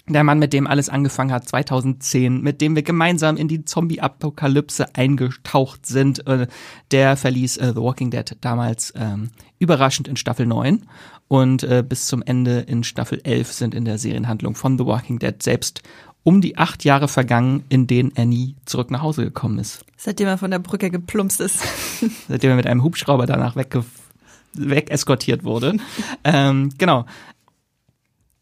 Der 0.08 0.24
Mann, 0.24 0.38
mit 0.38 0.52
dem 0.52 0.66
alles 0.66 0.88
angefangen 0.88 1.32
hat, 1.32 1.48
2010, 1.48 2.40
mit 2.40 2.60
dem 2.60 2.74
wir 2.74 2.82
gemeinsam 2.82 3.36
in 3.36 3.48
die 3.48 3.64
Zombie-Apokalypse 3.64 4.94
eingetaucht 4.94 5.86
sind, 5.86 6.26
äh, 6.26 6.46
der 6.90 7.16
verließ 7.16 7.58
äh, 7.58 7.72
The 7.74 7.80
Walking 7.80 8.10
Dead 8.10 8.36
damals 8.40 8.92
ähm, 8.96 9.30
überraschend 9.58 10.08
in 10.08 10.16
Staffel 10.16 10.46
9 10.46 10.86
und 11.28 11.62
äh, 11.62 11.84
bis 11.86 12.06
zum 12.06 12.22
Ende 12.22 12.60
in 12.60 12.84
Staffel 12.84 13.20
11 13.22 13.52
sind 13.52 13.74
in 13.74 13.84
der 13.84 13.98
Serienhandlung 13.98 14.54
von 14.54 14.78
The 14.78 14.86
Walking 14.86 15.18
Dead 15.18 15.42
selbst 15.42 15.82
um 16.22 16.40
die 16.40 16.58
acht 16.58 16.84
Jahre 16.84 17.08
vergangen, 17.08 17.64
in 17.68 17.86
denen 17.86 18.12
er 18.14 18.26
nie 18.26 18.56
zurück 18.66 18.90
nach 18.90 19.02
Hause 19.02 19.24
gekommen 19.24 19.58
ist. 19.58 19.84
Seitdem 19.96 20.28
er 20.28 20.36
von 20.36 20.50
der 20.50 20.58
Brücke 20.58 20.90
geplumpst 20.90 21.40
ist. 21.40 21.62
Seitdem 22.28 22.50
er 22.50 22.56
mit 22.56 22.66
einem 22.66 22.82
Hubschrauber 22.82 23.26
danach 23.26 23.56
wegge 23.56 23.84
weg 24.54 24.90
eskortiert 24.90 25.44
wurde. 25.44 25.76
ähm, 26.24 26.70
genau. 26.78 27.06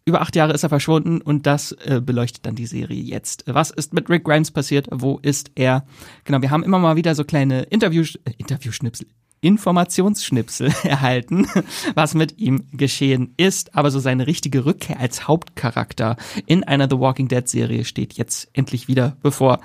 Über 0.09 0.20
acht 0.20 0.36
Jahre 0.36 0.52
ist 0.52 0.62
er 0.62 0.68
verschwunden 0.68 1.20
und 1.20 1.46
das 1.46 1.72
äh, 1.72 2.00
beleuchtet 2.00 2.46
dann 2.46 2.54
die 2.54 2.66
Serie 2.66 3.02
jetzt. 3.02 3.42
Was 3.48 3.70
ist 3.70 3.92
mit 3.92 4.09
Rick 4.09 4.22
Grimes 4.22 4.52
passiert? 4.52 4.86
Wo 4.92 5.18
ist 5.20 5.50
er? 5.57 5.84
Genau, 6.22 6.40
wir 6.42 6.52
haben 6.52 6.62
immer 6.62 6.78
mal 6.78 6.94
wieder 6.94 7.16
so 7.16 7.24
kleine 7.24 7.62
Interview 7.64 8.04
äh, 8.24 8.30
Interviewschnipsel. 8.38 9.09
Informationsschnipsel 9.40 10.72
erhalten, 10.84 11.48
was 11.94 12.14
mit 12.14 12.38
ihm 12.38 12.68
geschehen 12.72 13.34
ist. 13.36 13.74
Aber 13.74 13.90
so 13.90 13.98
seine 13.98 14.28
richtige 14.28 14.64
Rückkehr 14.64 15.00
als 15.00 15.26
Hauptcharakter 15.26 16.16
in 16.46 16.62
einer 16.62 16.88
The 16.88 17.00
Walking 17.00 17.26
Dead 17.26 17.48
Serie 17.48 17.84
steht 17.84 18.12
jetzt 18.12 18.48
endlich 18.52 18.86
wieder 18.86 19.16
bevor. 19.22 19.59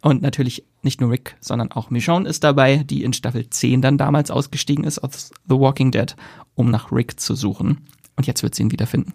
Und 0.00 0.22
natürlich 0.22 0.64
nicht 0.82 1.00
nur 1.00 1.10
Rick, 1.10 1.36
sondern 1.40 1.72
auch 1.72 1.90
Michonne 1.90 2.28
ist 2.28 2.44
dabei, 2.44 2.76
die 2.76 3.02
in 3.02 3.14
Staffel 3.14 3.50
10 3.50 3.82
dann 3.82 3.98
damals 3.98 4.30
ausgestiegen 4.30 4.84
ist 4.84 5.00
aus 5.00 5.32
The 5.48 5.56
Walking 5.56 5.90
Dead, 5.90 6.14
um 6.54 6.70
nach 6.70 6.92
Rick 6.92 7.18
zu 7.18 7.34
suchen. 7.34 7.88
Und 8.14 8.28
jetzt 8.28 8.44
wird 8.44 8.54
sie 8.54 8.62
ihn 8.62 8.70
wiederfinden. 8.70 9.12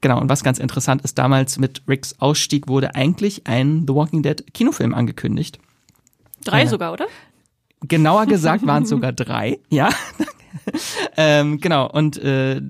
Genau, 0.00 0.20
und 0.20 0.28
was 0.28 0.44
ganz 0.44 0.58
interessant 0.58 1.02
ist, 1.02 1.18
damals 1.18 1.58
mit 1.58 1.82
Ricks 1.88 2.14
Ausstieg 2.20 2.68
wurde 2.68 2.94
eigentlich 2.94 3.46
ein 3.46 3.84
The 3.86 3.94
Walking 3.94 4.22
Dead 4.22 4.44
Kinofilm 4.54 4.94
angekündigt. 4.94 5.58
Drei 6.44 6.62
äh, 6.62 6.66
sogar, 6.66 6.92
oder? 6.92 7.06
Genauer 7.80 8.26
gesagt 8.26 8.66
waren 8.66 8.84
es 8.84 8.88
sogar 8.90 9.12
drei, 9.12 9.58
ja. 9.70 9.90
ähm, 11.16 11.58
genau, 11.60 11.90
und 11.90 12.16
äh, 12.18 12.60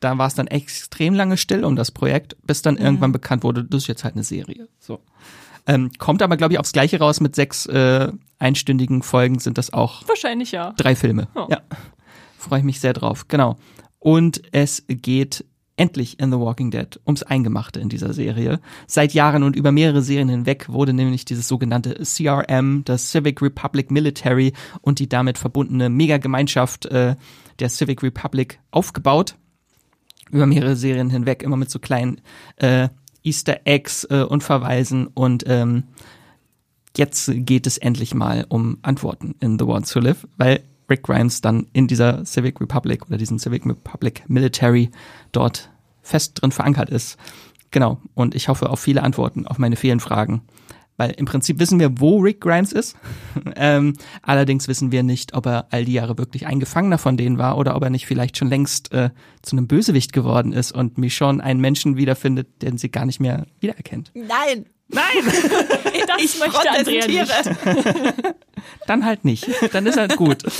da 0.00 0.16
war 0.16 0.26
es 0.26 0.34
dann 0.34 0.46
extrem 0.46 1.14
lange 1.14 1.36
still 1.36 1.64
um 1.64 1.76
das 1.76 1.90
Projekt, 1.90 2.36
bis 2.46 2.62
dann 2.62 2.74
mhm. 2.74 2.80
irgendwann 2.82 3.12
bekannt 3.12 3.42
wurde, 3.42 3.64
das 3.64 3.82
ist 3.82 3.88
jetzt 3.88 4.04
halt 4.04 4.14
eine 4.14 4.24
Serie. 4.24 4.68
So. 4.78 5.00
Ähm, 5.66 5.90
kommt 5.98 6.22
aber, 6.22 6.38
glaube 6.38 6.54
ich, 6.54 6.58
aufs 6.58 6.72
Gleiche 6.72 6.98
raus. 6.98 7.20
Mit 7.20 7.36
sechs 7.36 7.66
äh, 7.66 8.10
einstündigen 8.38 9.02
Folgen 9.02 9.38
sind 9.38 9.58
das 9.58 9.72
auch. 9.72 10.08
Wahrscheinlich 10.08 10.50
ja. 10.50 10.72
Drei 10.78 10.96
Filme. 10.96 11.28
Oh. 11.34 11.46
Ja. 11.50 11.60
Freue 12.38 12.60
ich 12.60 12.64
mich 12.64 12.80
sehr 12.80 12.94
drauf. 12.94 13.28
Genau. 13.28 13.56
Und 13.98 14.42
es 14.52 14.84
geht 14.88 15.44
endlich 15.78 16.18
in 16.20 16.30
The 16.30 16.38
Walking 16.38 16.70
Dead 16.70 17.00
ums 17.06 17.22
Eingemachte 17.22 17.80
in 17.80 17.88
dieser 17.88 18.12
Serie. 18.12 18.60
Seit 18.86 19.14
Jahren 19.14 19.42
und 19.42 19.56
über 19.56 19.72
mehrere 19.72 20.02
Serien 20.02 20.28
hinweg 20.28 20.68
wurde 20.68 20.92
nämlich 20.92 21.24
dieses 21.24 21.48
sogenannte 21.48 22.02
CRM, 22.02 22.82
das 22.84 23.10
Civic 23.10 23.40
Republic 23.40 23.90
Military 23.90 24.52
und 24.80 24.98
die 24.98 25.08
damit 25.08 25.38
verbundene 25.38 25.88
Megagemeinschaft 25.88 26.86
äh, 26.86 27.16
der 27.58 27.68
Civic 27.68 28.02
Republic 28.02 28.60
aufgebaut. 28.70 29.36
Über 30.30 30.46
mehrere 30.46 30.76
Serien 30.76 31.10
hinweg, 31.10 31.42
immer 31.42 31.56
mit 31.56 31.70
so 31.70 31.78
kleinen 31.78 32.20
äh, 32.56 32.88
Easter 33.22 33.60
Eggs 33.64 34.04
äh, 34.04 34.22
und 34.22 34.42
Verweisen 34.42 35.06
und 35.06 35.44
ähm, 35.46 35.84
jetzt 36.96 37.30
geht 37.34 37.66
es 37.66 37.78
endlich 37.78 38.14
mal 38.14 38.44
um 38.48 38.78
Antworten 38.82 39.34
in 39.40 39.58
The 39.58 39.64
Ones 39.64 39.94
Who 39.94 40.00
Live, 40.00 40.26
weil 40.36 40.62
Rick 40.88 41.02
Grimes 41.02 41.40
dann 41.40 41.66
in 41.72 41.86
dieser 41.86 42.24
Civic 42.24 42.60
Republic 42.60 43.06
oder 43.06 43.16
diesen 43.16 43.38
Civic 43.38 43.64
Republic 43.66 44.24
Military 44.28 44.90
dort 45.32 45.70
fest 46.02 46.40
drin 46.40 46.52
verankert 46.52 46.90
ist. 46.90 47.18
Genau. 47.70 48.00
Und 48.14 48.34
ich 48.34 48.48
hoffe 48.48 48.70
auf 48.70 48.80
viele 48.80 49.02
Antworten 49.02 49.46
auf 49.46 49.58
meine 49.58 49.76
vielen 49.76 50.00
Fragen. 50.00 50.42
Weil 50.96 51.12
im 51.12 51.26
Prinzip 51.26 51.60
wissen 51.60 51.78
wir, 51.78 52.00
wo 52.00 52.18
Rick 52.18 52.40
Grimes 52.40 52.72
ist. 52.72 52.96
ähm, 53.56 53.94
allerdings 54.22 54.66
wissen 54.66 54.90
wir 54.90 55.04
nicht, 55.04 55.32
ob 55.34 55.46
er 55.46 55.68
all 55.70 55.84
die 55.84 55.92
Jahre 55.92 56.18
wirklich 56.18 56.46
ein 56.46 56.58
Gefangener 56.58 56.98
von 56.98 57.16
denen 57.16 57.38
war 57.38 57.56
oder 57.56 57.76
ob 57.76 57.84
er 57.84 57.90
nicht 57.90 58.06
vielleicht 58.06 58.36
schon 58.36 58.48
längst 58.48 58.92
äh, 58.92 59.10
zu 59.42 59.56
einem 59.56 59.68
Bösewicht 59.68 60.12
geworden 60.12 60.52
ist 60.52 60.72
und 60.72 60.98
Michonne 60.98 61.42
einen 61.42 61.60
Menschen 61.60 61.96
wiederfindet, 61.96 62.62
den 62.62 62.78
sie 62.78 62.90
gar 62.90 63.06
nicht 63.06 63.20
mehr 63.20 63.46
wiedererkennt. 63.60 64.10
Nein! 64.14 64.66
Nein! 64.88 65.04
das 66.06 66.22
Ich 66.22 66.38
möchte 66.38 66.70
Andrea 66.70 67.06
nicht. 67.06 67.30
Dann 68.86 69.04
halt 69.04 69.24
nicht. 69.24 69.46
Dann 69.72 69.86
ist 69.86 69.96
halt 69.96 70.16
gut. 70.16 70.42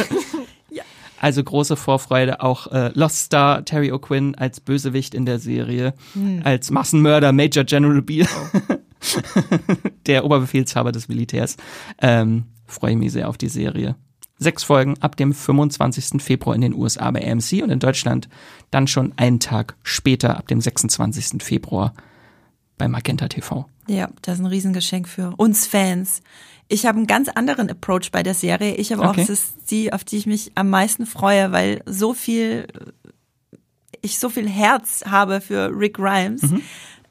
Ja. 0.70 0.82
Also 1.18 1.42
große 1.42 1.76
Vorfreude, 1.76 2.42
auch 2.42 2.66
äh, 2.66 2.90
Lost 2.92 3.24
Star 3.24 3.64
Terry 3.64 3.90
O'Quinn 3.90 4.36
als 4.36 4.60
Bösewicht 4.60 5.14
in 5.14 5.24
der 5.24 5.38
Serie, 5.38 5.94
als 6.44 6.70
Massenmörder 6.70 7.32
Major 7.32 7.64
General 7.64 8.02
Beale, 8.02 8.28
der 10.04 10.26
Oberbefehlshaber 10.26 10.92
des 10.92 11.08
Militärs. 11.08 11.56
Ähm, 12.02 12.44
Freue 12.66 12.96
mich 12.96 13.12
sehr 13.12 13.30
auf 13.30 13.38
die 13.38 13.48
Serie. 13.48 13.96
Sechs 14.38 14.62
Folgen 14.62 14.98
ab 15.00 15.16
dem 15.16 15.32
25. 15.32 16.22
Februar 16.22 16.54
in 16.54 16.60
den 16.60 16.74
USA 16.74 17.10
bei 17.10 17.26
AMC 17.26 17.62
und 17.62 17.70
in 17.70 17.80
Deutschland 17.80 18.28
dann 18.70 18.86
schon 18.86 19.14
einen 19.16 19.40
Tag 19.40 19.74
später 19.82 20.36
ab 20.36 20.46
dem 20.48 20.60
26. 20.60 21.42
Februar 21.42 21.94
bei 22.78 22.88
Magenta 22.88 23.28
TV. 23.28 23.66
Ja, 23.88 24.08
das 24.22 24.34
ist 24.36 24.40
ein 24.40 24.46
Riesengeschenk 24.46 25.08
für 25.08 25.34
uns 25.36 25.66
Fans. 25.66 26.22
Ich 26.68 26.84
habe 26.86 26.98
einen 26.98 27.06
ganz 27.06 27.28
anderen 27.28 27.70
Approach 27.70 28.10
bei 28.12 28.22
der 28.22 28.34
Serie. 28.34 28.74
Ich 28.76 28.92
habe 28.92 29.02
Okay. 29.02 29.10
auch, 29.10 29.16
es 29.24 29.30
ist 29.30 29.70
die, 29.70 29.92
auf 29.92 30.04
die 30.04 30.18
ich 30.18 30.26
mich 30.26 30.52
am 30.54 30.68
meisten 30.70 31.06
freue, 31.06 31.50
weil 31.52 31.82
so 31.86 32.12
viel, 32.14 32.66
ich 34.02 34.18
so 34.18 34.28
viel 34.28 34.48
Herz 34.48 35.02
habe 35.06 35.40
für 35.40 35.70
Rick 35.74 35.94
Grimes, 35.94 36.42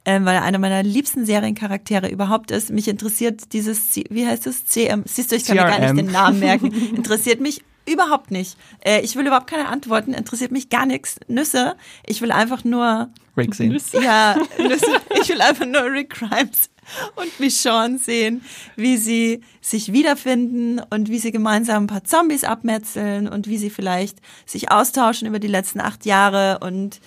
ähm, 0.05 0.25
weil 0.25 0.35
er 0.35 0.43
einer 0.43 0.59
meiner 0.59 0.83
liebsten 0.83 1.25
Seriencharaktere 1.25 2.07
überhaupt 2.09 2.51
ist. 2.51 2.69
Mich 2.69 2.87
interessiert 2.87 3.51
dieses, 3.53 3.89
C- 3.91 4.05
wie 4.09 4.25
heißt 4.25 4.47
es? 4.47 4.65
CM, 4.65 5.03
siehst 5.05 5.31
du, 5.31 5.35
ich 5.35 5.45
kann 5.45 5.57
mir 5.57 5.63
gar 5.63 5.77
CRM. 5.79 5.95
nicht 5.95 6.05
den 6.07 6.13
Namen 6.13 6.39
merken. 6.39 6.71
Interessiert 6.95 7.41
mich 7.41 7.61
überhaupt 7.87 8.31
nicht. 8.31 8.57
Äh, 8.83 9.01
ich 9.01 9.15
will 9.15 9.25
überhaupt 9.25 9.47
keine 9.47 9.67
Antworten, 9.67 10.13
interessiert 10.13 10.51
mich 10.51 10.69
gar 10.69 10.85
nichts. 10.85 11.19
Nüsse. 11.27 11.75
Ich 12.05 12.21
will 12.21 12.31
einfach 12.31 12.63
nur 12.63 13.09
Rick 13.35 13.55
sehen. 13.55 13.69
Nüsse. 13.71 14.01
ja, 14.01 14.37
Nüsse. 14.57 15.01
ich 15.21 15.29
will 15.29 15.41
einfach 15.41 15.65
nur 15.65 15.83
Rick 15.83 16.11
Grimes 16.11 16.69
und 17.15 17.39
Michonne 17.39 17.97
sehen, 17.97 18.41
wie 18.75 18.97
sie 18.97 19.41
sich 19.61 19.91
wiederfinden 19.91 20.81
und 20.89 21.09
wie 21.09 21.19
sie 21.19 21.31
gemeinsam 21.31 21.83
ein 21.83 21.87
paar 21.87 22.03
Zombies 22.03 22.43
abmetzeln 22.43 23.27
und 23.27 23.47
wie 23.47 23.57
sie 23.57 23.69
vielleicht 23.69 24.19
sich 24.45 24.71
austauschen 24.71 25.27
über 25.27 25.39
die 25.39 25.47
letzten 25.47 25.81
acht 25.81 26.05
Jahre 26.05 26.59
und 26.59 26.99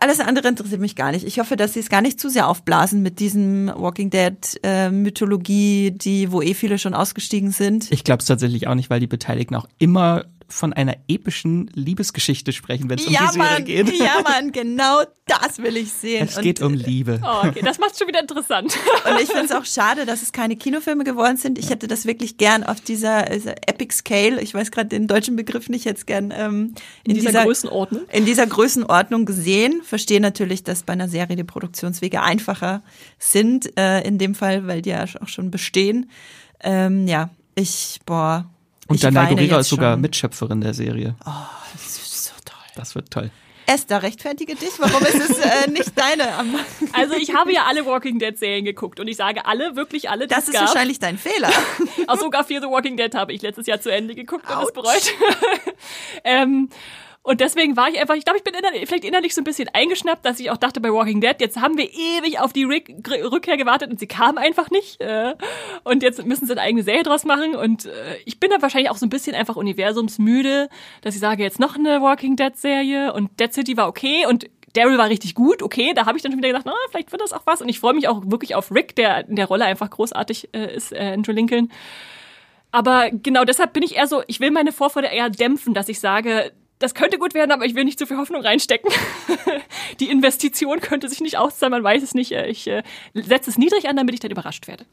alles 0.00 0.20
andere 0.20 0.48
interessiert 0.48 0.80
mich 0.80 0.96
gar 0.96 1.12
nicht. 1.12 1.24
Ich 1.24 1.38
hoffe, 1.38 1.56
dass 1.56 1.74
sie 1.74 1.80
es 1.80 1.88
gar 1.88 2.00
nicht 2.00 2.18
zu 2.18 2.28
sehr 2.28 2.48
aufblasen 2.48 3.02
mit 3.02 3.20
diesem 3.20 3.68
Walking 3.68 4.10
Dead 4.10 4.34
äh, 4.62 4.90
Mythologie, 4.90 5.92
die 5.92 6.32
wo 6.32 6.42
eh 6.42 6.54
viele 6.54 6.78
schon 6.78 6.94
ausgestiegen 6.94 7.52
sind. 7.52 7.90
Ich 7.92 8.02
glaube 8.02 8.20
es 8.20 8.26
tatsächlich 8.26 8.66
auch 8.66 8.74
nicht, 8.74 8.90
weil 8.90 9.00
die 9.00 9.06
Beteiligten 9.06 9.54
auch 9.54 9.68
immer 9.78 10.24
von 10.52 10.72
einer 10.72 10.96
epischen 11.08 11.70
Liebesgeschichte 11.74 12.52
sprechen, 12.52 12.90
wenn 12.90 12.98
es 12.98 13.06
um 13.06 13.12
ja, 13.12 13.26
die 13.26 13.32
Serie 13.32 13.50
Mann, 13.50 13.64
geht. 13.64 13.98
ja, 13.98 14.20
Mann, 14.22 14.52
genau 14.52 15.02
das 15.26 15.58
will 15.58 15.76
ich 15.76 15.92
sehen. 15.92 16.28
Es 16.28 16.40
geht 16.40 16.60
um 16.60 16.74
Liebe. 16.74 17.20
Oh, 17.22 17.46
okay, 17.46 17.60
das 17.62 17.78
macht's 17.78 17.98
schon 17.98 18.08
wieder 18.08 18.20
interessant. 18.20 18.76
Und 19.08 19.20
ich 19.20 19.28
finde 19.28 19.44
es 19.44 19.52
auch 19.52 19.64
schade, 19.64 20.06
dass 20.06 20.22
es 20.22 20.32
keine 20.32 20.56
Kinofilme 20.56 21.04
geworden 21.04 21.36
sind. 21.36 21.58
Ich 21.58 21.70
hätte 21.70 21.86
das 21.86 22.04
wirklich 22.04 22.36
gern 22.36 22.64
auf 22.64 22.80
dieser, 22.80 23.24
dieser 23.26 23.56
Epic 23.68 23.94
Scale, 23.94 24.40
ich 24.40 24.54
weiß 24.54 24.70
gerade 24.70 24.88
den 24.88 25.06
deutschen 25.06 25.36
Begriff 25.36 25.68
nicht, 25.68 25.84
jetzt 25.84 26.06
gern 26.06 26.32
ähm, 26.36 26.74
in, 27.04 27.12
In 27.12 27.16
dieser 27.16 27.44
Größenordnung. 27.44 28.02
in 28.12 28.24
dieser 28.24 28.46
Größenordnung 28.46 29.24
gesehen. 29.24 29.82
Verstehe 29.84 30.20
natürlich, 30.20 30.64
dass 30.64 30.82
bei 30.82 30.92
einer 30.92 31.08
Serie 31.08 31.36
die 31.36 31.44
Produktionswege 31.44 32.22
einfacher 32.22 32.82
sind, 33.18 33.78
äh, 33.78 34.00
in 34.02 34.18
dem 34.18 34.34
Fall, 34.34 34.66
weil 34.66 34.82
die 34.82 34.90
ja 34.90 35.04
auch 35.20 35.28
schon 35.28 35.50
bestehen. 35.50 36.10
Ähm, 36.62 37.06
ja, 37.06 37.30
ich, 37.54 38.00
boah. 38.04 38.50
Und 38.90 39.02
Dana 39.04 39.30
jetzt 39.30 39.52
ist 39.52 39.68
sogar 39.68 39.94
schon. 39.94 40.00
Mitschöpferin 40.00 40.60
der 40.60 40.74
Serie. 40.74 41.14
Das 41.24 41.82
ist 41.82 42.24
so 42.24 42.32
toll. 42.44 42.58
Das 42.76 42.94
wird 42.94 43.10
toll. 43.10 43.30
Esther, 43.66 44.02
rechtfertige 44.02 44.56
dich. 44.56 44.70
Warum 44.78 45.02
ist 45.04 45.14
es 45.30 45.38
äh, 45.38 45.70
nicht 45.70 45.92
deine? 45.96 46.24
Also 46.92 47.14
ich 47.14 47.34
habe 47.34 47.52
ja 47.52 47.66
alle 47.68 47.86
Walking 47.86 48.18
Dead 48.18 48.36
Serien 48.36 48.64
geguckt 48.64 48.98
und 48.98 49.06
ich 49.06 49.16
sage 49.16 49.46
alle, 49.46 49.76
wirklich 49.76 50.10
alle, 50.10 50.26
die 50.26 50.34
Das 50.34 50.48
ist 50.48 50.54
gab. 50.54 50.62
wahrscheinlich 50.66 50.98
dein 50.98 51.16
Fehler. 51.18 51.50
Auch 52.08 52.18
sogar 52.18 52.42
Fear 52.42 52.60
the 52.62 52.66
Walking 52.66 52.96
Dead 52.96 53.14
habe 53.14 53.32
ich 53.32 53.42
letztes 53.42 53.66
Jahr 53.66 53.80
zu 53.80 53.90
Ende 53.92 54.16
geguckt 54.16 54.44
und 54.50 54.62
es 54.64 54.72
bereut. 54.72 55.12
ähm, 56.24 56.68
und 57.22 57.40
deswegen 57.40 57.76
war 57.76 57.88
ich 57.90 58.00
einfach, 58.00 58.14
ich 58.14 58.24
glaube, 58.24 58.38
ich 58.38 58.44
bin 58.44 58.54
innerlich, 58.54 58.86
vielleicht 58.88 59.04
innerlich 59.04 59.34
so 59.34 59.42
ein 59.42 59.44
bisschen 59.44 59.68
eingeschnappt, 59.72 60.24
dass 60.24 60.40
ich 60.40 60.50
auch 60.50 60.56
dachte 60.56 60.80
bei 60.80 60.90
Walking 60.90 61.20
Dead, 61.20 61.34
jetzt 61.38 61.60
haben 61.60 61.76
wir 61.76 61.84
ewig 61.84 62.40
auf 62.40 62.54
die 62.54 62.64
Rick 62.64 62.94
Rückkehr 63.08 63.58
gewartet 63.58 63.90
und 63.90 64.00
sie 64.00 64.06
kam 64.06 64.38
einfach 64.38 64.70
nicht. 64.70 65.00
Äh, 65.02 65.34
und 65.84 66.02
jetzt 66.02 66.24
müssen 66.24 66.46
sie 66.46 66.52
eine 66.52 66.62
eigene 66.62 66.82
Serie 66.82 67.02
draus 67.02 67.24
machen. 67.24 67.54
Und 67.54 67.84
äh, 67.84 68.16
ich 68.24 68.40
bin 68.40 68.48
da 68.50 68.62
wahrscheinlich 68.62 68.90
auch 68.90 68.96
so 68.96 69.04
ein 69.04 69.10
bisschen 69.10 69.36
einfach 69.36 69.56
universumsmüde, 69.56 70.70
dass 71.02 71.14
ich 71.14 71.20
sage, 71.20 71.42
jetzt 71.42 71.60
noch 71.60 71.76
eine 71.76 72.00
Walking 72.00 72.36
Dead 72.36 72.56
Serie 72.56 73.12
und 73.12 73.38
Dead 73.38 73.52
City 73.52 73.76
war 73.76 73.88
okay 73.88 74.24
und 74.26 74.48
Daryl 74.72 74.98
war 74.98 75.08
richtig 75.08 75.34
gut, 75.34 75.62
okay, 75.62 75.92
da 75.94 76.06
habe 76.06 76.16
ich 76.16 76.22
dann 76.22 76.32
schon 76.32 76.38
wieder 76.38 76.48
gedacht, 76.48 76.64
na, 76.64 76.72
vielleicht 76.90 77.10
wird 77.12 77.20
das 77.20 77.32
auch 77.32 77.42
was. 77.44 77.60
Und 77.60 77.68
ich 77.68 77.80
freue 77.80 77.92
mich 77.92 78.08
auch 78.08 78.22
wirklich 78.24 78.54
auf 78.54 78.72
Rick, 78.72 78.96
der 78.96 79.28
in 79.28 79.36
der 79.36 79.46
Rolle 79.46 79.64
einfach 79.64 79.90
großartig 79.90 80.50
äh, 80.54 80.74
ist, 80.74 80.92
äh, 80.92 81.12
Andrew 81.14 81.32
Lincoln. 81.32 81.70
Aber 82.70 83.10
genau 83.10 83.44
deshalb 83.44 83.72
bin 83.72 83.82
ich 83.82 83.96
eher 83.96 84.06
so, 84.06 84.22
ich 84.28 84.40
will 84.40 84.52
meine 84.52 84.72
Vorfreude 84.72 85.08
eher 85.08 85.28
dämpfen, 85.28 85.74
dass 85.74 85.88
ich 85.88 85.98
sage, 85.98 86.52
das 86.80 86.94
könnte 86.94 87.18
gut 87.18 87.34
werden, 87.34 87.52
aber 87.52 87.64
ich 87.64 87.76
will 87.76 87.84
nicht 87.84 87.98
zu 88.00 88.06
viel 88.06 88.16
Hoffnung 88.16 88.42
reinstecken. 88.42 88.90
Die 90.00 90.10
Investition 90.10 90.80
könnte 90.80 91.08
sich 91.08 91.20
nicht 91.20 91.38
auszahlen, 91.38 91.70
man 91.70 91.84
weiß 91.84 92.02
es 92.02 92.14
nicht. 92.14 92.32
Äh, 92.32 92.48
Ich 92.48 92.66
äh, 92.66 92.82
setze 93.14 93.50
es 93.50 93.56
niedrig 93.58 93.88
an, 93.88 93.96
damit 93.96 94.14
ich 94.14 94.20
dann 94.20 94.30
überrascht 94.32 94.66
werde. 94.66 94.84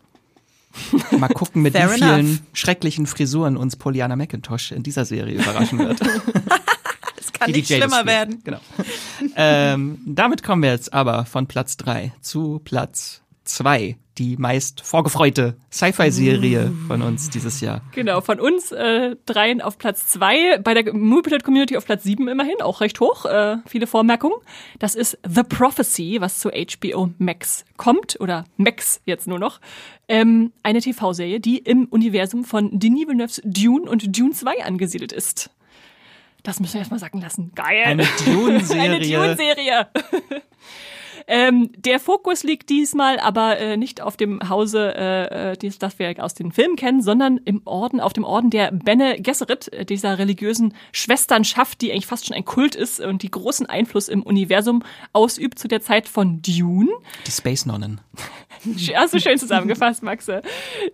Mal 1.17 1.29
gucken, 1.29 1.63
mit 1.63 1.73
wie 1.73 1.79
Fair 1.79 1.89
vielen 1.89 2.19
enough. 2.19 2.39
schrecklichen 2.53 3.07
Frisuren 3.07 3.57
uns 3.57 3.75
Poliana 3.77 4.15
McIntosh 4.15 4.71
in 4.73 4.83
dieser 4.83 5.05
Serie 5.05 5.35
überraschen 5.41 5.79
wird. 5.79 5.99
Es 7.19 7.33
kann 7.33 7.51
Die 7.51 7.57
nicht 7.59 7.69
Jadis 7.69 7.85
schlimmer 7.85 8.01
spielt. 8.01 8.15
werden. 8.15 8.41
Genau. 8.43 8.59
ähm, 9.35 9.97
damit 10.05 10.43
kommen 10.43 10.61
wir 10.61 10.69
jetzt 10.71 10.93
aber 10.93 11.25
von 11.25 11.47
Platz 11.47 11.75
drei 11.75 12.13
zu 12.21 12.59
Platz 12.63 13.21
zwei. 13.43 13.97
Die 14.18 14.36
meist 14.38 14.82
vorgefreute 14.82 15.57
Sci-Fi-Serie 15.72 16.72
von 16.88 17.01
uns 17.03 17.30
dieses 17.30 17.61
Jahr. 17.61 17.82
Genau, 17.91 18.22
von 18.22 18.39
uns 18.39 18.72
äh, 18.72 19.15
dreien 19.26 19.61
auf 19.61 19.78
Platz 19.78 20.07
zwei, 20.07 20.57
bei 20.57 20.74
der 20.74 20.93
Movie 20.93 21.38
Community 21.38 21.78
auf 21.78 21.86
Platz 21.86 22.03
sieben 22.03 22.28
immerhin, 22.28 22.61
auch 22.61 22.82
recht 22.82 22.99
hoch, 22.99 23.26
äh, 23.26 23.57
viele 23.68 23.86
Vormerkungen. 23.86 24.36
Das 24.80 24.95
ist 24.95 25.20
The 25.28 25.43
Prophecy, 25.43 26.18
was 26.20 26.39
zu 26.39 26.49
HBO 26.49 27.11
Max 27.20 27.63
kommt, 27.78 28.20
oder 28.20 28.45
Max 28.57 29.01
jetzt 29.05 29.28
nur 29.28 29.39
noch. 29.39 29.59
Ähm, 30.07 30.51
eine 30.63 30.82
TV-Serie, 30.82 31.39
die 31.39 31.59
im 31.59 31.86
Universum 31.86 32.43
von 32.43 32.80
Denis 32.80 33.07
Villeneuve's 33.07 33.41
Dune 33.43 33.89
und 33.89 34.18
Dune 34.18 34.32
2 34.32 34.63
angesiedelt 34.63 35.11
ist. 35.11 35.51
Das 36.43 36.59
müssen 36.59 36.76
wir 36.76 36.80
erstmal 36.80 36.99
sacken 36.99 37.22
lassen. 37.22 37.51
Geil. 37.55 37.84
Eine 37.84 38.07
Dune-Serie. 38.26 38.82
Eine 38.82 38.99
Dune-Serie. 38.99 39.88
Ähm, 41.28 41.69
der 41.75 41.99
Fokus 41.99 42.43
liegt 42.43 42.69
diesmal 42.69 43.19
aber 43.19 43.57
äh, 43.57 43.75
nicht 43.75 44.01
auf 44.01 44.15
dem 44.15 44.47
Hause, 44.47 44.95
äh, 44.95 45.51
äh, 45.51 45.57
dies, 45.57 45.78
das 45.78 45.99
wir 45.99 46.23
aus 46.23 46.34
den 46.34 46.53
Filmen 46.53 46.78
kennen, 46.78 47.01
sondern 47.01 47.38
im 47.43 47.61
Orden, 47.65 47.99
auf 47.99 48.13
dem 48.13 48.23
Orden 48.23 48.49
der 48.49 48.71
Bene 48.71 49.21
Gesserit, 49.21 49.71
äh, 49.73 49.86
dieser 49.86 50.19
religiösen 50.19 50.73
Schwesternschaft, 50.93 51.82
die 51.82 51.91
eigentlich 51.91 52.07
fast 52.07 52.28
schon 52.28 52.36
ein 52.38 52.45
Kult 52.45 52.75
ist 52.75 53.01
und 53.01 53.23
die 53.23 53.32
großen 53.32 53.65
Einfluss 53.65 54.07
im 54.07 54.23
Universum 54.23 54.84
ausübt 55.11 55.59
zu 55.59 55.67
der 55.67 55.82
Zeit 55.82 56.07
von 56.07 56.41
Dune. 56.41 56.91
Die 57.25 57.32
Space-Nonnen. 57.32 57.99
Hast 58.95 59.13
du 59.13 59.19
schön 59.19 59.38
zusammengefasst, 59.38 60.03
Maxe. 60.03 60.41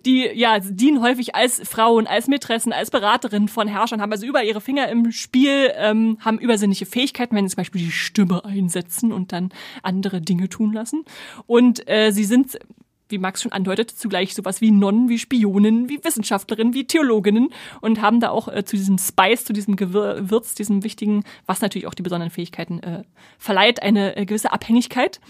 Die 0.05 0.29
ja 0.33 0.59
dienen 0.59 1.01
häufig 1.01 1.35
als 1.35 1.61
Frauen, 1.67 2.07
als 2.07 2.27
Mätressen, 2.27 2.73
als 2.73 2.91
Beraterinnen 2.91 3.47
von 3.47 3.67
Herrschern, 3.67 4.01
haben 4.01 4.11
also 4.11 4.25
über 4.25 4.43
ihre 4.43 4.61
Finger 4.61 4.87
im 4.89 5.11
Spiel, 5.11 5.71
ähm, 5.75 6.17
haben 6.19 6.39
übersinnliche 6.39 6.85
Fähigkeiten, 6.85 7.35
wenn 7.35 7.47
sie 7.47 7.55
zum 7.55 7.61
Beispiel 7.61 7.81
die 7.81 7.91
Stimme 7.91 8.43
einsetzen 8.43 9.11
und 9.11 9.31
dann 9.31 9.49
andere 9.81 10.21
Dinge 10.23 10.49
tun 10.49 10.73
lassen. 10.73 11.05
Und 11.45 11.87
äh, 11.89 12.11
sie 12.11 12.23
sind 12.23 12.57
wie 13.13 13.17
Max 13.19 13.41
schon 13.41 13.51
andeutet, 13.51 13.91
zugleich 13.91 14.33
sowas 14.33 14.59
wie 14.59 14.71
Nonnen, 14.71 15.07
wie 15.07 15.19
Spionen, 15.19 15.87
wie 15.87 16.03
Wissenschaftlerinnen, 16.03 16.73
wie 16.73 16.85
Theologinnen 16.85 17.49
und 17.79 18.01
haben 18.01 18.19
da 18.19 18.29
auch 18.29 18.47
äh, 18.47 18.65
zu 18.65 18.75
diesem 18.75 18.97
Spice, 18.97 19.45
zu 19.45 19.53
diesem 19.53 19.75
Gewürz, 19.75 20.55
diesem 20.55 20.83
wichtigen, 20.83 21.23
was 21.45 21.61
natürlich 21.61 21.87
auch 21.87 21.93
die 21.93 22.01
besonderen 22.01 22.31
Fähigkeiten 22.31 22.79
äh, 22.79 23.03
verleiht, 23.37 23.81
eine 23.81 24.17
äh, 24.17 24.25
gewisse 24.25 24.51
Abhängigkeit. 24.51 25.21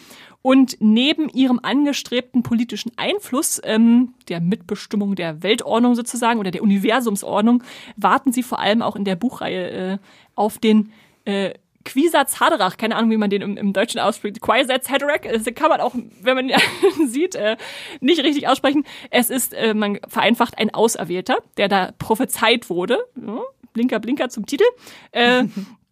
Und 0.41 0.77
neben 0.79 1.29
ihrem 1.29 1.59
angestrebten 1.63 2.43
politischen 2.43 2.91
Einfluss, 2.97 3.61
ähm, 3.63 4.13
der 4.27 4.41
Mitbestimmung 4.41 5.15
der 5.15 5.41
Weltordnung 5.41 5.95
sozusagen 5.95 6.39
oder 6.39 6.51
der 6.51 6.63
Universumsordnung, 6.63 7.63
warten 7.95 8.33
sie 8.33 8.43
vor 8.43 8.59
allem 8.59 8.81
auch 8.81 8.95
in 8.95 9.05
der 9.05 9.15
Buchreihe 9.15 9.69
äh, 9.69 9.97
auf 10.35 10.57
den 10.57 10.91
äh, 11.25 11.53
Quisatz 11.85 12.39
Haderach, 12.39 12.77
keine 12.77 12.95
Ahnung, 12.95 13.11
wie 13.11 13.17
man 13.17 13.29
den 13.29 13.41
im, 13.41 13.57
im 13.57 13.73
Deutschen 13.73 13.99
ausspricht. 13.99 14.41
Quisatz 14.41 14.89
Haderach, 14.89 15.21
das 15.21 15.45
kann 15.55 15.69
man 15.69 15.81
auch, 15.81 15.93
wenn 16.21 16.35
man 16.35 16.49
ihn 16.49 16.55
sieht, 17.07 17.35
äh, 17.35 17.57
nicht 17.99 18.23
richtig 18.23 18.47
aussprechen. 18.47 18.85
Es 19.09 19.29
ist, 19.29 19.53
äh, 19.53 19.73
man 19.73 19.99
vereinfacht, 20.07 20.57
ein 20.57 20.73
Auserwählter, 20.73 21.37
der 21.57 21.67
da 21.67 21.91
prophezeit 21.97 22.69
wurde. 22.69 22.99
Ja, 23.15 23.41
Blinker, 23.73 23.99
Blinker 23.99 24.29
zum 24.29 24.45
Titel. 24.45 24.65
Äh, 25.11 25.45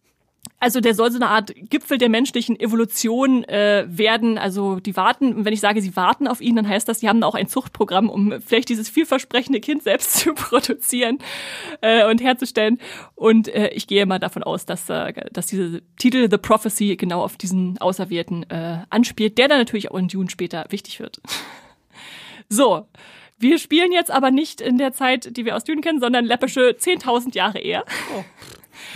also 0.62 0.80
der 0.80 0.94
soll 0.94 1.10
so 1.10 1.18
eine 1.18 1.28
Art 1.28 1.52
Gipfel 1.56 1.98
der 1.98 2.08
menschlichen 2.08 2.58
Evolution 2.58 3.42
äh, 3.44 3.84
werden. 3.88 4.38
Also 4.38 4.78
die 4.78 4.96
warten, 4.96 5.34
und 5.34 5.44
wenn 5.44 5.52
ich 5.52 5.60
sage, 5.60 5.82
sie 5.82 5.96
warten 5.96 6.28
auf 6.28 6.40
ihn, 6.40 6.54
dann 6.54 6.68
heißt 6.68 6.88
das, 6.88 7.00
sie 7.00 7.08
haben 7.08 7.22
auch 7.24 7.34
ein 7.34 7.48
Zuchtprogramm, 7.48 8.08
um 8.08 8.40
vielleicht 8.40 8.68
dieses 8.68 8.88
vielversprechende 8.88 9.58
Kind 9.58 9.82
selbst 9.82 10.14
zu 10.20 10.34
produzieren 10.34 11.18
äh, 11.80 12.08
und 12.08 12.22
herzustellen. 12.22 12.78
Und 13.16 13.48
äh, 13.48 13.70
ich 13.70 13.88
gehe 13.88 14.06
mal 14.06 14.20
davon 14.20 14.44
aus, 14.44 14.64
dass, 14.64 14.88
äh, 14.88 15.12
dass 15.32 15.46
diese 15.46 15.82
Titel 15.96 16.28
The 16.30 16.38
Prophecy 16.38 16.96
genau 16.96 17.22
auf 17.22 17.36
diesen 17.36 17.78
Auserwählten 17.78 18.48
äh, 18.48 18.84
anspielt, 18.88 19.38
der 19.38 19.48
dann 19.48 19.58
natürlich 19.58 19.90
auch 19.90 19.98
in 19.98 20.06
Dune 20.06 20.30
später 20.30 20.66
wichtig 20.70 21.00
wird. 21.00 21.20
so. 22.48 22.86
Wir 23.38 23.58
spielen 23.58 23.90
jetzt 23.90 24.12
aber 24.12 24.30
nicht 24.30 24.60
in 24.60 24.78
der 24.78 24.92
Zeit, 24.92 25.36
die 25.36 25.44
wir 25.44 25.56
aus 25.56 25.64
Dune 25.64 25.80
kennen, 25.80 25.98
sondern 25.98 26.24
läppische 26.24 26.76
10.000 26.78 27.34
Jahre 27.34 27.58
eher. 27.58 27.84
Oh. 28.16 28.22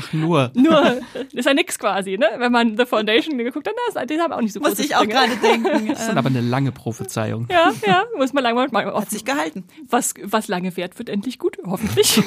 Ach, 0.01 0.13
nur. 0.13 0.51
Nur, 0.55 1.01
ist 1.33 1.45
ja 1.45 1.55
nix 1.55 1.79
quasi, 1.79 2.17
ne? 2.19 2.29
Wenn 2.39 2.53
man 2.53 2.77
The 2.77 2.87
Foundation 2.87 3.39
geguckt 3.39 3.69
hat, 3.69 3.75
das, 3.95 4.07
den 4.07 4.21
haben 4.21 4.33
auch 4.33 4.41
nicht 4.41 4.53
so 4.53 4.61
Muss 4.61 4.79
ich 4.79 4.95
auch 4.97 5.07
gerade 5.07 5.37
denken. 5.37 5.87
Das 5.97 6.01
ist 6.01 6.09
dann 6.09 6.19
aber 6.19 6.29
eine 6.29 6.41
lange 6.41 6.73
Prophezeiung. 6.73 7.47
Ja, 7.51 7.73
ja, 7.87 8.05
muss 8.17 8.33
man 8.33 8.43
lange 8.43 8.67
mal 8.71 8.93
Hat 8.95 9.11
sich 9.11 9.25
gehalten. 9.25 9.65
Was, 9.89 10.15
was 10.23 10.49
lange 10.49 10.77
währt, 10.77 10.99
wird 10.99 11.09
endlich 11.09 11.39
gut, 11.39 11.59
hoffentlich. 11.65 12.21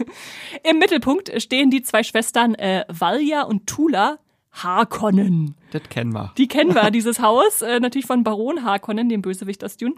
Im 0.64 0.78
Mittelpunkt 0.78 1.32
stehen 1.40 1.70
die 1.70 1.82
zwei 1.82 2.02
Schwestern 2.02 2.54
äh, 2.54 2.84
Valja 2.88 3.42
und 3.42 3.66
Tula 3.66 4.18
Harkonnen. 4.52 5.54
Das 5.70 5.82
kennen 5.88 6.12
wir. 6.12 6.32
Die 6.36 6.48
kennen 6.48 6.74
wir, 6.74 6.90
dieses 6.90 7.20
Haus, 7.20 7.62
äh, 7.62 7.78
natürlich 7.80 8.06
von 8.06 8.24
Baron 8.24 8.64
Harkonnen, 8.64 9.08
dem 9.08 9.22
Bösewicht 9.22 9.64
aus 9.64 9.76
Dune. 9.76 9.94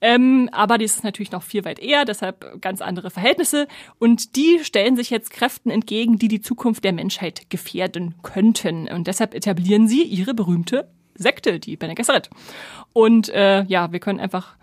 Ähm, 0.00 0.48
aber 0.52 0.78
die 0.78 0.86
ist 0.86 1.04
natürlich 1.04 1.32
noch 1.32 1.42
viel 1.42 1.64
weit 1.64 1.78
eher, 1.78 2.04
deshalb 2.04 2.60
ganz 2.62 2.80
andere 2.80 3.10
Verhältnisse. 3.10 3.68
Und 3.98 4.36
die 4.36 4.60
stellen 4.62 4.96
sich 4.96 5.10
jetzt 5.10 5.30
Kräften 5.30 5.70
entgegen, 5.70 6.18
die 6.18 6.28
die 6.28 6.40
Zukunft 6.40 6.84
der 6.84 6.92
Menschheit 6.92 7.50
gefährden 7.50 8.14
könnten. 8.22 8.88
Und 8.88 9.06
deshalb 9.06 9.34
etablieren 9.34 9.86
sie 9.86 10.02
ihre 10.02 10.32
berühmte 10.32 10.88
Sekte, 11.14 11.60
die 11.60 11.76
Bene 11.76 11.94
Gesserit. 11.94 12.30
Und 12.94 13.28
äh, 13.28 13.64
ja, 13.64 13.92
wir 13.92 14.00
können 14.00 14.20
einfach 14.20 14.56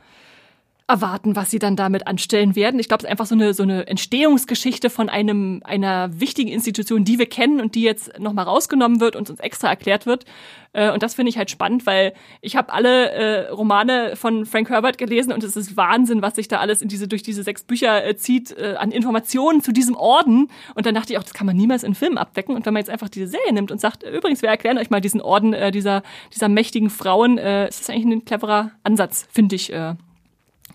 erwarten, 0.89 1.35
was 1.35 1.51
sie 1.51 1.59
dann 1.59 1.75
damit 1.75 2.07
anstellen 2.07 2.55
werden. 2.55 2.79
Ich 2.79 2.87
glaube, 2.87 3.01
es 3.01 3.03
ist 3.03 3.11
einfach 3.11 3.25
so 3.25 3.35
eine, 3.35 3.53
so 3.53 3.63
eine 3.63 3.87
Entstehungsgeschichte 3.87 4.89
von 4.89 5.09
einem, 5.09 5.61
einer 5.65 6.17
wichtigen 6.17 6.49
Institution, 6.49 7.03
die 7.03 7.19
wir 7.19 7.25
kennen 7.25 7.59
und 7.59 7.75
die 7.75 7.81
jetzt 7.81 8.17
nochmal 8.19 8.45
rausgenommen 8.45 9.01
wird 9.01 9.17
und 9.17 9.29
uns 9.29 9.41
extra 9.41 9.67
erklärt 9.67 10.05
wird. 10.05 10.23
Äh, 10.71 10.91
und 10.93 11.03
das 11.03 11.15
finde 11.15 11.29
ich 11.29 11.37
halt 11.37 11.51
spannend, 11.51 11.85
weil 11.85 12.13
ich 12.39 12.55
habe 12.55 12.71
alle 12.71 13.11
äh, 13.11 13.49
Romane 13.49 14.15
von 14.15 14.45
Frank 14.45 14.69
Herbert 14.69 14.97
gelesen 14.97 15.33
und 15.33 15.43
es 15.43 15.57
ist 15.57 15.75
Wahnsinn, 15.75 16.21
was 16.21 16.35
sich 16.35 16.47
da 16.47 16.59
alles 16.59 16.81
in 16.81 16.87
diese, 16.87 17.09
durch 17.09 17.21
diese 17.21 17.43
sechs 17.43 17.63
Bücher 17.63 18.05
äh, 18.05 18.15
zieht, 18.15 18.57
äh, 18.57 18.75
an 18.77 18.91
Informationen 18.91 19.61
zu 19.61 19.73
diesem 19.73 19.95
Orden. 19.95 20.49
Und 20.73 20.85
dann 20.85 20.95
dachte 20.95 21.11
ich 21.11 21.19
auch, 21.19 21.23
das 21.23 21.33
kann 21.33 21.47
man 21.47 21.57
niemals 21.57 21.83
in 21.83 21.95
Filmen 21.95 22.17
abdecken. 22.17 22.55
Und 22.55 22.65
wenn 22.65 22.73
man 22.73 22.79
jetzt 22.79 22.89
einfach 22.89 23.09
diese 23.09 23.27
Serie 23.27 23.51
nimmt 23.51 23.71
und 23.71 23.81
sagt, 23.81 24.03
übrigens, 24.03 24.41
wir 24.41 24.47
erklären 24.47 24.77
euch 24.77 24.89
mal 24.89 25.01
diesen 25.01 25.19
Orden 25.19 25.51
äh, 25.51 25.71
dieser, 25.71 26.01
dieser 26.33 26.47
mächtigen 26.47 26.89
Frauen, 26.89 27.37
äh, 27.37 27.67
ist 27.67 27.81
das 27.81 27.89
eigentlich 27.89 28.05
ein 28.05 28.25
cleverer 28.25 28.71
Ansatz, 28.83 29.27
finde 29.33 29.57
ich. 29.57 29.73
Äh, 29.73 29.95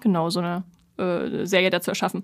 genau 0.02 0.30
so 0.30 0.40
eine 0.40 0.64
äh, 0.98 1.46
Serie 1.46 1.70
dazu 1.70 1.90
erschaffen. 1.90 2.22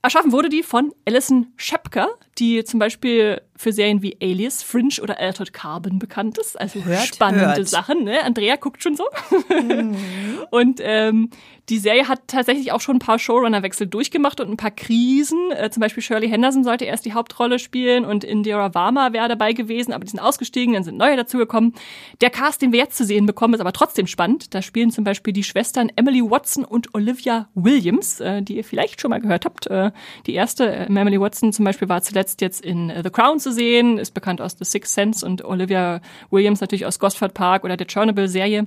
Erschaffen 0.00 0.30
wurde 0.30 0.48
die 0.48 0.62
von 0.62 0.92
Alison 1.04 1.52
Schepker, 1.56 2.08
die 2.38 2.62
zum 2.64 2.78
Beispiel 2.78 3.40
für 3.56 3.72
Serien 3.72 4.00
wie 4.00 4.16
Alias, 4.22 4.62
Fringe 4.62 4.94
oder 5.02 5.18
Altered 5.18 5.52
Carbon 5.52 5.98
bekannt 5.98 6.38
ist. 6.38 6.58
Also 6.58 6.84
hört, 6.84 7.06
spannende 7.06 7.56
hört. 7.56 7.68
Sachen. 7.68 8.04
Ne? 8.04 8.22
Andrea 8.22 8.56
guckt 8.56 8.82
schon 8.82 8.94
so. 8.94 9.04
Mhm. 9.50 9.96
und 10.50 10.80
ähm, 10.82 11.30
die 11.68 11.78
Serie 11.78 12.08
hat 12.08 12.20
tatsächlich 12.26 12.72
auch 12.72 12.80
schon 12.80 12.96
ein 12.96 13.00
paar 13.00 13.18
Showrunner-Wechsel 13.18 13.86
durchgemacht 13.86 14.40
und 14.40 14.50
ein 14.50 14.56
paar 14.56 14.70
Krisen. 14.70 15.50
Äh, 15.52 15.70
zum 15.70 15.80
Beispiel 15.80 16.02
Shirley 16.02 16.28
Henderson 16.28 16.64
sollte 16.64 16.84
erst 16.86 17.04
die 17.04 17.12
Hauptrolle 17.12 17.58
spielen 17.58 18.04
und 18.04 18.24
Indira 18.24 18.74
Varma 18.74 19.12
wäre 19.12 19.28
dabei 19.28 19.52
gewesen, 19.52 19.92
aber 19.92 20.04
die 20.04 20.10
sind 20.10 20.20
ausgestiegen, 20.20 20.74
dann 20.74 20.84
sind 20.84 20.96
neue 20.96 21.16
dazugekommen. 21.16 21.74
Der 22.20 22.30
Cast, 22.30 22.62
den 22.62 22.72
wir 22.72 22.78
jetzt 22.78 22.96
zu 22.96 23.04
sehen 23.04 23.26
bekommen, 23.26 23.54
ist 23.54 23.60
aber 23.60 23.72
trotzdem 23.72 24.06
spannend. 24.06 24.54
Da 24.54 24.62
spielen 24.62 24.90
zum 24.90 25.04
Beispiel 25.04 25.32
die 25.32 25.44
Schwestern 25.44 25.90
Emily 25.96 26.22
Watson 26.22 26.64
und 26.64 26.94
Olivia 26.94 27.48
Williams, 27.54 28.20
äh, 28.20 28.42
die 28.42 28.56
ihr 28.56 28.64
vielleicht 28.64 29.00
schon 29.00 29.10
mal 29.10 29.20
gehört 29.20 29.44
habt. 29.44 29.66
Äh, 29.66 29.90
die 30.26 30.34
erste, 30.34 30.70
äh, 30.70 30.86
Emily 30.86 31.20
Watson 31.20 31.52
zum 31.52 31.64
Beispiel, 31.64 31.88
war 31.88 32.02
zuletzt 32.02 32.40
jetzt 32.40 32.64
in 32.64 32.90
äh, 32.90 33.02
The 33.02 33.10
Crown 33.10 33.38
zu 33.38 33.52
sehen, 33.52 33.98
ist 33.98 34.14
bekannt 34.14 34.40
aus 34.40 34.56
The 34.58 34.64
Sixth 34.64 34.94
Sense 34.94 35.24
und 35.24 35.44
Olivia 35.44 36.00
Williams 36.30 36.60
natürlich 36.60 36.86
aus 36.86 36.98
Gosford 36.98 37.34
Park 37.34 37.64
oder 37.64 37.76
der 37.76 37.86
Chernobyl-Serie. 37.86 38.66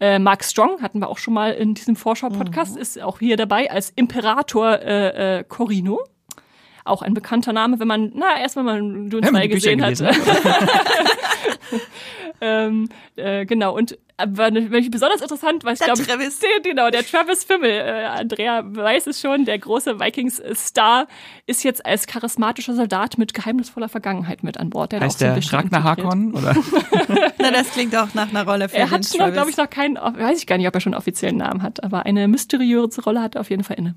Äh, 0.00 0.18
Mark 0.18 0.44
Strong 0.44 0.80
hatten 0.80 1.00
wir 1.00 1.08
auch 1.08 1.18
schon 1.18 1.34
mal 1.34 1.52
in 1.52 1.74
diesem 1.74 1.94
Vorschau-Podcast, 1.94 2.39
mhm. 2.48 2.78
ist 2.78 3.00
auch 3.00 3.18
hier 3.18 3.36
dabei 3.36 3.70
als 3.70 3.90
Imperator 3.90 4.78
äh, 4.80 5.38
äh, 5.38 5.44
Corino. 5.44 6.00
Auch 6.84 7.02
ein 7.02 7.14
bekannter 7.14 7.52
Name, 7.52 7.78
wenn 7.78 7.88
man, 7.88 8.12
na, 8.14 8.40
erst 8.40 8.56
wenn 8.56 8.64
man 8.64 9.10
Dune 9.10 9.28
2 9.28 9.46
gesehen 9.48 9.82
hat. 9.82 10.00
ähm, 12.40 12.88
äh, 13.16 13.44
genau, 13.44 13.76
und 13.76 13.98
war 14.28 14.50
nämlich 14.50 14.90
besonders 14.90 15.20
interessant, 15.20 15.64
weil 15.64 15.74
ich 15.74 15.80
glaube, 15.80 16.02
genau, 16.62 16.90
der 16.90 17.04
Travis 17.04 17.44
Fimmel, 17.44 17.70
äh, 17.70 18.04
Andrea 18.06 18.62
weiß 18.64 19.06
es 19.06 19.20
schon, 19.20 19.44
der 19.44 19.58
große 19.58 20.00
Vikings-Star, 20.00 21.06
ist 21.46 21.64
jetzt 21.64 21.84
als 21.84 22.06
charismatischer 22.06 22.74
Soldat 22.74 23.18
mit 23.18 23.34
geheimnisvoller 23.34 23.88
Vergangenheit 23.88 24.42
mit 24.42 24.58
an 24.58 24.70
Bord. 24.70 24.92
Der 24.92 25.00
heißt 25.00 25.20
der 25.20 25.38
Ragnar 25.52 25.84
Hakon? 25.84 26.34
Oder? 26.34 26.54
Na, 27.38 27.50
das 27.50 27.70
klingt 27.70 27.94
auch 27.96 28.14
nach 28.14 28.30
einer 28.30 28.44
Rolle 28.44 28.68
für 28.68 28.76
Er 28.76 28.90
hat 28.90 29.08
glaube 29.10 29.50
ich, 29.50 29.56
noch 29.56 29.70
keinen, 29.70 29.96
weiß 29.96 30.38
ich 30.38 30.46
gar 30.46 30.58
nicht, 30.58 30.68
ob 30.68 30.74
er 30.74 30.80
schon 30.80 30.94
einen 30.94 31.00
offiziellen 31.00 31.36
Namen 31.36 31.62
hat, 31.62 31.82
aber 31.82 32.06
eine 32.06 32.28
mysteriöse 32.28 33.02
Rolle 33.02 33.22
hat 33.22 33.34
er 33.34 33.40
auf 33.40 33.50
jeden 33.50 33.64
Fall 33.64 33.78
inne. 33.78 33.94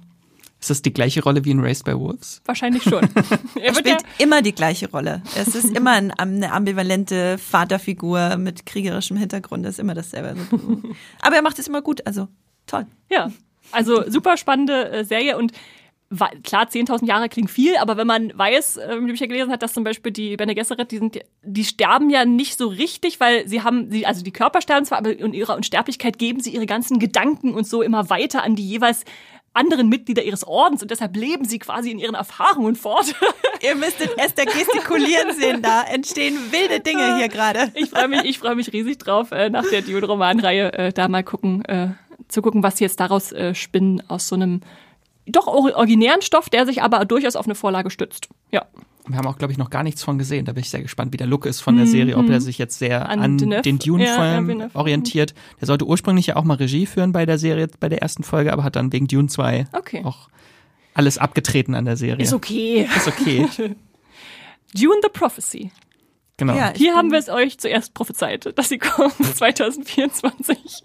Ist 0.64 0.70
das 0.70 0.82
die 0.82 0.94
gleiche 0.94 1.22
Rolle 1.22 1.44
wie 1.44 1.52
in 1.52 1.60
Raised 1.60 1.84
by 1.84 1.92
Wolves? 1.94 2.42
Wahrscheinlich 2.46 2.84
schon. 2.84 3.02
er, 3.56 3.64
er 3.64 3.74
spielt 3.74 4.02
ja 4.02 4.08
immer 4.18 4.42
die 4.42 4.54
gleiche 4.54 4.90
Rolle. 4.90 5.22
Es 5.36 5.56
ist 5.56 5.76
immer 5.76 5.92
ein, 5.92 6.12
eine 6.12 6.54
ambivalente 6.54 7.38
Vaterfigur 7.38 8.38
mit 8.38 8.66
kriegerischem 8.66 9.18
Hintergrund. 9.18 9.66
Das 9.66 9.74
ist 9.74 9.80
immer 9.80 9.94
dasselbe. 9.94 10.38
Aber 11.22 11.36
er 11.36 11.42
macht 11.42 11.60
es 11.60 11.68
immer 11.68 11.82
gut. 11.82 12.08
Also 12.08 12.30
toll. 12.66 12.86
Ja, 13.12 13.30
also 13.74 14.10
super 14.10 14.38
spannende 14.38 14.90
äh, 14.90 15.04
Serie 15.04 15.38
und 15.38 15.52
klar, 16.44 16.68
10.000 16.68 17.08
Jahre 17.08 17.28
klingt 17.28 17.52
viel, 17.52 17.76
aber 17.78 17.98
wenn 17.98 18.08
man 18.08 18.32
weiß, 18.38 18.78
äh, 18.78 19.00
wie 19.02 19.12
ich 19.12 19.20
ja 19.20 19.28
gelesen 19.28 19.52
hat, 19.52 19.64
dass 19.64 19.74
zum 19.74 19.84
Beispiel 19.84 20.12
die 20.12 20.38
Bene 20.38 20.56
Gesserit, 20.56 20.92
die 20.92 21.00
sind, 21.00 21.20
die 21.42 21.66
sterben 21.66 22.10
ja 22.10 22.24
nicht 22.24 22.58
so 22.58 22.68
richtig, 22.68 23.20
weil 23.20 23.48
sie 23.48 23.64
haben, 23.64 23.90
sie, 23.90 24.06
also 24.06 24.24
die 24.24 24.32
Körper 24.32 24.62
sterben 24.62 24.86
zwar, 24.86 25.00
aber 25.00 25.18
in 25.18 25.34
ihrer 25.34 25.56
Unsterblichkeit 25.56 26.20
geben 26.20 26.40
sie 26.40 26.52
ihre 26.52 26.68
ganzen 26.68 27.00
Gedanken 27.00 27.54
und 27.54 27.68
so 27.68 27.82
immer 27.82 28.10
weiter 28.10 28.44
an 28.44 28.56
die 28.56 28.68
jeweils 28.68 29.04
anderen 29.54 29.90
Mitglieder 29.90 30.24
ihres 30.24 30.44
Ordens 30.46 30.82
und 30.82 30.92
deshalb 30.92 31.16
leben 31.16 31.46
sie 31.46 31.60
quasi 31.60 31.92
in 31.92 32.00
ihren 32.00 32.16
Erfahrungen 32.16 32.76
fort. 32.76 33.16
Ihr 33.62 33.76
müsstet 33.76 34.18
Esther 34.18 34.46
gestikulieren 34.46 35.34
sehen, 35.34 35.62
da 35.62 35.84
entstehen 35.84 36.38
wilde 36.52 36.80
Dinge 36.80 37.18
hier 37.18 37.30
gerade. 37.30 37.72
Ich 37.76 37.90
freue 37.90 38.08
mich, 38.08 38.24
ich 38.24 38.40
freue 38.40 38.56
mich 38.56 38.74
riesig 38.74 38.98
drauf, 38.98 39.32
äh, 39.32 39.50
nach 39.50 39.66
der 39.70 39.82
Dune-Romanreihe 39.82 40.74
äh, 40.74 40.94
da 40.94 41.08
mal 41.08 41.24
gucken, 41.24 41.64
äh, 41.66 41.90
zu 42.28 42.42
gucken, 42.42 42.64
was 42.64 42.78
sie 42.78 42.84
jetzt 42.84 43.00
daraus 43.00 43.34
spinnen 43.54 44.02
aus 44.08 44.28
so 44.28 44.36
einem 44.36 44.62
doch 45.26 45.48
originären 45.48 46.22
Stoff, 46.22 46.50
der 46.50 46.66
sich 46.66 46.82
aber 46.82 47.06
durchaus 47.06 47.36
auf 47.36 47.46
eine 47.46 47.56
Vorlage 47.56 47.90
stützt. 47.90 48.30
Ja. 48.52 48.66
Wir 49.08 49.18
haben 49.18 49.28
auch, 49.28 49.38
glaube 49.38 49.52
ich, 49.52 49.58
noch 49.58 49.70
gar 49.70 49.84
nichts 49.84 50.02
von 50.02 50.18
gesehen. 50.18 50.46
Da 50.46 50.54
bin 50.54 50.62
ich 50.62 50.70
sehr 50.70 50.82
gespannt, 50.82 51.12
wie 51.12 51.18
der 51.18 51.28
Look 51.28 51.46
ist 51.46 51.60
von 51.60 51.76
der 51.76 51.88
Serie, 51.88 52.18
ob 52.18 52.30
er 52.30 52.40
sich 52.40 52.58
jetzt 52.58 52.80
sehr 52.80 53.10
an, 53.10 53.20
an 53.20 53.38
den 53.38 53.78
Dune-Film 53.80 54.60
ja, 54.60 54.70
orientiert. 54.74 55.34
Der 55.60 55.68
sollte 55.68 55.86
ursprünglich 55.86 56.28
ja 56.28 56.36
auch 56.38 56.46
mal 56.46 56.56
Regie 56.56 56.86
führen 56.86 57.12
bei 57.12 57.26
der 57.26 57.38
Serie, 57.38 57.68
bei 57.80 57.90
der 57.90 58.02
ersten 58.02 58.24
Folge, 58.24 58.54
aber 58.54 58.64
hat 58.64 58.78
dann 58.78 58.94
wegen 58.94 59.08
Dune 59.08 59.28
2 59.28 59.68
okay. 59.74 60.04
auch 60.06 60.30
alles 60.94 61.18
abgetreten 61.18 61.76
an 61.76 61.84
der 61.86 61.98
Serie. 61.98 62.24
Ist 62.24 62.34
okay. 62.34 62.88
Ist 62.96 63.08
okay. 63.08 63.48
Dune 64.74 65.00
the 65.02 65.10
Prophecy. 65.12 65.72
Genau. 66.38 66.56
Ja, 66.56 66.74
Hier 66.76 66.96
haben 66.96 67.12
wir 67.12 67.20
es 67.20 67.30
euch 67.30 67.60
zuerst 67.60 67.94
prophezeit, 67.94 68.58
dass 68.58 68.70
sie 68.70 68.78
kommt 68.78 69.14
2024. 69.36 70.84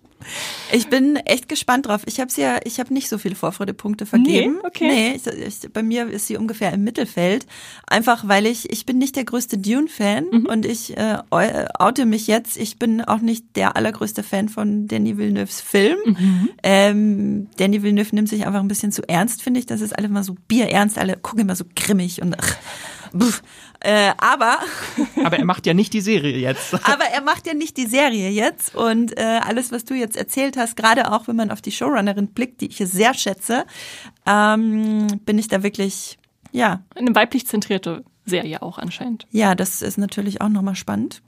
Ich 0.72 0.88
bin 0.88 1.16
echt 1.16 1.48
gespannt 1.48 1.86
drauf. 1.86 2.02
Ich 2.06 2.20
habe 2.20 2.30
ja, 2.36 2.58
ich 2.64 2.80
habe 2.80 2.92
nicht 2.92 3.08
so 3.08 3.18
viele 3.18 3.34
Vorfreudepunkte 3.34 4.04
vergeben. 4.06 4.54
Nee, 4.54 4.66
okay. 4.66 4.88
Nee, 4.88 5.12
ich, 5.16 5.26
ich, 5.64 5.72
bei 5.72 5.82
mir 5.82 6.08
ist 6.08 6.26
sie 6.26 6.36
ungefähr 6.36 6.72
im 6.72 6.84
Mittelfeld. 6.84 7.46
Einfach 7.86 8.26
weil 8.28 8.46
ich, 8.46 8.70
ich 8.70 8.84
bin 8.84 8.98
nicht 8.98 9.16
der 9.16 9.24
größte 9.24 9.58
Dune-Fan 9.58 10.26
Mhm. 10.30 10.46
und 10.46 10.66
ich 10.66 10.96
äh, 10.96 11.18
eu- 11.30 11.66
oute 11.78 12.04
mich 12.06 12.26
jetzt. 12.26 12.56
Ich 12.56 12.78
bin 12.78 13.00
auch 13.02 13.20
nicht 13.20 13.44
der 13.56 13.76
allergrößte 13.76 14.22
Fan 14.22 14.48
von 14.48 14.88
Danny 14.88 15.16
Villeneuves 15.16 15.60
Film. 15.60 15.96
Mhm. 16.04 16.48
Ähm, 16.62 17.46
Danny 17.56 17.82
Villeneuve 17.82 18.14
nimmt 18.14 18.28
sich 18.28 18.46
einfach 18.46 18.60
ein 18.60 18.68
bisschen 18.68 18.92
zu 18.92 19.08
ernst, 19.08 19.42
finde 19.42 19.60
ich. 19.60 19.66
Das 19.66 19.80
ist 19.80 19.96
alle 19.96 20.08
immer 20.08 20.24
so 20.24 20.34
bierernst, 20.48 20.98
alle 20.98 21.16
gucken 21.16 21.40
immer 21.42 21.56
so 21.56 21.64
grimmig 21.76 22.20
und 22.22 22.36
ach, 22.38 22.56
pff. 23.18 23.42
Äh, 23.80 24.12
aber 24.18 24.58
Aber 25.24 25.36
er 25.38 25.44
macht 25.44 25.66
ja 25.66 25.74
nicht 25.74 25.92
die 25.92 26.00
Serie 26.00 26.36
jetzt. 26.38 26.74
aber 26.84 27.04
er 27.04 27.22
macht 27.22 27.46
ja 27.46 27.54
nicht 27.54 27.76
die 27.76 27.86
Serie 27.86 28.30
jetzt 28.30 28.74
und 28.74 29.16
äh, 29.18 29.40
alles, 29.44 29.70
was 29.72 29.84
du 29.84 29.94
jetzt 29.94 30.16
erzählt 30.16 30.56
hast, 30.56 30.76
gerade 30.76 31.12
auch 31.12 31.28
wenn 31.28 31.36
man 31.36 31.50
auf 31.50 31.60
die 31.62 31.72
Showrunnerin 31.72 32.28
blickt, 32.28 32.60
die 32.60 32.66
ich 32.68 32.78
hier 32.78 32.86
sehr 32.86 33.14
schätze, 33.14 33.64
ähm, 34.26 35.06
bin 35.24 35.38
ich 35.38 35.48
da 35.48 35.62
wirklich, 35.62 36.18
ja, 36.52 36.82
Eine 36.94 37.14
weiblich 37.14 37.46
zentrierte 37.46 38.04
Serie 38.24 38.62
auch 38.62 38.78
anscheinend. 38.78 39.26
ja, 39.30 39.54
das 39.54 39.80
ist 39.82 39.96
natürlich 39.98 40.40
auch 40.40 40.48
nochmal 40.50 40.74
spannend. 40.76 41.22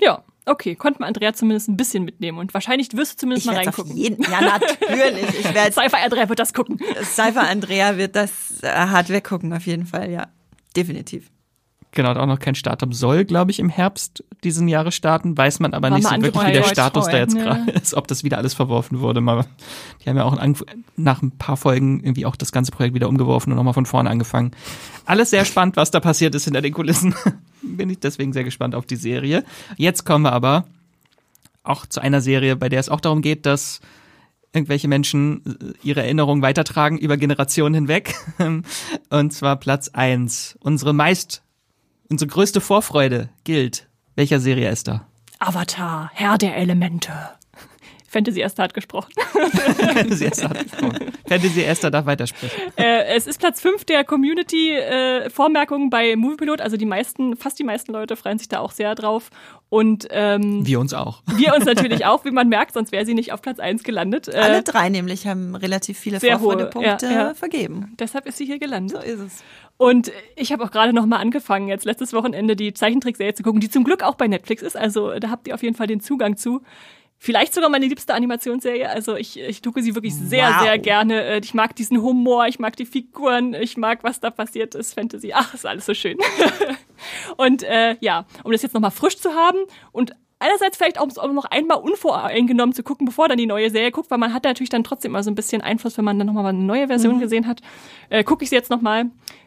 Ja, 0.00 0.22
okay. 0.46 0.74
Konnte 0.74 1.00
man 1.00 1.08
Andrea 1.08 1.32
zumindest 1.32 1.68
ein 1.68 1.76
bisschen 1.76 2.04
mitnehmen 2.04 2.38
und 2.38 2.54
wahrscheinlich 2.54 2.94
wirst 2.96 3.14
du 3.14 3.16
zumindest 3.18 3.46
Ich 3.46 3.50
mal 3.52 3.56
werde 3.58 3.68
auf 3.70 3.78
reingucken. 3.78 3.96
jeden, 3.96 4.22
ja 4.30 4.40
natürlich, 4.40 5.40
ich 5.40 5.54
werde 5.54 5.72
Sci-Fi 5.72 5.96
Andrea 6.04 6.28
wird 6.28 6.38
das 6.38 6.54
gucken. 6.54 6.78
Cypher 7.02 7.48
Andrea 7.48 7.96
wird 7.96 8.14
das 8.16 8.30
äh, 8.62 8.68
hart 8.70 9.08
weggucken 9.10 9.52
auf 9.52 9.66
jeden 9.66 9.86
Fall, 9.86 10.10
ja, 10.10 10.28
definitiv. 10.76 11.30
Genau, 11.92 12.10
hat 12.10 12.18
auch 12.18 12.26
noch 12.26 12.40
kein 12.40 12.54
Startup. 12.54 12.92
Soll, 12.92 13.24
glaube 13.24 13.50
ich, 13.50 13.58
im 13.58 13.70
Herbst 13.70 14.22
diesen 14.44 14.68
Jahres 14.68 14.94
starten. 14.94 15.38
Weiß 15.38 15.60
man 15.60 15.72
aber 15.72 15.88
War 15.90 15.96
nicht 15.96 16.06
so 16.06 16.20
wirklich, 16.20 16.46
wie 16.46 16.52
der. 16.52 16.64
Status 16.64 17.06
da 17.06 17.16
jetzt 17.16 17.34
Ja. 17.34 17.42
gerade 17.42 17.70
ist, 17.70 17.94
ob 17.94 18.06
das 18.06 18.22
wieder 18.22 18.36
alles 18.36 18.52
verworfen 18.52 19.00
wurde. 19.00 19.22
Mal, 19.22 19.46
die 20.04 20.10
haben 20.10 20.16
ja 20.18 20.24
auch 20.24 20.36
nach 20.96 21.22
ein 21.22 21.30
paar 21.30 21.56
Folgen 21.56 22.00
irgendwie 22.00 22.26
auch 22.26 22.36
das 22.36 22.52
ganze 22.52 22.70
Projekt 22.70 22.94
wieder 22.94 23.08
umgeworfen 23.08 23.50
und 23.50 23.56
nochmal 23.56 23.72
von 23.72 23.86
vorne 23.86 24.10
angefangen. 24.10 24.50
Alles 25.06 25.30
sehr 25.30 25.46
spannend, 25.46 25.76
was 25.76 25.90
da 25.90 26.00
passiert 26.00 26.34
ist 26.34 26.44
hinter 26.44 26.60
den 26.60 26.74
Kulissen. 26.74 27.14
Bin 27.62 27.88
ich 27.88 28.00
deswegen 28.00 28.34
sehr 28.34 28.44
gespannt 28.44 28.74
auf 28.74 28.84
die 28.84 28.96
Serie. 28.96 29.42
Jetzt 29.78 30.04
kommen 30.04 30.24
wir 30.24 30.32
aber 30.32 30.66
auch 31.62 31.86
zu 31.86 32.00
einer 32.00 32.20
Serie, 32.20 32.56
bei 32.56 32.68
der 32.68 32.80
es 32.80 32.90
auch 32.90 33.00
darum 33.00 33.22
geht, 33.22 33.46
dass 33.46 33.80
irgendwelche 34.56 34.88
Menschen 34.88 35.42
äh, 35.46 35.86
ihre 35.86 36.02
Erinnerungen 36.02 36.42
weitertragen 36.42 36.98
über 36.98 37.16
Generationen 37.16 37.74
hinweg. 37.74 38.14
Und 39.10 39.32
zwar 39.32 39.56
Platz 39.56 39.88
eins. 39.88 40.56
Unsere 40.60 40.92
meist, 40.92 41.42
unsere 42.08 42.28
größte 42.28 42.60
Vorfreude 42.60 43.28
gilt. 43.44 43.88
Welcher 44.14 44.40
Serie 44.40 44.70
ist 44.70 44.88
da? 44.88 45.06
Avatar, 45.38 46.10
Herr 46.14 46.38
der 46.38 46.56
Elemente. 46.56 47.12
Fantasy 48.16 48.40
Esther 48.40 48.64
hat 48.64 48.72
gesprochen. 48.74 49.12
Fantasy 49.76 50.24
Esther 50.24 50.48
hat 50.48 50.62
gesprochen. 50.62 51.12
Fantasy 51.28 51.62
Esther 51.64 51.90
darf 51.90 52.06
weitersprechen. 52.06 52.72
äh, 52.76 53.04
es 53.14 53.26
ist 53.26 53.38
Platz 53.38 53.60
5 53.60 53.84
der 53.84 54.04
Community-Vormerkungen 54.04 55.90
bei 55.90 56.16
Moviepilot. 56.16 56.62
Also 56.62 56.78
die 56.78 56.86
meisten, 56.86 57.36
fast 57.36 57.58
die 57.58 57.64
meisten 57.64 57.92
Leute 57.92 58.16
freuen 58.16 58.38
sich 58.38 58.48
da 58.48 58.60
auch 58.60 58.70
sehr 58.72 58.94
drauf. 58.94 59.30
Und 59.68 60.06
ähm, 60.10 60.64
Wir 60.64 60.80
uns 60.80 60.94
auch. 60.94 61.22
wir 61.36 61.54
uns 61.54 61.64
natürlich 61.66 62.06
auch, 62.06 62.24
wie 62.24 62.30
man 62.30 62.48
merkt, 62.48 62.72
sonst 62.72 62.90
wäre 62.92 63.04
sie 63.04 63.14
nicht 63.14 63.32
auf 63.32 63.42
Platz 63.42 63.58
1 63.58 63.82
gelandet. 63.82 64.28
Äh, 64.28 64.38
Alle 64.38 64.62
drei 64.62 64.88
nämlich 64.88 65.26
haben 65.26 65.54
relativ 65.54 65.98
viele 65.98 66.18
sehr 66.20 66.40
hohe, 66.40 66.52
Vorfreudepunkte 66.52 67.06
ja, 67.06 67.12
ja. 67.12 67.34
vergeben. 67.34 67.92
deshalb 67.98 68.26
ist 68.26 68.38
sie 68.38 68.46
hier 68.46 68.58
gelandet. 68.58 68.96
So 68.96 69.02
ist 69.02 69.20
es. 69.20 69.44
Und 69.76 70.10
ich 70.36 70.52
habe 70.52 70.64
auch 70.64 70.70
gerade 70.70 70.94
noch 70.94 71.04
mal 71.04 71.18
angefangen, 71.18 71.68
jetzt 71.68 71.84
letztes 71.84 72.14
Wochenende 72.14 72.56
die 72.56 72.72
Zeichentrickserie 72.72 73.34
zu 73.34 73.42
gucken, 73.42 73.60
die 73.60 73.68
zum 73.68 73.84
Glück 73.84 74.02
auch 74.02 74.14
bei 74.14 74.26
Netflix 74.26 74.62
ist. 74.62 74.76
Also 74.76 75.18
da 75.18 75.28
habt 75.28 75.48
ihr 75.48 75.54
auf 75.54 75.62
jeden 75.62 75.74
Fall 75.76 75.86
den 75.86 76.00
Zugang 76.00 76.36
zu. 76.38 76.62
Vielleicht 77.18 77.54
sogar 77.54 77.70
meine 77.70 77.86
liebste 77.86 78.12
Animationsserie. 78.14 78.88
Also 78.90 79.16
ich, 79.16 79.38
ich 79.40 79.62
gucke 79.62 79.82
sie 79.82 79.94
wirklich 79.94 80.14
sehr, 80.14 80.48
Wow. 80.50 80.62
sehr 80.62 80.78
gerne. 80.78 81.24
Äh, 81.24 81.38
Ich 81.42 81.54
mag 81.54 81.74
diesen 81.74 82.02
Humor, 82.02 82.46
ich 82.46 82.58
mag 82.58 82.76
die 82.76 82.86
Figuren, 82.86 83.54
ich 83.54 83.76
mag, 83.76 84.04
was 84.04 84.20
da 84.20 84.30
passiert 84.30 84.74
ist, 84.74 84.94
Fantasy. 84.94 85.32
Ach, 85.34 85.54
ist 85.54 85.64
alles 85.66 85.86
so 85.86 85.94
schön. 85.94 86.18
und 87.36 87.62
äh, 87.62 87.96
ja, 88.00 88.26
um 88.44 88.52
das 88.52 88.62
jetzt 88.62 88.74
noch 88.74 88.80
mal 88.80 88.90
frisch 88.90 89.18
zu 89.18 89.30
haben 89.34 89.58
und 89.92 90.12
einerseits 90.38 90.76
vielleicht 90.76 90.98
auch 91.00 91.08
um 91.24 91.34
noch 91.34 91.46
einmal 91.46 91.78
unvoreingenommen 91.78 92.74
zu 92.74 92.82
gucken, 92.82 93.06
bevor 93.06 93.28
dann 93.28 93.38
die 93.38 93.46
neue 93.46 93.70
Serie 93.70 93.90
guckt, 93.90 94.10
weil 94.10 94.18
man 94.18 94.34
hat 94.34 94.44
natürlich 94.44 94.68
dann 94.70 94.84
trotzdem 94.84 95.12
immer 95.12 95.22
so 95.22 95.30
ein 95.30 95.34
bisschen 95.34 95.62
Einfluss, 95.62 95.96
wenn 95.96 96.04
man 96.04 96.18
dann 96.18 96.26
nochmal 96.26 96.44
eine 96.46 96.58
neue 96.58 96.86
Version 96.88 97.18
gesehen 97.20 97.46
hat. 97.46 97.60
Äh, 98.10 98.24
gucke 98.24 98.44
ich 98.44 98.50
sie 98.50 98.56
jetzt 98.56 98.70
nochmal. 98.70 99.06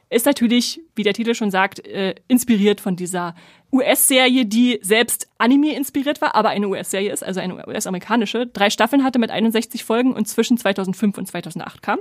Ist 0.10 0.26
natürlich, 0.26 0.82
wie 0.96 1.04
der 1.04 1.14
Titel 1.14 1.36
schon 1.36 1.52
sagt, 1.52 1.86
äh, 1.86 2.16
inspiriert 2.28 2.82
von 2.82 2.96
dieser 2.96 3.36
US-Serie, 3.72 4.46
die 4.46 4.80
selbst 4.82 5.30
Anime 5.38 5.76
inspiriert 5.76 6.20
war, 6.22 6.34
aber 6.34 6.50
eine 6.50 6.68
US-Serie 6.68 7.12
ist, 7.12 7.24
also 7.24 7.40
eine 7.40 7.68
US-amerikanische. 7.68 8.48
Drei 8.48 8.72
Staffeln 8.72 9.04
hatte 9.04 9.20
mit 9.20 9.30
61 9.30 9.84
Folgen 9.84 10.14
und 10.14 10.28
zwischen 10.28 10.58
2005 10.58 11.18
und 11.18 11.28
2008 11.28 11.84
kam. 11.84 12.00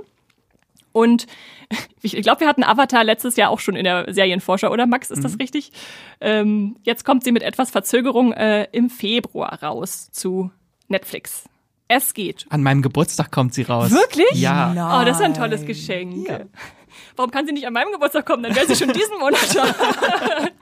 Und 0.91 1.27
ich 2.01 2.13
glaube, 2.21 2.41
wir 2.41 2.47
hatten 2.47 2.63
Avatar 2.63 3.03
letztes 3.03 3.35
Jahr 3.35 3.51
auch 3.51 3.59
schon 3.59 3.75
in 3.75 3.83
der 3.83 4.11
Serienvorschau, 4.11 4.71
oder 4.71 4.87
Max? 4.87 5.11
Ist 5.11 5.23
das 5.23 5.37
richtig? 5.39 5.71
Ähm, 6.19 6.77
jetzt 6.83 7.05
kommt 7.05 7.23
sie 7.23 7.31
mit 7.31 7.43
etwas 7.43 7.69
Verzögerung 7.69 8.33
äh, 8.33 8.67
im 8.71 8.89
Februar 8.89 9.61
raus 9.61 10.11
zu 10.11 10.51
Netflix. 10.87 11.45
Es 11.91 12.13
geht. 12.13 12.45
An 12.49 12.61
meinem 12.61 12.83
Geburtstag 12.83 13.31
kommt 13.31 13.55
sie 13.55 13.63
raus. 13.63 13.89
Wirklich? 13.89 14.29
Ja. 14.33 15.01
Oh, 15.01 15.05
das 15.05 15.17
ist 15.17 15.23
ein 15.23 15.33
tolles 15.33 15.65
Geschenk. 15.65 16.29
Warum 17.15 17.31
kann 17.31 17.47
sie 17.47 17.51
nicht 17.51 17.65
an 17.65 17.73
meinem 17.73 17.91
Geburtstag 17.91 18.27
kommen? 18.27 18.43
Dann 18.43 18.55
wäre 18.55 18.67
sie 18.67 18.75
schon 18.75 18.93
diesen 18.93 19.17
Monat 19.19 19.55
da. 19.55 20.47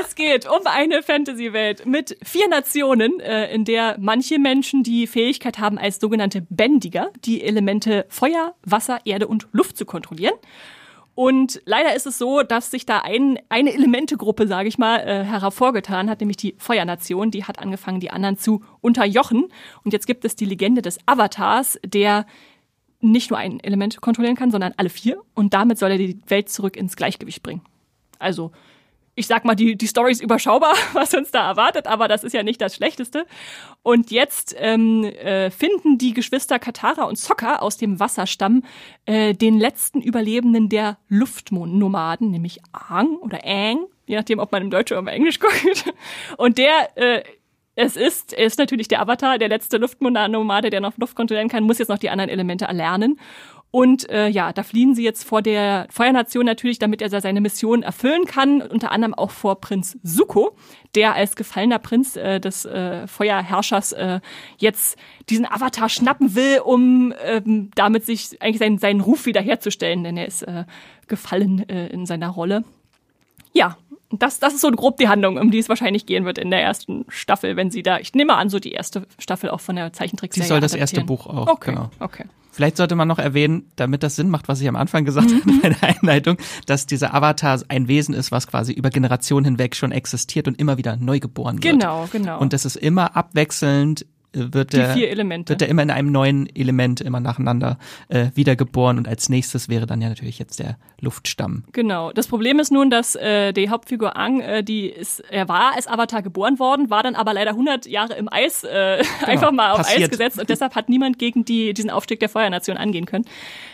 Es 0.00 0.14
geht 0.14 0.48
um 0.48 0.66
eine 0.66 1.02
Fantasy-Welt 1.02 1.84
mit 1.84 2.16
vier 2.22 2.48
Nationen, 2.48 3.18
äh, 3.18 3.52
in 3.52 3.64
der 3.64 3.96
manche 3.98 4.38
Menschen 4.38 4.84
die 4.84 5.06
Fähigkeit 5.08 5.58
haben, 5.58 5.78
als 5.78 5.98
sogenannte 5.98 6.42
Bändiger 6.48 7.10
die 7.24 7.42
Elemente 7.42 8.06
Feuer, 8.08 8.54
Wasser, 8.62 9.00
Erde 9.04 9.26
und 9.26 9.48
Luft 9.52 9.76
zu 9.76 9.84
kontrollieren. 9.84 10.34
Und 11.16 11.62
leider 11.64 11.96
ist 11.96 12.06
es 12.06 12.18
so, 12.18 12.42
dass 12.42 12.70
sich 12.70 12.84
da 12.84 12.98
ein, 12.98 13.38
eine 13.48 13.72
Elementegruppe, 13.72 14.46
sage 14.46 14.68
ich 14.68 14.76
mal, 14.76 14.98
äh, 14.98 15.24
hervorgetan 15.24 16.10
hat, 16.10 16.20
nämlich 16.20 16.36
die 16.36 16.54
Feuernation. 16.58 17.30
Die 17.30 17.44
hat 17.44 17.58
angefangen, 17.58 18.00
die 18.00 18.10
anderen 18.10 18.36
zu 18.36 18.62
unterjochen. 18.82 19.46
Und 19.82 19.94
jetzt 19.94 20.06
gibt 20.06 20.26
es 20.26 20.36
die 20.36 20.44
Legende 20.44 20.82
des 20.82 20.98
Avatars, 21.06 21.80
der 21.86 22.26
nicht 23.00 23.30
nur 23.30 23.38
ein 23.38 23.60
Element 23.60 23.98
kontrollieren 24.02 24.36
kann, 24.36 24.50
sondern 24.50 24.74
alle 24.76 24.90
vier. 24.90 25.22
Und 25.32 25.54
damit 25.54 25.78
soll 25.78 25.92
er 25.92 25.96
die 25.96 26.20
Welt 26.26 26.50
zurück 26.50 26.76
ins 26.76 26.96
Gleichgewicht 26.96 27.42
bringen. 27.42 27.62
Also, 28.18 28.52
ich 29.16 29.26
sag 29.26 29.44
mal, 29.44 29.54
die, 29.54 29.76
die 29.76 29.86
Story 29.86 30.12
ist 30.12 30.22
überschaubar, 30.22 30.74
was 30.92 31.12
uns 31.14 31.30
da 31.32 31.48
erwartet, 31.48 31.86
aber 31.86 32.06
das 32.06 32.22
ist 32.22 32.34
ja 32.34 32.42
nicht 32.42 32.60
das 32.60 32.76
Schlechteste. 32.76 33.26
Und 33.82 34.10
jetzt 34.10 34.54
ähm, 34.58 35.04
äh, 35.04 35.50
finden 35.50 35.98
die 35.98 36.12
Geschwister 36.12 36.58
Katara 36.58 37.04
und 37.04 37.18
Sokka 37.18 37.56
aus 37.56 37.78
dem 37.78 37.98
Wasserstamm 37.98 38.62
äh, 39.06 39.32
den 39.34 39.58
letzten 39.58 40.02
Überlebenden 40.02 40.68
der 40.68 40.98
Luftnomaden, 41.08 42.30
nämlich 42.30 42.60
Aang 42.72 43.16
oder 43.16 43.40
Aang, 43.44 43.86
je 44.06 44.16
nachdem, 44.16 44.38
ob 44.38 44.52
man 44.52 44.62
im 44.62 44.70
Deutsch 44.70 44.92
oder 44.92 45.00
im 45.00 45.08
Englisch 45.08 45.40
guckt. 45.40 45.94
Und 46.36 46.58
der 46.58 46.96
äh, 46.96 47.22
es 47.78 47.94
ist, 47.94 48.32
ist 48.32 48.58
natürlich 48.58 48.88
der 48.88 49.02
Avatar, 49.02 49.36
der 49.36 49.48
letzte 49.48 49.76
Luftnomade, 49.76 50.70
der 50.70 50.80
noch 50.80 50.96
Luft 50.96 51.14
kontrollieren 51.14 51.50
kann, 51.50 51.64
muss 51.64 51.78
jetzt 51.78 51.88
noch 51.88 51.98
die 51.98 52.08
anderen 52.08 52.30
Elemente 52.30 52.64
erlernen. 52.64 53.20
Und 53.70 54.08
äh, 54.08 54.28
ja, 54.28 54.52
da 54.52 54.62
fliehen 54.62 54.94
sie 54.94 55.02
jetzt 55.02 55.24
vor 55.24 55.42
der 55.42 55.86
Feuernation 55.90 56.46
natürlich, 56.46 56.78
damit 56.78 57.02
er 57.02 57.20
seine 57.20 57.40
Mission 57.40 57.82
erfüllen 57.82 58.24
kann. 58.24 58.62
Unter 58.62 58.90
anderem 58.90 59.12
auch 59.12 59.30
vor 59.30 59.60
Prinz 59.60 59.98
Zuko, 60.02 60.56
der 60.94 61.14
als 61.14 61.36
gefallener 61.36 61.78
Prinz 61.78 62.16
äh, 62.16 62.40
des 62.40 62.64
äh, 62.64 63.06
Feuerherrschers 63.06 63.92
äh, 63.92 64.20
jetzt 64.58 64.96
diesen 65.28 65.44
Avatar 65.44 65.88
schnappen 65.88 66.34
will, 66.34 66.60
um 66.64 67.12
ähm, 67.22 67.70
damit 67.74 68.06
sich 68.06 68.40
eigentlich 68.40 68.58
seinen, 68.58 68.78
seinen 68.78 69.00
Ruf 69.00 69.26
wiederherzustellen, 69.26 70.04
denn 70.04 70.16
er 70.16 70.26
ist 70.26 70.42
äh, 70.42 70.64
gefallen 71.06 71.68
äh, 71.68 71.88
in 71.88 72.06
seiner 72.06 72.28
Rolle. 72.28 72.64
Ja, 73.52 73.76
das, 74.10 74.38
das 74.38 74.54
ist 74.54 74.60
so 74.60 74.70
grob 74.70 74.98
die 74.98 75.08
Handlung, 75.08 75.38
um 75.38 75.50
die 75.50 75.58
es 75.58 75.68
wahrscheinlich 75.68 76.06
gehen 76.06 76.24
wird 76.24 76.38
in 76.38 76.50
der 76.50 76.62
ersten 76.62 77.04
Staffel, 77.08 77.56
wenn 77.56 77.70
sie 77.70 77.82
da, 77.82 77.98
ich 77.98 78.14
nehme 78.14 78.34
an, 78.34 78.48
so 78.48 78.58
die 78.58 78.72
erste 78.72 79.06
Staffel 79.18 79.50
auch 79.50 79.60
von 79.60 79.76
der 79.76 79.92
Zeichentrickserie. 79.92 80.44
Die 80.44 80.48
soll 80.48 80.60
das 80.60 80.74
erste. 80.74 81.02
Buch 81.02 81.26
auch, 81.26 81.46
Okay, 81.46 81.72
genau. 81.72 81.90
okay. 82.00 82.24
Vielleicht 82.56 82.78
sollte 82.78 82.94
man 82.94 83.06
noch 83.06 83.18
erwähnen, 83.18 83.70
damit 83.76 84.02
das 84.02 84.16
Sinn 84.16 84.30
macht, 84.30 84.48
was 84.48 84.62
ich 84.62 84.68
am 84.68 84.76
Anfang 84.76 85.04
gesagt 85.04 85.30
habe 85.30 85.42
bei 85.62 85.68
der 85.68 85.82
Einleitung, 85.82 86.38
dass 86.64 86.86
dieser 86.86 87.12
Avatar 87.12 87.60
ein 87.68 87.86
Wesen 87.86 88.14
ist, 88.14 88.32
was 88.32 88.46
quasi 88.46 88.72
über 88.72 88.88
Generationen 88.88 89.44
hinweg 89.44 89.76
schon 89.76 89.92
existiert 89.92 90.48
und 90.48 90.58
immer 90.58 90.78
wieder 90.78 90.96
neu 90.96 91.20
geboren 91.20 91.62
wird. 91.62 91.74
Genau, 91.74 92.08
genau. 92.10 92.40
Und 92.40 92.54
das 92.54 92.64
ist 92.64 92.76
immer 92.76 93.14
abwechselnd 93.14 94.06
wird 94.32 94.72
der, 94.72 94.94
vier 94.94 95.10
Elemente. 95.10 95.50
wird 95.50 95.62
er 95.62 95.68
immer 95.68 95.82
in 95.82 95.90
einem 95.90 96.12
neuen 96.12 96.54
Element 96.54 97.00
immer 97.00 97.20
nacheinander 97.20 97.78
äh, 98.08 98.26
wiedergeboren 98.34 98.98
und 98.98 99.08
als 99.08 99.28
nächstes 99.28 99.68
wäre 99.68 99.86
dann 99.86 100.00
ja 100.00 100.08
natürlich 100.08 100.38
jetzt 100.38 100.58
der 100.58 100.76
Luftstamm. 101.00 101.64
Genau. 101.72 102.12
Das 102.12 102.26
Problem 102.28 102.58
ist 102.58 102.70
nun, 102.70 102.90
dass 102.90 103.14
äh, 103.14 103.52
die 103.52 103.70
Hauptfigur 103.70 104.16
Ang, 104.16 104.40
äh, 104.40 104.62
die 104.62 104.88
ist, 104.88 105.20
er 105.30 105.48
war 105.48 105.74
als 105.74 105.86
Avatar 105.86 106.22
geboren 106.22 106.58
worden, 106.58 106.90
war 106.90 107.02
dann 107.02 107.14
aber 107.14 107.32
leider 107.32 107.52
100 107.52 107.86
Jahre 107.86 108.14
im 108.14 108.32
Eis 108.32 108.64
äh, 108.64 109.02
einfach 109.26 109.52
mal 109.52 109.72
auf 109.72 109.80
Eis 109.80 109.86
passiert. 109.86 110.10
gesetzt 110.10 110.38
und 110.38 110.48
deshalb 110.48 110.74
hat 110.74 110.88
niemand 110.88 111.18
gegen 111.18 111.44
die, 111.44 111.74
diesen 111.74 111.90
Aufstieg 111.90 112.20
der 112.20 112.28
Feuernation 112.28 112.76
angehen 112.76 113.06
können. 113.06 113.24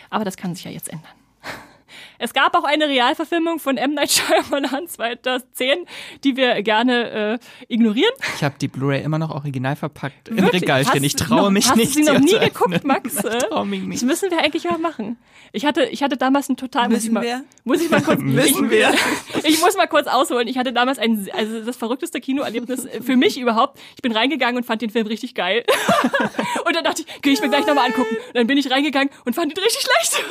Aber 0.09 0.25
das 0.25 0.37
kann 0.37 0.55
sich 0.55 0.65
ja 0.65 0.71
jetzt 0.71 0.91
ändern. 0.91 1.11
Es 2.19 2.33
gab 2.33 2.55
auch 2.55 2.63
eine 2.63 2.87
Realverfilmung 2.87 3.59
von 3.59 3.77
M. 3.77 3.93
Night 3.93 4.11
Shyamalan 4.51 4.87
2010, 4.87 5.85
die 6.23 6.35
wir 6.35 6.61
gerne 6.61 7.39
äh, 7.39 7.73
ignorieren. 7.73 8.11
Ich 8.35 8.43
habe 8.43 8.55
die 8.59 8.67
Blu-ray 8.67 9.03
immer 9.03 9.19
noch 9.19 9.31
original 9.31 9.75
verpackt 9.75 10.29
im 10.29 10.37
Wirklich? 10.37 10.61
Regal 10.63 10.85
stehen. 10.85 11.03
Ich 11.03 11.13
Hast 11.13 11.27
traue 11.27 11.51
mich 11.51 11.69
hast 11.69 11.75
nicht. 11.77 11.95
du 11.95 12.03
sie 12.03 12.11
noch 12.11 12.19
nie 12.19 12.37
geguckt. 12.39 12.83
Max? 12.83 13.23
Ich 13.33 13.43
traue 13.49 13.65
mich 13.65 13.81
nicht. 13.81 14.01
Das 14.01 14.07
müssen 14.07 14.31
wir 14.31 14.39
eigentlich 14.39 14.63
mal 14.65 14.77
machen. 14.77 15.17
Ich 15.51 15.65
hatte, 15.65 15.83
ich 15.85 16.03
hatte 16.03 16.17
damals 16.17 16.49
einen 16.49 16.57
total. 16.57 16.89
muss 16.89 16.99
ich 16.99 17.11
Müssen 17.11 17.13
mal, 17.13 17.23
wir? 17.23 17.43
Muss 17.63 17.81
ich 17.81 17.89
mal 17.89 18.01
kurz. 18.01 18.19
Müssen 18.21 18.65
ich, 18.65 18.71
wir? 18.71 18.93
Ich 19.43 19.59
muss 19.61 19.75
mal 19.75 19.87
kurz 19.87 20.07
ausholen. 20.07 20.47
Ich 20.47 20.57
hatte 20.57 20.73
damals 20.73 20.99
ein, 20.99 21.29
also 21.33 21.61
das 21.63 21.77
verrückteste 21.77 22.19
Kinoerlebnis 22.19 22.87
für 23.01 23.15
mich 23.15 23.39
überhaupt. 23.39 23.79
Ich 23.95 24.01
bin 24.01 24.11
reingegangen 24.11 24.57
und 24.57 24.65
fand 24.65 24.81
den 24.81 24.89
Film 24.89 25.07
richtig 25.07 25.35
geil. 25.35 25.63
Und 26.65 26.75
dann 26.75 26.83
dachte 26.83 27.03
ich, 27.03 27.17
okay, 27.17 27.31
ich 27.31 27.41
will 27.41 27.49
gleich 27.49 27.65
nochmal 27.65 27.87
angucken. 27.87 28.15
Und 28.27 28.35
dann 28.35 28.47
bin 28.47 28.57
ich 28.57 28.69
reingegangen 28.71 29.09
und 29.25 29.33
fand 29.35 29.51
ihn 29.51 29.63
richtig 29.63 29.81
schlecht. 29.83 30.23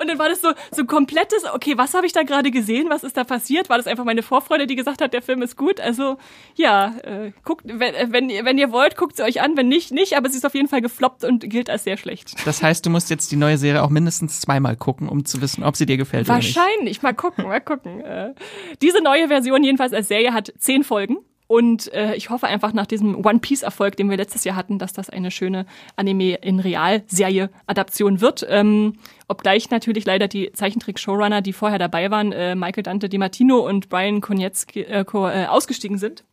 Und 0.00 0.08
dann 0.08 0.18
war 0.18 0.28
das 0.28 0.40
so, 0.40 0.52
so 0.70 0.84
komplettes, 1.28 1.54
okay, 1.54 1.76
was 1.76 1.94
habe 1.94 2.06
ich 2.06 2.12
da 2.12 2.22
gerade 2.22 2.50
gesehen? 2.50 2.86
Was 2.90 3.04
ist 3.04 3.16
da 3.16 3.24
passiert? 3.24 3.68
War 3.68 3.76
das 3.76 3.86
einfach 3.86 4.04
meine 4.04 4.22
Vorfreude, 4.22 4.66
die 4.66 4.76
gesagt 4.76 5.00
hat, 5.00 5.12
der 5.12 5.22
Film 5.22 5.42
ist 5.42 5.56
gut? 5.56 5.80
Also, 5.80 6.16
ja, 6.54 6.94
äh, 7.02 7.32
guckt, 7.44 7.64
wenn, 7.66 8.12
wenn, 8.12 8.30
ihr- 8.30 8.44
wenn 8.44 8.58
ihr 8.58 8.72
wollt, 8.72 8.96
guckt 8.96 9.16
sie 9.16 9.22
euch 9.22 9.40
an. 9.40 9.56
Wenn 9.56 9.68
nicht, 9.68 9.92
nicht. 9.92 10.16
Aber 10.16 10.28
sie 10.28 10.36
ist 10.36 10.44
auf 10.46 10.54
jeden 10.54 10.68
Fall 10.68 10.80
gefloppt 10.80 11.24
und 11.24 11.48
gilt 11.48 11.70
als 11.70 11.84
sehr 11.84 11.96
schlecht. 11.96 12.34
Das 12.46 12.62
heißt, 12.62 12.84
du 12.86 12.90
musst 12.90 13.10
jetzt 13.10 13.30
die 13.32 13.36
neue 13.36 13.58
Serie 13.58 13.82
auch 13.82 13.90
mindestens 13.90 14.40
zweimal 14.40 14.76
gucken, 14.76 15.08
um 15.08 15.24
zu 15.24 15.40
wissen, 15.40 15.64
ob 15.64 15.76
sie 15.76 15.86
dir 15.86 15.96
gefällt 15.96 16.28
oder 16.28 16.38
nicht. 16.38 16.56
Wahrscheinlich. 16.56 17.02
Mal 17.02 17.14
gucken, 17.14 17.44
mal 17.44 17.60
gucken. 17.60 18.00
Äh, 18.04 18.34
diese 18.82 19.02
neue 19.02 19.28
Version 19.28 19.62
jedenfalls 19.64 19.92
als 19.92 20.08
Serie 20.08 20.32
hat 20.32 20.52
zehn 20.58 20.84
Folgen. 20.84 21.18
Und 21.46 21.92
äh, 21.92 22.14
ich 22.14 22.30
hoffe 22.30 22.46
einfach 22.46 22.72
nach 22.72 22.86
diesem 22.86 23.24
One 23.24 23.38
Piece 23.38 23.62
Erfolg, 23.62 23.96
den 23.96 24.10
wir 24.10 24.16
letztes 24.16 24.44
Jahr 24.44 24.56
hatten, 24.56 24.78
dass 24.78 24.92
das 24.92 25.10
eine 25.10 25.30
schöne 25.30 25.66
Anime 25.94 26.34
in 26.36 26.60
Realserie 26.60 27.50
Adaption 27.66 28.20
wird. 28.20 28.44
Ähm, 28.48 28.94
obgleich 29.28 29.70
natürlich 29.70 30.04
leider 30.04 30.28
die 30.28 30.52
Zeichentrick 30.52 30.98
Showrunner, 30.98 31.42
die 31.42 31.52
vorher 31.52 31.78
dabei 31.78 32.10
waren, 32.10 32.32
äh, 32.32 32.54
Michael 32.54 32.82
Dante 32.82 33.08
Di 33.08 33.18
Martino 33.18 33.58
und 33.58 33.88
Brian 33.88 34.20
Konietzki, 34.20 34.80
äh, 34.82 35.04
äh, 35.04 35.46
ausgestiegen 35.46 35.98
sind. 35.98 36.24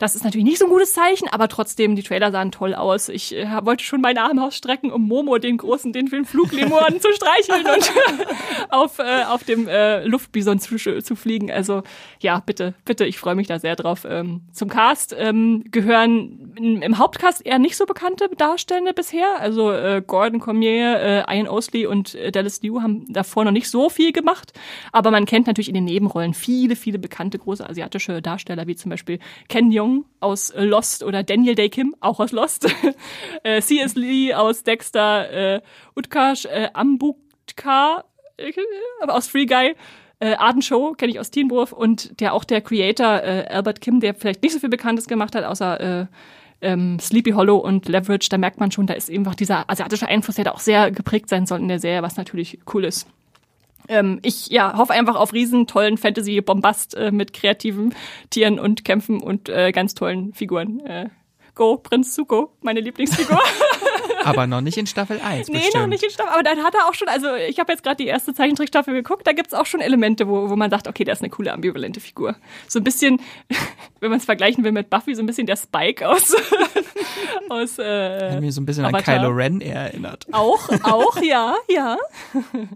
Das 0.00 0.16
ist 0.16 0.24
natürlich 0.24 0.46
nicht 0.46 0.58
so 0.58 0.64
ein 0.64 0.70
gutes 0.70 0.94
Zeichen, 0.94 1.28
aber 1.28 1.46
trotzdem, 1.48 1.94
die 1.94 2.02
Trailer 2.02 2.32
sahen 2.32 2.50
toll 2.50 2.74
aus. 2.74 3.10
Ich 3.10 3.36
äh, 3.36 3.46
wollte 3.66 3.84
schon 3.84 4.00
meine 4.00 4.22
Arme 4.22 4.42
ausstrecken, 4.42 4.90
um 4.90 5.06
Momo, 5.06 5.36
den 5.36 5.58
großen, 5.58 5.92
den 5.92 6.08
Film 6.08 6.24
Fluglemuren 6.24 6.98
zu 7.02 7.12
streicheln 7.12 7.66
und 7.66 7.92
auf, 8.70 8.98
äh, 8.98 9.24
auf 9.24 9.44
dem 9.44 9.68
äh, 9.68 10.02
Luftbison 10.06 10.58
zu, 10.58 10.78
zu 10.78 11.16
fliegen. 11.16 11.50
Also 11.50 11.82
ja, 12.18 12.42
bitte, 12.44 12.72
bitte, 12.86 13.04
ich 13.04 13.18
freue 13.18 13.34
mich 13.34 13.46
da 13.46 13.58
sehr 13.58 13.76
drauf. 13.76 14.06
Ähm, 14.08 14.40
zum 14.52 14.70
Cast 14.70 15.14
ähm, 15.18 15.64
gehören 15.70 16.54
im, 16.56 16.80
im 16.80 16.96
Hauptcast 16.96 17.44
eher 17.44 17.58
nicht 17.58 17.76
so 17.76 17.84
bekannte 17.84 18.30
Darstellende 18.38 18.94
bisher. 18.94 19.38
Also 19.38 19.70
äh, 19.70 20.02
Gordon 20.06 20.40
Cormier, 20.40 21.26
äh, 21.28 21.36
Ian 21.36 21.46
Osley 21.46 21.84
und 21.84 22.14
äh, 22.14 22.32
Dallas 22.32 22.62
Liu 22.62 22.80
haben 22.80 23.04
davor 23.12 23.44
noch 23.44 23.52
nicht 23.52 23.68
so 23.68 23.90
viel 23.90 24.12
gemacht. 24.12 24.54
Aber 24.92 25.10
man 25.10 25.26
kennt 25.26 25.46
natürlich 25.46 25.68
in 25.68 25.74
den 25.74 25.84
Nebenrollen 25.84 26.32
viele, 26.32 26.74
viele 26.74 26.98
bekannte 26.98 27.38
große 27.38 27.68
asiatische 27.68 28.22
Darsteller, 28.22 28.66
wie 28.66 28.76
zum 28.76 28.88
Beispiel 28.88 29.18
Ken 29.50 29.70
Jeong 29.70 29.89
aus 30.20 30.50
äh, 30.50 30.64
Lost 30.64 31.02
oder 31.02 31.22
Daniel 31.22 31.54
Day 31.54 31.68
Kim, 31.68 31.94
auch 32.00 32.20
aus 32.20 32.32
Lost. 32.32 32.66
äh, 33.42 33.60
C.S. 33.60 33.94
Lee 33.94 34.34
aus 34.34 34.62
Dexter, 34.62 35.56
äh, 35.56 35.60
Utkarsh 35.96 36.46
äh, 36.46 36.68
Ambudkar 36.72 38.04
äh, 38.36 38.52
aus 39.06 39.28
Free 39.28 39.46
Guy. 39.46 39.74
Äh, 40.18 40.34
Arden 40.34 40.62
Show 40.62 40.92
kenne 40.92 41.12
ich 41.12 41.18
aus 41.18 41.30
Teen 41.30 41.50
Wolf 41.50 41.72
und 41.72 42.20
der 42.20 42.34
auch 42.34 42.44
der 42.44 42.60
Creator 42.60 43.22
äh, 43.22 43.46
Albert 43.48 43.80
Kim, 43.80 44.00
der 44.00 44.14
vielleicht 44.14 44.42
nicht 44.42 44.52
so 44.52 44.58
viel 44.58 44.68
Bekanntes 44.68 45.06
gemacht 45.06 45.34
hat, 45.34 45.44
außer 45.44 45.80
äh, 45.80 46.06
ähm, 46.60 46.98
Sleepy 47.00 47.30
Hollow 47.30 47.56
und 47.56 47.88
Leverage, 47.88 48.28
da 48.30 48.38
merkt 48.38 48.60
man 48.60 48.70
schon, 48.70 48.86
da 48.86 48.94
ist 48.94 49.10
einfach 49.10 49.34
dieser 49.34 49.68
asiatische 49.70 50.06
Einfluss, 50.06 50.36
der 50.36 50.44
da 50.44 50.52
auch 50.52 50.60
sehr 50.60 50.90
geprägt 50.90 51.28
sein 51.28 51.46
soll 51.46 51.60
in 51.60 51.68
der 51.68 51.78
Serie, 51.78 52.02
was 52.02 52.16
natürlich 52.16 52.58
cool 52.72 52.84
ist. 52.84 53.06
Ähm, 53.88 54.20
ich 54.22 54.48
ja, 54.48 54.76
hoffe 54.76 54.92
einfach 54.92 55.16
auf 55.16 55.32
riesen 55.32 55.66
tollen 55.66 55.98
Fantasy-Bombast 55.98 56.94
äh, 56.94 57.10
mit 57.10 57.32
kreativen 57.32 57.94
Tieren 58.30 58.58
und 58.58 58.84
Kämpfen 58.84 59.22
und 59.22 59.48
äh, 59.48 59.72
ganz 59.72 59.94
tollen 59.94 60.32
Figuren. 60.32 60.80
Äh, 60.80 61.08
Go, 61.54 61.76
Prinz 61.76 62.14
Zuko, 62.14 62.52
meine 62.62 62.80
Lieblingsfigur. 62.80 63.38
Aber 64.24 64.46
noch 64.46 64.60
nicht 64.60 64.76
in 64.76 64.86
Staffel 64.86 65.20
1. 65.20 65.48
Nee, 65.48 65.58
bestimmt. 65.58 65.74
noch 65.74 65.86
nicht 65.86 66.02
in 66.02 66.10
Staffel. 66.10 66.32
Aber 66.32 66.42
dann 66.42 66.62
hat 66.62 66.74
er 66.74 66.88
auch 66.88 66.94
schon, 66.94 67.08
also 67.08 67.34
ich 67.34 67.58
habe 67.58 67.72
jetzt 67.72 67.82
gerade 67.82 67.96
die 67.96 68.06
erste 68.06 68.34
Zeichentrickstaffel 68.34 68.94
geguckt, 68.94 69.26
da 69.26 69.32
gibt's 69.32 69.54
auch 69.54 69.66
schon 69.66 69.80
Elemente, 69.80 70.28
wo, 70.28 70.50
wo 70.50 70.56
man 70.56 70.70
sagt, 70.70 70.88
okay, 70.88 71.04
der 71.04 71.14
ist 71.14 71.22
eine 71.22 71.30
coole, 71.30 71.52
ambivalente 71.52 72.00
Figur. 72.00 72.36
So 72.68 72.80
ein 72.80 72.84
bisschen, 72.84 73.20
wenn 74.00 74.10
man 74.10 74.18
es 74.18 74.24
vergleichen 74.24 74.64
will 74.64 74.72
mit 74.72 74.90
Buffy, 74.90 75.14
so 75.14 75.22
ein 75.22 75.26
bisschen 75.26 75.46
der 75.46 75.56
Spike 75.56 76.08
aus. 76.08 76.34
aus 77.48 77.78
äh, 77.78 78.32
Hat 78.32 78.40
mir 78.40 78.52
so 78.52 78.60
ein 78.60 78.66
bisschen 78.66 78.84
Avatar. 78.84 79.14
an 79.14 79.20
Kylo 79.20 79.30
Ren 79.30 79.60
erinnert. 79.60 80.26
auch, 80.32 80.68
auch, 80.82 81.16
ja, 81.22 81.54
ja. 81.68 81.96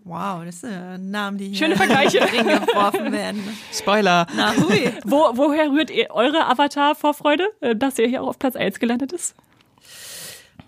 Wow, 0.05 0.45
das 0.45 0.61
sind 0.61 0.73
ja 0.73 0.99
Namen, 0.99 1.39
die 1.39 1.49
hier 1.49 1.57
Schöne 1.57 1.77
Vergleiche. 1.77 2.19
in 2.19 2.27
den 2.27 2.49
Ring 2.49 2.67
geworfen 2.67 3.13
werden. 3.13 3.57
Spoiler! 3.73 4.27
Na 4.37 4.55
hui. 4.57 4.93
Wo, 5.05 5.31
woher 5.35 5.71
rührt 5.71 5.91
ihr 5.91 6.11
eure 6.11 6.47
Avatar-Vorfreude, 6.47 7.49
äh, 7.61 7.77
dass 7.77 7.99
ihr 7.99 8.09
hier 8.09 8.23
auch 8.23 8.29
auf 8.29 8.39
Platz 8.39 8.57
1 8.57 8.79
gelandet 8.79 9.13
ist? 9.13 9.35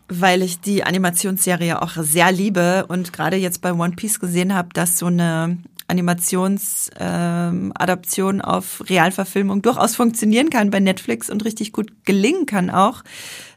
Weil 0.09 0.43
ich 0.43 0.61
die 0.61 0.85
Animationsserie 0.85 1.83
auch 1.83 1.97
sehr 1.97 2.31
liebe 2.31 2.87
und 2.87 3.13
gerade 3.13 3.37
jetzt 3.37 3.61
bei 3.61 3.73
One 3.73 3.97
Piece 3.97 4.21
gesehen 4.21 4.55
habe, 4.55 4.69
dass 4.73 4.99
so 4.99 5.07
eine 5.07 5.59
Animationsadaption 5.89 8.35
ähm, 8.37 8.41
auf 8.41 8.85
Realverfilmung 8.89 9.63
durchaus 9.63 9.97
funktionieren 9.97 10.51
kann 10.51 10.71
bei 10.71 10.79
Netflix 10.81 11.31
und 11.31 11.45
richtig 11.45 11.73
gut 11.73 11.93
gelingen 12.05 12.47
kann 12.47 12.71
auch. 12.71 13.03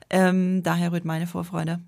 Ähm, 0.09 0.63
daher 0.63 0.91
rührt 0.91 1.05
meine 1.05 1.27
Vorfreude. 1.27 1.79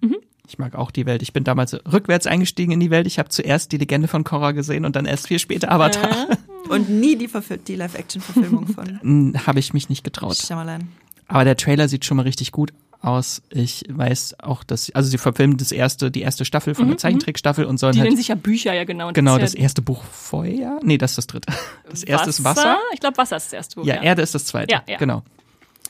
Ich 0.47 0.59
mag 0.59 0.75
auch 0.75 0.91
die 0.91 1.05
Welt. 1.05 1.21
Ich 1.21 1.33
bin 1.33 1.43
damals 1.43 1.73
rückwärts 1.91 2.27
eingestiegen 2.27 2.73
in 2.73 2.79
die 2.79 2.89
Welt. 2.89 3.07
Ich 3.07 3.19
habe 3.19 3.29
zuerst 3.29 3.71
die 3.71 3.77
Legende 3.77 4.07
von 4.07 4.23
Korra 4.23 4.51
gesehen 4.51 4.85
und 4.85 4.95
dann 4.95 5.05
erst 5.05 5.27
viel 5.27 5.39
später 5.39 5.71
Avatar. 5.71 6.27
Und 6.69 6.89
nie 6.89 7.15
die, 7.15 7.29
die 7.67 7.75
Live-Action-Verfilmung 7.75 8.67
von 8.67 9.33
Habe 9.45 9.59
ich 9.59 9.73
mich 9.73 9.89
nicht 9.89 10.03
getraut. 10.03 10.37
Shyamalan. 10.37 10.89
Aber 11.27 11.45
der 11.45 11.57
Trailer 11.57 11.87
sieht 11.87 12.05
schon 12.05 12.17
mal 12.17 12.23
richtig 12.23 12.51
gut 12.51 12.73
aus. 13.01 13.41
Ich 13.49 13.83
weiß 13.89 14.35
auch, 14.39 14.63
dass 14.63 14.91
also 14.91 15.09
sie 15.09 15.17
verfilmen 15.17 15.57
das 15.57 15.71
erste, 15.71 16.11
die 16.11 16.21
erste 16.21 16.45
Staffel 16.45 16.75
von 16.75 16.87
der 16.87 16.97
Zeichentrickstaffel 16.97 17.65
und 17.65 17.77
sollen 17.77 17.93
Die 17.93 17.99
nennen 17.99 18.11
halt 18.11 18.17
sich 18.17 18.27
ja 18.29 18.35
Bücher, 18.35 18.73
ja 18.73 18.83
genau. 18.83 19.09
Und 19.09 19.13
genau 19.13 19.37
das 19.37 19.53
ja 19.53 19.61
erste 19.61 19.81
Buch 19.81 20.03
Feuer. 20.03 20.79
Nee, 20.83 20.97
das 20.97 21.11
ist 21.11 21.17
das 21.17 21.27
dritte. 21.27 21.53
Das 21.89 22.03
erste 22.03 22.29
ist 22.29 22.43
Wasser. 22.43 22.77
Ich 22.93 22.99
glaube, 22.99 23.17
Wasser 23.17 23.37
ist 23.37 23.47
das 23.47 23.53
erste 23.53 23.75
Buch. 23.75 23.85
Ja, 23.85 24.01
Erde 24.01 24.21
ist 24.21 24.35
das 24.35 24.45
zweite. 24.45 24.71
Ja, 24.71 24.83
ja. 24.87 24.97
Genau. 24.97 25.23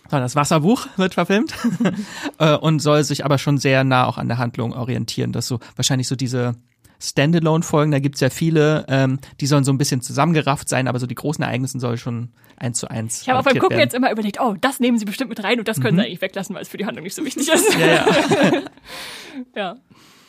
So, 0.09 0.17
das 0.17 0.35
Wasserbuch 0.35 0.87
wird 0.97 1.13
verfilmt 1.13 1.53
Äh, 2.37 2.55
und 2.55 2.79
soll 2.79 3.03
sich 3.03 3.23
aber 3.23 3.37
schon 3.37 3.57
sehr 3.57 3.83
nah 3.83 4.05
auch 4.05 4.17
an 4.17 4.27
der 4.27 4.37
Handlung 4.37 4.73
orientieren. 4.73 5.31
Das 5.31 5.47
so 5.47 5.59
wahrscheinlich 5.75 6.07
so 6.07 6.15
diese 6.15 6.55
Standalone-Folgen, 7.01 7.91
da 7.91 7.99
gibt's 7.99 8.19
ja 8.19 8.29
viele, 8.29 8.85
ähm, 8.87 9.19
die 9.39 9.47
sollen 9.47 9.63
so 9.63 9.73
ein 9.73 9.77
bisschen 9.77 10.01
zusammengerafft 10.01 10.69
sein, 10.69 10.87
aber 10.87 10.99
so 10.99 11.07
die 11.07 11.15
großen 11.15 11.43
Ereignisse 11.43 11.79
sollen 11.79 11.97
schon 11.97 12.29
eins 12.57 12.79
zu 12.79 12.89
eins. 12.89 13.23
Ich 13.23 13.29
habe 13.29 13.39
auch 13.39 13.43
beim 13.43 13.57
Gucken 13.57 13.71
werden. 13.71 13.81
jetzt 13.81 13.95
immer 13.95 14.11
überlegt, 14.11 14.39
oh, 14.39 14.55
das 14.59 14.79
nehmen 14.79 14.99
sie 14.99 15.05
bestimmt 15.05 15.29
mit 15.29 15.43
rein 15.43 15.59
und 15.59 15.67
das 15.67 15.81
können 15.81 15.97
sie 15.97 16.05
eigentlich 16.05 16.21
weglassen, 16.21 16.55
weil 16.55 16.61
es 16.61 16.69
für 16.69 16.77
die 16.77 16.85
Handlung 16.85 17.03
nicht 17.03 17.15
so 17.15 17.25
wichtig 17.25 17.49
ist. 17.49 17.75
Mhm. 17.75 17.81
Ja, 17.81 17.87
ja. 17.87 18.05
ja. 19.55 19.75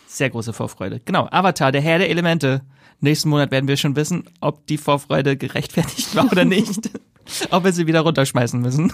Sehr 0.07 0.31
große 0.31 0.53
Vorfreude. 0.53 1.01
Genau, 1.05 1.29
Avatar, 1.31 1.73
der 1.73 1.81
Herr 1.81 1.99
der 1.99 2.11
Elemente. 2.11 2.63
Nächsten 3.01 3.29
Monat 3.29 3.51
werden 3.51 3.67
wir 3.67 3.77
schon 3.77 3.97
wissen, 3.97 4.25
ob 4.41 4.67
die 4.67 4.79
Vorfreude 4.79 5.37
gerechtfertigt 5.37 6.15
war 6.15 6.31
oder 6.31 6.45
nicht. 6.45 6.91
ob 7.51 7.65
wir 7.65 7.73
sie 7.73 7.87
wieder 7.87 8.01
runterschmeißen 8.01 8.61
müssen. 8.61 8.93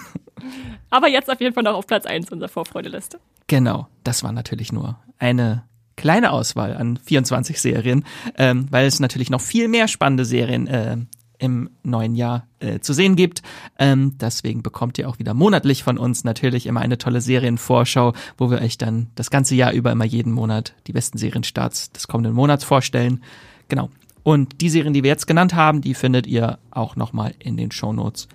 Aber 0.89 1.07
jetzt 1.07 1.29
auf 1.29 1.39
jeden 1.39 1.53
Fall 1.53 1.63
noch 1.63 1.75
auf 1.75 1.87
Platz 1.87 2.05
1 2.05 2.31
unserer 2.31 2.49
Vorfreudeliste. 2.49 3.19
Genau, 3.47 3.87
das 4.03 4.23
war 4.23 4.31
natürlich 4.31 4.71
nur 4.71 4.99
eine 5.19 5.63
kleine 5.99 6.31
Auswahl 6.31 6.75
an 6.75 6.97
24 6.97 7.59
Serien, 7.59 8.05
ähm, 8.37 8.67
weil 8.71 8.87
es 8.87 8.99
natürlich 8.99 9.29
noch 9.29 9.41
viel 9.41 9.67
mehr 9.67 9.87
spannende 9.87 10.25
Serien 10.25 10.65
äh, 10.67 10.97
im 11.39 11.69
neuen 11.83 12.15
Jahr 12.15 12.47
äh, 12.59 12.79
zu 12.79 12.93
sehen 12.93 13.15
gibt. 13.15 13.41
Ähm, 13.77 14.15
deswegen 14.19 14.61
bekommt 14.63 14.97
ihr 14.97 15.09
auch 15.09 15.19
wieder 15.19 15.33
monatlich 15.33 15.83
von 15.83 15.97
uns 15.97 16.23
natürlich 16.23 16.67
immer 16.67 16.81
eine 16.81 16.97
tolle 16.97 17.21
Serienvorschau, 17.21 18.13
wo 18.37 18.51
wir 18.51 18.61
euch 18.61 18.77
dann 18.77 19.07
das 19.15 19.29
ganze 19.29 19.55
Jahr 19.55 19.71
über 19.71 19.91
immer 19.91 20.05
jeden 20.05 20.33
Monat 20.33 20.73
die 20.87 20.93
besten 20.93 21.17
Serienstarts 21.17 21.91
des 21.91 22.07
kommenden 22.07 22.33
Monats 22.33 22.63
vorstellen. 22.63 23.23
Genau. 23.67 23.89
Und 24.23 24.61
die 24.61 24.69
Serien, 24.69 24.93
die 24.93 25.03
wir 25.03 25.09
jetzt 25.09 25.27
genannt 25.27 25.53
haben, 25.53 25.81
die 25.81 25.93
findet 25.93 26.27
ihr 26.27 26.59
auch 26.71 26.95
nochmal 26.95 27.33
in 27.39 27.57
den 27.57 27.71
Shownotes 27.71 28.27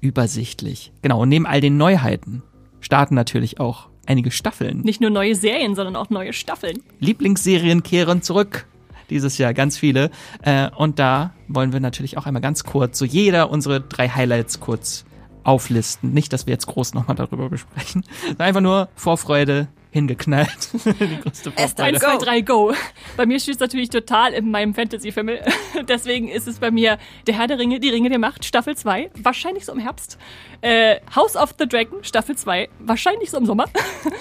übersichtlich. 0.00 0.92
Genau. 1.02 1.22
Und 1.22 1.28
neben 1.28 1.46
all 1.46 1.60
den 1.60 1.76
Neuheiten 1.76 2.42
starten 2.80 3.14
natürlich 3.14 3.60
auch 3.60 3.88
einige 4.06 4.30
Staffeln. 4.30 4.80
Nicht 4.80 5.00
nur 5.00 5.10
neue 5.10 5.34
Serien, 5.34 5.74
sondern 5.74 5.96
auch 5.96 6.10
neue 6.10 6.32
Staffeln. 6.32 6.82
Lieblingsserien 7.00 7.82
kehren 7.82 8.22
zurück. 8.22 8.66
Dieses 9.10 9.36
Jahr 9.38 9.52
ganz 9.52 9.76
viele. 9.76 10.10
Äh, 10.42 10.70
und 10.76 10.98
da 10.98 11.34
wollen 11.48 11.72
wir 11.72 11.80
natürlich 11.80 12.16
auch 12.16 12.26
einmal 12.26 12.42
ganz 12.42 12.64
kurz 12.64 12.98
so 12.98 13.04
jeder 13.04 13.50
unsere 13.50 13.80
drei 13.80 14.08
Highlights 14.08 14.60
kurz 14.60 15.04
auflisten. 15.44 16.12
Nicht, 16.12 16.32
dass 16.32 16.46
wir 16.46 16.52
jetzt 16.52 16.66
groß 16.66 16.94
nochmal 16.94 17.16
darüber 17.16 17.48
besprechen. 17.48 18.04
Einfach 18.38 18.60
nur 18.60 18.88
Vorfreude. 18.94 19.68
hingeknallt. 19.90 20.70
die 20.84 21.20
größte 21.20 21.52
Vorfreude. 21.52 21.82
1, 21.82 21.98
2, 22.00 22.16
3, 22.18 22.40
go. 22.42 22.72
Bei 23.16 23.26
mir 23.26 23.38
steht 23.38 23.54
es 23.56 23.60
natürlich 23.60 23.90
total 23.90 24.32
in 24.32 24.50
meinem 24.50 24.72
Fantasy-Film. 24.72 25.30
Deswegen 25.88 26.28
ist 26.28 26.48
es 26.48 26.58
bei 26.58 26.70
mir 26.70 26.96
Der 27.26 27.36
Herr 27.36 27.46
der 27.46 27.58
Ringe, 27.58 27.80
die 27.80 27.90
Ringe 27.90 28.08
der 28.08 28.18
Macht, 28.18 28.44
Staffel 28.44 28.76
2, 28.76 29.10
wahrscheinlich 29.22 29.66
so 29.66 29.72
im 29.72 29.78
Herbst. 29.80 30.16
Äh, 30.62 31.00
House 31.14 31.36
of 31.36 31.54
the 31.58 31.66
Dragon, 31.68 32.02
Staffel 32.02 32.36
2, 32.36 32.68
wahrscheinlich 32.78 33.30
so 33.30 33.36
im 33.36 33.46
Sommer. 33.46 33.66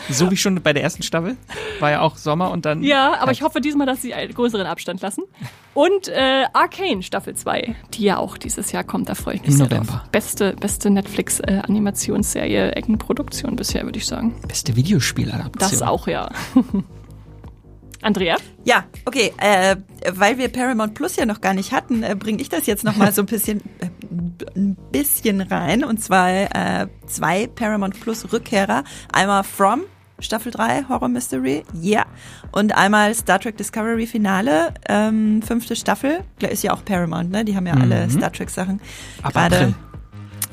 So 0.09 0.29
wie 0.29 0.35
schon 0.35 0.61
bei 0.61 0.73
der 0.73 0.83
ersten 0.83 1.03
Staffel. 1.03 1.37
War 1.79 1.91
ja 1.91 2.01
auch 2.01 2.17
Sommer 2.17 2.51
und 2.51 2.65
dann. 2.65 2.83
Ja, 2.83 3.17
aber 3.19 3.31
ich 3.31 3.43
hoffe 3.43 3.61
diesmal, 3.61 3.87
dass 3.87 4.01
sie 4.01 4.13
einen 4.13 4.33
größeren 4.33 4.65
Abstand 4.67 5.01
lassen. 5.01 5.23
Und 5.73 6.09
äh, 6.09 6.45
Arcane 6.51 7.01
Staffel 7.01 7.33
2, 7.35 7.75
die 7.93 8.03
ja 8.03 8.17
auch 8.17 8.37
dieses 8.37 8.71
Jahr 8.73 8.83
kommt, 8.83 9.07
da 9.07 9.15
freue 9.15 9.35
ich 9.35 9.41
mich 9.41 9.51
Im 9.51 9.57
sehr 9.57 9.67
November. 9.67 9.93
drauf. 9.93 10.09
Beste, 10.11 10.53
beste 10.59 10.89
Netflix-Animationsserie, 10.89 12.73
Eckenproduktion 12.73 13.55
bisher, 13.55 13.83
würde 13.85 13.99
ich 13.99 14.05
sagen. 14.07 14.35
Beste 14.47 14.75
Videospieladaption. 14.75 15.53
Das 15.71 15.81
auch, 15.81 16.07
ja. 16.07 16.29
Andrea? 18.01 18.37
Ja, 18.63 18.85
okay, 19.05 19.33
äh, 19.37 19.75
weil 20.11 20.37
wir 20.37 20.49
Paramount 20.49 20.93
Plus 20.93 21.15
ja 21.15 21.25
noch 21.25 21.41
gar 21.41 21.53
nicht 21.53 21.71
hatten, 21.71 22.03
äh, 22.03 22.15
bringe 22.15 22.41
ich 22.41 22.49
das 22.49 22.65
jetzt 22.65 22.83
noch 22.83 22.95
mal 22.95 23.11
so 23.11 23.21
ein 23.21 23.27
bisschen, 23.27 23.61
äh, 23.79 23.89
ein 24.55 24.75
bisschen 24.91 25.41
rein. 25.41 25.83
Und 25.83 26.01
zwar 26.01 26.29
äh, 26.29 26.87
zwei 27.07 27.47
Paramount 27.47 27.99
Plus 27.99 28.31
Rückkehrer. 28.31 28.83
Einmal 29.11 29.43
From, 29.43 29.83
Staffel 30.19 30.51
3, 30.51 30.85
Horror 30.89 31.09
Mystery, 31.09 31.63
yeah. 31.81 32.05
Und 32.51 32.75
einmal 32.75 33.13
Star 33.13 33.39
Trek 33.39 33.57
Discovery 33.57 34.07
Finale, 34.07 34.73
ähm, 34.87 35.41
fünfte 35.41 35.75
Staffel. 35.75 36.21
Ist 36.39 36.63
ja 36.63 36.73
auch 36.73 36.85
Paramount, 36.85 37.31
ne? 37.31 37.45
Die 37.45 37.55
haben 37.55 37.67
ja 37.67 37.73
alle 37.73 38.09
Star 38.09 38.31
Trek 38.31 38.49
Sachen. 38.49 38.81
Ab 39.21 39.33
Gerade 39.33 39.55
April. 39.55 39.75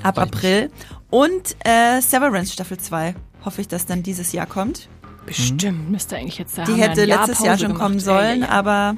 Ab. 0.02 0.18
April. 0.18 0.70
Und 1.10 1.56
äh, 1.64 2.00
Severance 2.00 2.52
Staffel 2.52 2.78
2. 2.78 3.14
Hoffe 3.44 3.60
ich, 3.60 3.68
dass 3.68 3.86
dann 3.86 4.02
dieses 4.02 4.32
Jahr 4.32 4.46
kommt. 4.46 4.88
Bestimmt 5.28 5.90
müsste 5.90 6.16
eigentlich 6.16 6.38
jetzt 6.38 6.56
da 6.58 6.64
Die 6.64 6.74
hätte 6.74 7.04
Jahr 7.04 7.26
letztes 7.26 7.44
Jahr 7.44 7.54
Pause 7.56 7.66
schon 7.66 7.74
kommen 7.74 7.98
gemacht. 7.98 8.04
sollen, 8.04 8.40
Ja, 8.40 8.46
ja, 8.46 8.52
ja. 8.52 8.58
aber 8.58 8.96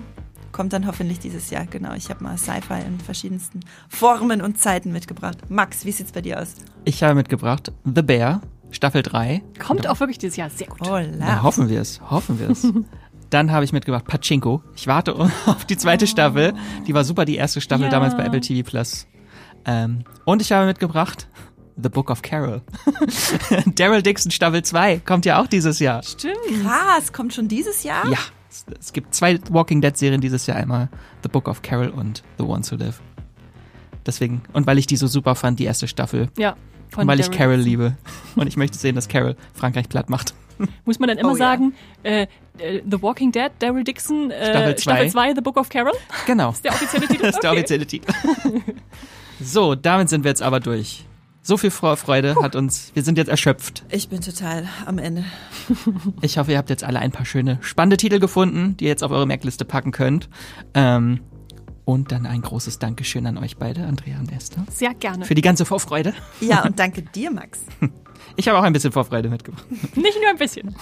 kommt 0.53 0.73
dann 0.73 0.87
hoffentlich 0.87 1.19
dieses 1.19 1.51
Jahr. 1.51 1.67
Genau, 1.67 1.93
ich 1.95 2.11
habe 2.11 2.23
mal 2.25 2.37
Sci-Fi 2.37 2.81
in 2.87 2.99
verschiedensten 3.01 3.61
Formen 3.89 4.43
und 4.43 4.59
Zeiten 4.59 4.93
mitgebracht. 4.93 5.39
Max, 5.49 5.85
wie 5.85 5.93
sieht's 5.93 6.13
bei 6.13 6.21
dir 6.23 6.41
aus? 6.41 6.55
Ich 6.85 7.03
habe 7.03 7.15
mitgebracht 7.15 7.73
The 7.85 8.03
Bear, 8.03 8.41
Staffel 8.71 9.03
3. 9.03 9.43
Kommt 9.65 9.87
auch 9.89 10.01
wirklich 10.01 10.19
dieses 10.19 10.37
Jahr 10.37 10.51
sehr 10.51 10.67
gut. 10.67 10.81
Oh, 10.89 10.99
Na, 11.19 11.43
hoffen 11.43 11.69
wir 11.69 11.81
es, 11.81 12.01
hoffen 12.11 12.39
wir 12.41 12.51
es. 12.51 12.67
Dann 13.31 13.53
habe 13.53 13.65
ich 13.65 13.73
mitgebracht 13.73 14.07
Pachinko. 14.07 14.61
Ich 14.75 14.89
warte 14.89 15.15
auf 15.47 15.65
die 15.65 15.77
zweite 15.77 16.09
Staffel. 16.09 16.53
Die 16.89 16.95
war 16.95 17.05
super, 17.05 17.25
die 17.25 17.37
erste 17.37 17.61
Staffel 17.61 17.85
Ja. 17.85 17.91
damals 17.91 18.17
bei 18.17 18.25
Apple 18.25 18.41
TV 18.41 18.69
Plus. 18.69 19.07
Ähm, 19.67 20.05
und 20.25 20.43
ich 20.43 20.51
habe 20.51 20.67
mitgebracht 20.67 21.29
The 21.83 21.89
Book 21.89 22.11
of 22.11 22.23
Carol. 22.23 22.63
Daryl 23.75 24.03
Dixon 24.03 24.31
Staffel 24.31 24.63
2 24.63 24.99
kommt 25.01 25.25
ja 25.27 25.41
auch 25.41 25.47
dieses 25.47 25.79
Jahr. 25.79 26.03
Stimmt. 26.03 26.37
Krass, 26.63 27.13
kommt 27.13 27.33
schon 27.35 27.49
dieses 27.49 27.83
Jahr? 27.83 28.07
Ja, 28.09 28.19
es, 28.51 28.65
es 28.79 28.93
gibt 28.93 29.15
zwei 29.15 29.39
Walking 29.51 29.81
Dead 29.81 29.97
Serien 29.97 30.21
dieses 30.21 30.47
Jahr. 30.47 30.57
Einmal 30.57 30.89
The 31.23 31.29
Book 31.29 31.49
of 31.49 31.63
Carol 31.63 31.89
und 31.89 32.23
The 32.39 32.45
Ones 32.45 32.71
Who 32.73 32.77
Live. 32.77 33.01
Deswegen, 34.07 34.43
und 34.53 34.67
weil 34.67 34.79
ich 34.79 34.87
die 34.87 34.97
so 34.97 35.07
super 35.07 35.35
fand, 35.35 35.59
die 35.59 35.65
erste 35.65 35.87
Staffel. 35.87 36.29
Ja. 36.37 36.57
Und 36.97 37.07
weil 37.07 37.21
ich 37.21 37.31
Carol 37.31 37.57
liebe. 37.57 37.97
Und 38.35 38.47
ich 38.47 38.57
möchte 38.57 38.77
sehen, 38.77 38.95
dass 38.97 39.07
Carol 39.09 39.37
Frankreich 39.55 39.89
platt 39.89 40.11
macht. 40.11 40.35
Muss 40.85 40.99
man 40.99 41.09
dann 41.09 41.19
immer 41.19 41.33
Oh, 41.33 41.37
sagen, 41.37 41.75
äh, 42.03 42.27
äh, 42.59 42.83
The 42.91 43.01
Walking 43.01 43.31
Dead, 43.33 43.51
Daryl 43.61 43.85
Dixon, 43.85 44.31
äh, 44.31 44.45
Staffel 44.51 44.77
zwei. 44.77 44.93
Staffel 44.93 45.11
2, 45.11 45.35
The 45.37 45.41
Book 45.41 45.57
of 45.57 45.69
Carol? 45.69 45.93
Genau. 46.27 46.53
Der 46.65 46.73
offizielle 46.73 47.07
Titel? 47.09 47.23
Das 47.23 47.37
ist 47.37 47.43
der 47.43 47.51
Okay. 47.51 47.59
offizielle 47.61 47.87
Titel. 47.87 48.13
So, 49.41 49.75
damit 49.75 50.09
sind 50.11 50.25
wir 50.25 50.31
jetzt 50.31 50.43
aber 50.43 50.61
durch. 50.61 51.05
So 51.43 51.57
viel 51.57 51.71
Freude 51.71 52.37
hat 52.43 52.55
uns, 52.55 52.91
wir 52.95 53.03
sind 53.03 53.17
jetzt 53.17 53.29
erschöpft. 53.29 53.85
Ich 53.89 54.09
bin 54.09 54.21
total 54.21 54.69
am 54.87 54.99
Ende. 54.99 55.25
Ich 56.21 56.37
hoffe, 56.37 56.53
ihr 56.53 56.59
habt 56.59 56.69
jetzt 56.69 56.85
alle 56.85 56.99
ein 56.99 57.13
paar 57.13 57.25
schöne, 57.25 57.59
spannende 57.63 57.97
Titel 57.97 58.19
gefunden, 58.19 58.77
die 58.77 58.85
ihr 58.85 58.91
jetzt 58.91 59.03
auf 59.03 59.11
eure 59.11 59.27
Merkliste 59.27 59.65
packen 59.65 59.93
könnt. 59.93 60.29
Ähm, 60.75 61.21
und 61.85 62.13
dann 62.13 62.27
ein 62.27 62.43
großes 62.43 62.79
Dankeschön 62.79 63.27
an 63.27 63.39
euch 63.39 63.57
beide, 63.57 63.87
Andrea 63.87 64.19
und 64.19 64.31
Esther, 64.31 64.65
Sehr 64.71 64.95
gerne. 64.95 65.25
für 65.25 65.35
die 65.35 65.43
ganze 65.43 65.65
Vorfreude. 65.65 66.13
Ja, 66.41 66.63
und 66.67 66.79
danke 66.79 67.03
dir, 67.03 67.31
Max. 67.31 67.61
Ich 68.37 68.49
habe 68.49 68.59
auch 68.59 68.63
ein 68.63 68.73
bisschen 68.73 68.93
Vorfreude 68.93 69.29
mitgebracht. 69.29 69.65
Nicht 69.97 70.19
nur 70.21 70.29
ein 70.29 70.37
bisschen. 70.39 70.75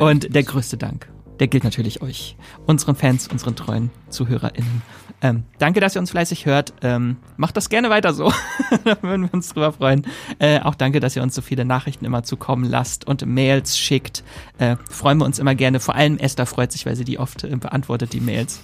Und 0.00 0.34
der 0.34 0.42
größte 0.42 0.76
Dank, 0.76 1.08
der 1.38 1.48
gilt 1.48 1.64
natürlich 1.64 2.00
euch, 2.02 2.36
unseren 2.66 2.96
Fans, 2.96 3.28
unseren 3.28 3.56
treuen 3.56 3.90
ZuhörerInnen. 4.08 4.82
Ähm, 5.20 5.44
danke, 5.58 5.80
dass 5.80 5.96
ihr 5.96 6.00
uns 6.00 6.10
fleißig 6.10 6.46
hört. 6.46 6.72
Ähm, 6.82 7.16
macht 7.36 7.56
das 7.56 7.68
gerne 7.68 7.90
weiter 7.90 8.14
so. 8.14 8.32
da 8.84 8.96
würden 9.02 9.24
wir 9.24 9.34
uns 9.34 9.52
drüber 9.52 9.72
freuen. 9.72 10.06
Äh, 10.38 10.60
auch 10.60 10.74
danke, 10.74 11.00
dass 11.00 11.16
ihr 11.16 11.22
uns 11.22 11.34
so 11.34 11.42
viele 11.42 11.64
Nachrichten 11.64 12.04
immer 12.04 12.22
zukommen 12.22 12.64
lasst 12.64 13.06
und 13.06 13.26
Mails 13.26 13.78
schickt. 13.78 14.22
Äh, 14.58 14.76
freuen 14.88 15.18
wir 15.18 15.24
uns 15.24 15.38
immer 15.38 15.54
gerne. 15.54 15.80
Vor 15.80 15.94
allem 15.96 16.18
Esther 16.18 16.46
freut 16.46 16.72
sich, 16.72 16.86
weil 16.86 16.94
sie 16.94 17.04
die 17.04 17.18
oft 17.18 17.44
äh, 17.44 17.56
beantwortet, 17.56 18.12
die 18.12 18.20
Mails. 18.20 18.60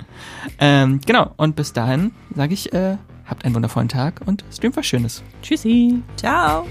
ähm, 0.58 1.00
genau, 1.06 1.32
und 1.36 1.56
bis 1.56 1.72
dahin 1.72 2.12
sage 2.34 2.52
ich, 2.52 2.72
äh, 2.72 2.96
habt 3.24 3.44
einen 3.44 3.54
wundervollen 3.54 3.88
Tag 3.88 4.20
und 4.26 4.44
streamt 4.52 4.76
was 4.76 4.86
Schönes. 4.86 5.22
Tschüssi. 5.42 6.02
Ciao. 6.16 6.66